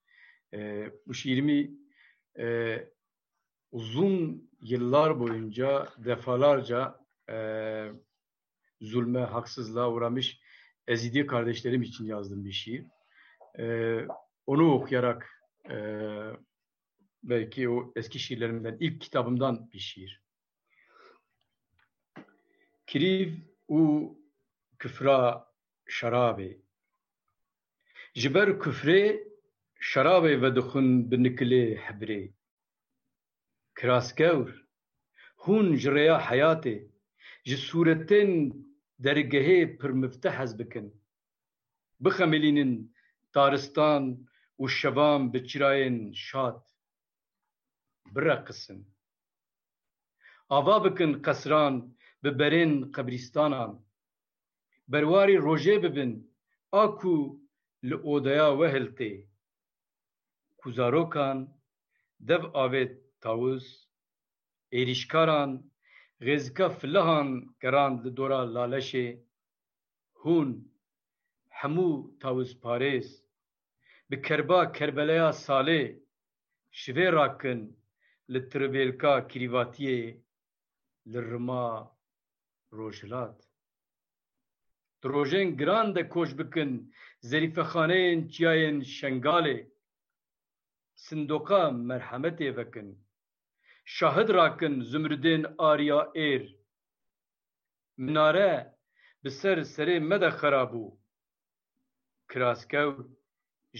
E, 0.54 0.90
bu 1.06 1.14
şiirimi 1.14 1.70
e, 2.38 2.78
uzun 3.72 4.50
yıllar 4.60 5.20
boyunca 5.20 5.88
defalarca 5.98 7.00
e, 7.30 7.36
zulme, 8.80 9.20
haksızlığa 9.20 9.92
uğramış 9.92 10.40
Ezidi 10.88 11.26
kardeşlerim 11.26 11.82
için 11.82 12.04
yazdım 12.04 12.44
bir 12.44 12.52
şiir. 12.52 12.86
E, 13.58 13.96
onu 14.46 14.72
okuyarak 14.72 15.42
e, 15.70 15.76
belki 17.22 17.68
o 17.68 17.92
eski 17.96 18.18
şiirlerimden, 18.18 18.76
ilk 18.80 19.00
kitabımdan 19.00 19.70
bir 19.72 19.78
şiir. 19.78 20.22
Kiriv 22.86 23.32
u 23.68 24.14
küfra 24.78 25.46
şarabe. 25.86 26.56
Jiber 28.14 28.60
küfre 28.60 29.24
şarabe 29.80 30.42
ve 30.42 30.56
dukhun 30.56 31.10
binikli 31.10 31.76
hebre. 31.76 32.28
Kraskevr, 33.74 34.64
hun 35.36 35.76
jreya 35.76 36.30
hayate, 36.30 36.86
ji 37.44 37.56
suretin 37.56 38.65
dergehê 39.04 39.78
pir 39.78 39.90
mifteh 39.90 40.34
hez 40.38 40.58
bikin. 40.58 40.86
Bixemelînin 42.00 42.72
taristan 43.32 44.02
û 44.62 44.64
şevan 44.68 45.32
bi 45.32 45.38
çirayên 45.48 46.14
şat. 46.14 46.62
Bireqisin. 48.14 48.80
Ava 50.48 50.76
bikin 50.84 51.12
qesran 51.26 51.74
bi 52.22 52.30
berên 52.40 52.72
qebristanan. 52.94 53.72
Berwarî 54.92 55.36
rojê 55.46 55.76
bibin 55.82 56.12
a 56.72 56.84
li 57.88 57.96
odaya 57.96 58.48
we 58.58 58.68
hiltê. 58.74 59.12
Ku 60.58 60.72
zarokan 60.72 61.38
dev 62.20 62.42
avê 62.64 62.84
tawus, 63.20 63.66
êrîşkaran 64.72 65.50
Rêzika 66.20 66.70
filehan 66.70 67.56
gerand 67.60 68.04
li 68.04 68.16
dora 68.16 68.42
laleşê 68.54 69.06
hûn 70.20 70.50
hemû 71.58 72.18
tawizparêz 72.20 73.08
bi 74.10 74.22
kerba 74.22 74.72
Kerbeleya 74.72 75.30
salê 75.44 75.82
şivê 76.72 77.12
rakin 77.12 77.60
li 78.32 78.40
tiribêlka 78.50 79.14
kirîvatiyê 79.30 80.02
li 81.12 81.20
rima 81.30 81.96
rojhilat. 82.72 83.38
Di 85.02 85.08
rojên 85.08 85.48
giran 85.58 85.94
de 85.94 86.08
koç 86.08 86.30
bikin 86.38 86.94
zerîfexaneyên 87.30 88.20
çiyayên 88.32 88.78
şengalê 88.96 89.58
sindoqa 90.94 91.62
merhemetê 91.88 92.56
vekin. 92.56 93.05
Şahid 93.88 94.28
rakin 94.28 94.80
zümrüdên 94.80 95.54
ariya 95.58 96.00
êr 96.14 96.42
minare 97.96 98.76
bi 99.24 99.30
ser 99.30 99.58
serê 99.58 100.00
me 100.00 100.20
de 100.20 100.30
xerabû 100.38 100.84
kiraskew 102.30 102.92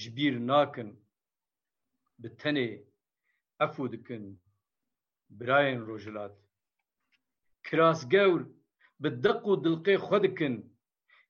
ji 0.00 0.11
bîr 0.16 0.34
nakin 0.46 0.88
bi 2.18 2.28
tenê 2.40 2.70
efû 3.64 3.92
dikin 3.92 4.24
birayên 5.38 5.80
rojhilat 5.88 6.34
kirasgewr 7.66 8.42
bi 9.02 9.09
deq 9.24 9.38
û 9.50 9.52
dilqê 9.64 9.96
xwe 10.07 10.18
dikin 10.22 10.54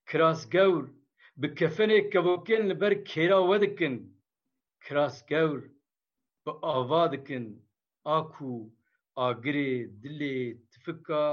kirasgewr 0.09 0.85
bi 1.41 1.47
kefenê 1.59 1.99
kevokên 2.11 2.63
li 2.69 2.75
ber 2.81 2.93
kêra 3.11 3.39
we 3.49 3.57
dikin 3.65 3.95
kirasgewr 4.85 5.61
bi 6.45 6.51
ava 6.75 7.03
dikin 7.11 7.45
aku 8.07 8.71
agirê 9.27 9.71
dilê 10.01 10.35
tifika 10.71 11.23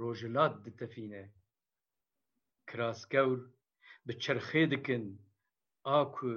rojhilat 0.00 0.54
ditefîne. 0.64 1.24
Kiraskewr 2.68 3.40
bi 4.06 4.12
çerxê 4.22 4.62
dikin 4.70 5.04
a 5.84 5.98
ku 6.14 6.32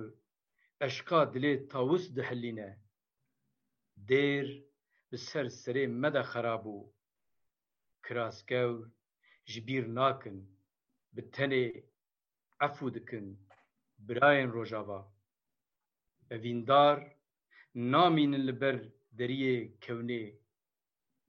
eşqa 0.87 1.21
dilê 1.33 1.53
tawus 1.71 2.05
dihilîne. 2.15 2.71
Dêr 4.09 4.47
bi 5.09 5.17
ser 5.27 5.45
serê 5.61 5.85
me 6.01 6.09
de 6.15 6.23
xerabû. 6.31 6.77
Kiraskewr 8.05 8.79
ji 9.51 9.59
bîr 9.67 9.85
nakin 9.95 10.37
bi 11.13 11.21
tenê 11.35 11.65
efû 12.67 12.85
dikin 12.95 13.25
birayên 14.05 14.49
rojava. 14.55 15.01
Evîndar 16.35 16.97
namînin 17.75 18.47
li 18.47 18.61
ber 18.61 18.77
deriyê 19.17 19.71
kewnê 19.81 20.35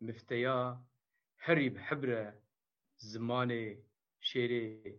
mifteya 0.01 0.81
herî 1.37 1.75
bi 1.75 1.79
hebre 1.79 2.35
zimanê 2.99 3.77
şêrê 4.21 4.97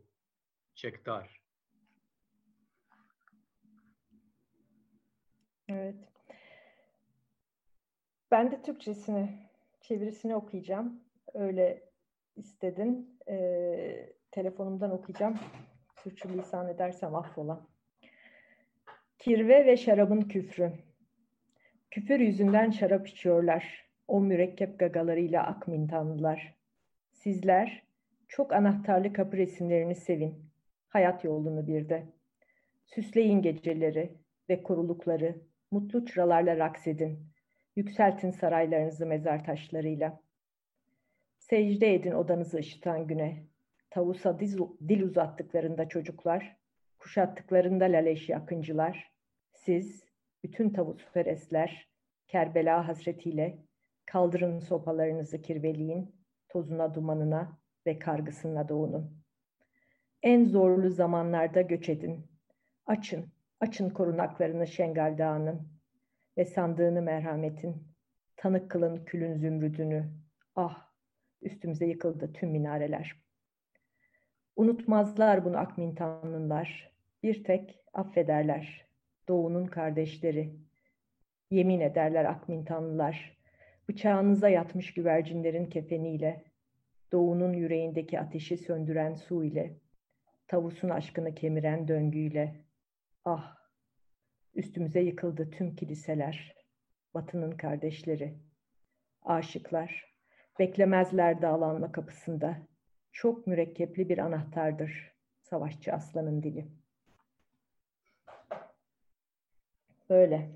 çekdar. 0.75 1.41
Evet. 5.69 5.95
Ben 8.31 8.51
de 8.51 8.61
Türkçesini, 8.61 9.39
çevirisini 9.81 10.35
okuyacağım. 10.35 11.03
Öyle 11.33 11.89
istedin. 12.35 13.19
Ee, 13.29 14.13
telefonumdan 14.31 14.91
okuyacağım. 14.91 15.39
Sürçülisan 16.03 16.67
edersem 16.69 17.15
affola. 17.15 17.67
Kirve 19.17 19.65
ve 19.65 19.77
şarabın 19.77 20.21
küfrü. 20.21 20.73
Küfür 21.95 22.19
yüzünden 22.19 22.71
şarap 22.71 23.07
içiyorlar. 23.07 23.85
O 24.07 24.21
mürekkep 24.21 24.79
gagalarıyla 24.79 25.43
akmintanlılar. 25.43 26.55
Sizler 27.11 27.83
çok 28.27 28.53
anahtarlı 28.53 29.13
kapı 29.13 29.37
resimlerini 29.37 29.95
sevin. 29.95 30.45
Hayat 30.87 31.23
yolunu 31.23 31.67
bir 31.67 31.89
de. 31.89 32.05
Süsleyin 32.85 33.41
geceleri 33.41 34.11
ve 34.49 34.63
korulukları. 34.63 35.35
Mutlu 35.71 36.05
çıralarla 36.05 36.57
raks 36.57 36.87
edin. 36.87 37.19
Yükseltin 37.75 38.31
saraylarınızı 38.31 39.05
mezar 39.05 39.45
taşlarıyla. 39.45 40.19
Secde 41.37 41.93
edin 41.93 42.11
odanızı 42.11 42.57
ışıtan 42.57 43.07
güne. 43.07 43.43
Tavusa 43.89 44.39
dil 44.39 45.01
uzattıklarında 45.01 45.89
çocuklar, 45.89 46.55
kuşattıklarında 46.99 47.85
laleş 47.85 48.29
yakıncılar, 48.29 49.11
siz 49.53 50.04
bütün 50.45 50.69
tavus 50.69 51.05
ferestler, 51.13 51.89
Kerbela 52.27 52.87
hasretiyle 52.87 53.57
kaldırın 54.05 54.59
sopalarınızı 54.59 55.41
kirveliğin, 55.41 56.15
tozuna 56.49 56.93
dumanına 56.93 57.57
ve 57.85 57.99
kargısına 57.99 58.69
doğunun. 58.69 59.17
En 60.23 60.45
zorlu 60.45 60.89
zamanlarda 60.89 61.61
göç 61.61 61.89
edin. 61.89 62.27
Açın, 62.85 63.25
açın 63.59 63.89
korunaklarını 63.89 64.67
Şengal 64.67 65.17
Dağı'nın 65.17 65.67
ve 66.37 66.45
sandığını 66.45 67.01
merhametin. 67.01 67.87
Tanık 68.37 68.71
kılın 68.71 69.05
külün 69.05 69.35
zümrüdünü. 69.35 70.11
Ah, 70.55 70.91
üstümüze 71.41 71.85
yıkıldı 71.85 72.33
tüm 72.33 72.49
minareler. 72.49 73.15
Unutmazlar 74.55 75.45
bunu 75.45 75.57
Akmintanlılar. 75.57 76.91
Bir 77.23 77.43
tek 77.43 77.79
affederler. 77.93 78.84
Doğu'nun 79.27 79.65
kardeşleri. 79.65 80.55
Yemin 81.51 81.79
ederler 81.79 82.25
Akmintanlılar. 82.25 83.37
Bıçağınıza 83.89 84.49
yatmış 84.49 84.93
güvercinlerin 84.93 85.65
kefeniyle, 85.65 86.43
doğunun 87.11 87.53
yüreğindeki 87.53 88.19
ateşi 88.19 88.57
söndüren 88.57 89.15
su 89.15 89.43
ile, 89.43 89.79
tavusun 90.47 90.89
aşkını 90.89 91.35
kemiren 91.35 91.87
döngüyle. 91.87 92.65
Ah, 93.25 93.57
üstümüze 94.55 95.01
yıkıldı 95.01 95.49
tüm 95.49 95.75
kiliseler, 95.75 96.55
batının 97.13 97.51
kardeşleri. 97.51 98.39
Aşıklar, 99.21 100.15
beklemezler 100.59 101.41
dağlanma 101.41 101.91
kapısında. 101.91 102.57
Çok 103.11 103.47
mürekkepli 103.47 104.09
bir 104.09 104.17
anahtardır 104.17 105.15
savaşçı 105.41 105.93
aslanın 105.93 106.43
dili. 106.43 106.84
Böyle. 110.09 110.49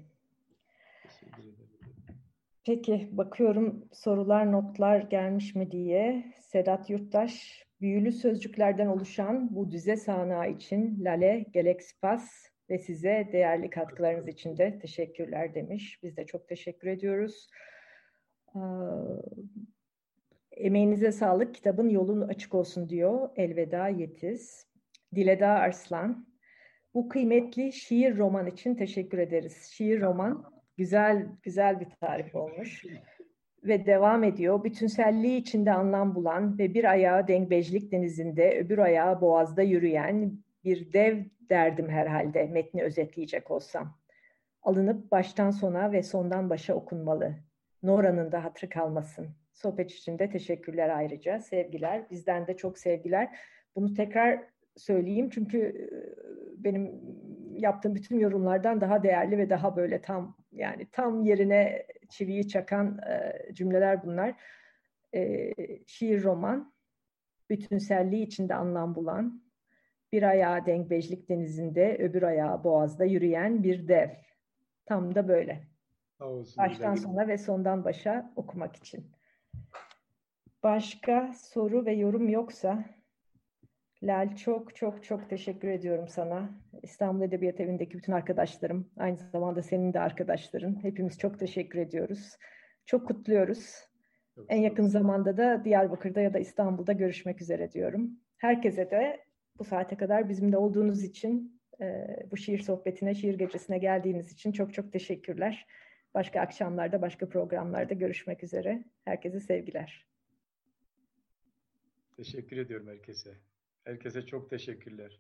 Peki 2.66 3.10
bakıyorum 3.12 3.90
sorular 3.92 4.52
notlar 4.52 5.00
gelmiş 5.00 5.56
mi 5.56 5.72
diye. 5.72 6.34
Sedat 6.40 6.90
Yurttaş 6.90 7.64
büyülü 7.82 8.12
sözcüklerden 8.12 8.88
oluşan 8.88 9.56
bu 9.56 9.72
düze 9.72 9.96
sahna 9.96 10.48
için 10.48 11.06
Lale, 11.06 11.46
Galaxy 11.54 11.94
ve 12.70 12.78
size 12.78 13.30
değerli 13.32 13.70
katkılarınız 13.70 14.28
için 14.28 14.58
de 14.58 14.80
teşekkürler 14.80 15.56
demiş. 15.56 16.00
Biz 16.04 16.18
de 16.18 16.26
çok 16.26 16.48
teşekkür 16.48 16.88
ediyoruz. 16.88 17.48
Emeğinize 20.52 21.12
sağlık. 21.12 21.56
Kitabın 21.56 21.90
yolun 21.90 22.22
açık 22.22 22.56
olsun 22.56 22.90
diyor. 22.90 23.30
Elveda 23.36 23.88
Yetiz. 23.88 24.68
Dileda 25.16 25.48
Arslan. 25.48 26.29
Bu 26.94 27.10
kıymetli 27.10 27.74
şiir 27.74 28.18
roman 28.18 28.48
için 28.48 28.76
teşekkür 28.76 29.18
ederiz. 29.18 29.70
Şiir 29.72 30.02
roman 30.02 30.60
Güzel, 30.80 31.28
güzel 31.44 31.80
bir 31.80 31.88
tarif 32.02 32.36
olmuş. 32.36 32.86
Ve 33.64 33.86
devam 33.86 34.24
ediyor. 34.24 34.64
Bütünselliği 34.64 35.38
içinde 35.42 35.72
anlam 35.72 36.16
bulan 36.16 36.58
ve 36.58 36.74
bir 36.74 36.84
ayağı 36.84 37.28
dengbejlik 37.28 37.92
denizinde, 37.92 38.60
öbür 38.60 38.78
ayağı 38.78 39.22
boğazda 39.22 39.62
yürüyen 39.62 40.34
bir 40.64 40.94
dev 40.94 41.24
derdim 41.50 41.90
herhalde 41.90 42.44
metni 42.44 42.84
özetleyecek 42.84 43.52
olsam. 43.52 43.98
Alınıp 44.64 45.12
baştan 45.12 45.52
sona 45.52 45.92
ve 45.92 46.04
sondan 46.04 46.50
başa 46.50 46.74
okunmalı. 46.74 47.36
Nora'nın 47.84 48.32
da 48.32 48.44
hatırı 48.44 48.70
kalmasın. 48.70 49.28
Sohbet 49.54 49.92
için 49.92 50.20
de 50.20 50.30
teşekkürler 50.30 50.90
ayrıca. 50.90 51.40
Sevgiler. 51.40 52.10
Bizden 52.10 52.48
de 52.48 52.58
çok 52.58 52.78
sevgiler. 52.78 53.40
Bunu 53.76 53.94
tekrar 53.94 54.44
söyleyeyim 54.78 55.30
çünkü 55.30 55.90
benim 56.58 57.02
yaptığım 57.54 57.96
bütün 57.96 58.20
yorumlardan 58.20 58.82
daha 58.82 59.04
değerli 59.04 59.38
ve 59.38 59.50
daha 59.50 59.76
böyle 59.76 60.02
tam 60.02 60.38
yani 60.52 60.88
tam 60.92 61.24
yerine 61.24 61.86
çiviyi 62.10 62.48
çakan 62.48 63.00
cümleler 63.54 64.04
bunlar. 64.04 64.36
şiir 65.88 66.24
roman, 66.24 66.74
bütünselliği 67.50 68.26
içinde 68.26 68.56
anlam 68.56 68.96
bulan, 68.96 69.44
bir 70.12 70.24
ayağı 70.24 70.66
denkbejlik 70.66 71.30
denizinde, 71.30 71.98
öbür 72.00 72.24
ayağı 72.24 72.64
boğazda 72.64 73.06
yürüyen 73.06 73.64
bir 73.64 73.88
dev. 73.88 74.10
Tam 74.86 75.16
da 75.16 75.28
böyle. 75.28 75.68
Olsun, 76.20 76.64
Baştan 76.64 76.96
güzel. 76.96 77.10
sona 77.10 77.28
ve 77.28 77.38
sondan 77.38 77.84
başa 77.84 78.34
okumak 78.36 78.76
için. 78.76 79.12
Başka 80.64 81.34
soru 81.34 81.86
ve 81.86 81.94
yorum 81.94 82.30
yoksa 82.30 82.86
Lal 84.04 84.36
çok 84.36 84.76
çok 84.76 85.04
çok 85.04 85.30
teşekkür 85.30 85.68
ediyorum 85.68 86.08
sana. 86.08 86.50
İstanbul 86.84 87.22
Edebiyat 87.22 87.60
Evi'ndeki 87.60 87.98
bütün 87.98 88.14
arkadaşlarım, 88.14 88.92
aynı 88.98 89.18
zamanda 89.18 89.62
senin 89.62 89.94
de 89.94 90.00
arkadaşların. 90.00 90.84
Hepimiz 90.84 91.20
çok 91.20 91.40
teşekkür 91.40 91.80
ediyoruz. 91.80 92.38
Çok 92.86 93.08
kutluyoruz. 93.08 93.76
Çok 94.36 94.46
en 94.50 94.58
yakın 94.58 94.86
zamanda 94.86 95.38
da 95.38 95.66
Diyarbakır'da 95.66 96.22
ya 96.22 96.34
da 96.34 96.40
İstanbul'da 96.40 96.94
görüşmek 96.94 97.42
üzere 97.42 97.72
diyorum. 97.72 98.12
Herkese 98.38 98.92
de 98.92 99.26
bu 99.58 99.64
saate 99.64 99.98
kadar 99.98 100.30
bizimle 100.30 100.58
olduğunuz 100.58 101.04
için, 101.04 101.62
bu 102.32 102.38
şiir 102.38 102.60
sohbetine, 102.60 103.16
şiir 103.16 103.38
gecesine 103.38 103.78
geldiğiniz 103.78 104.32
için 104.32 104.52
çok 104.52 104.74
çok 104.74 104.94
teşekkürler. 104.94 105.68
Başka 106.14 106.42
akşamlarda, 106.42 107.02
başka 107.02 107.30
programlarda 107.30 107.94
görüşmek 107.94 108.44
üzere. 108.44 108.84
Herkese 109.06 109.40
sevgiler. 109.40 110.06
Teşekkür 112.18 112.58
ediyorum 112.58 112.88
herkese. 112.88 113.30
Herkese 113.90 114.26
çok 114.26 114.50
teşekkürler. 114.50 115.20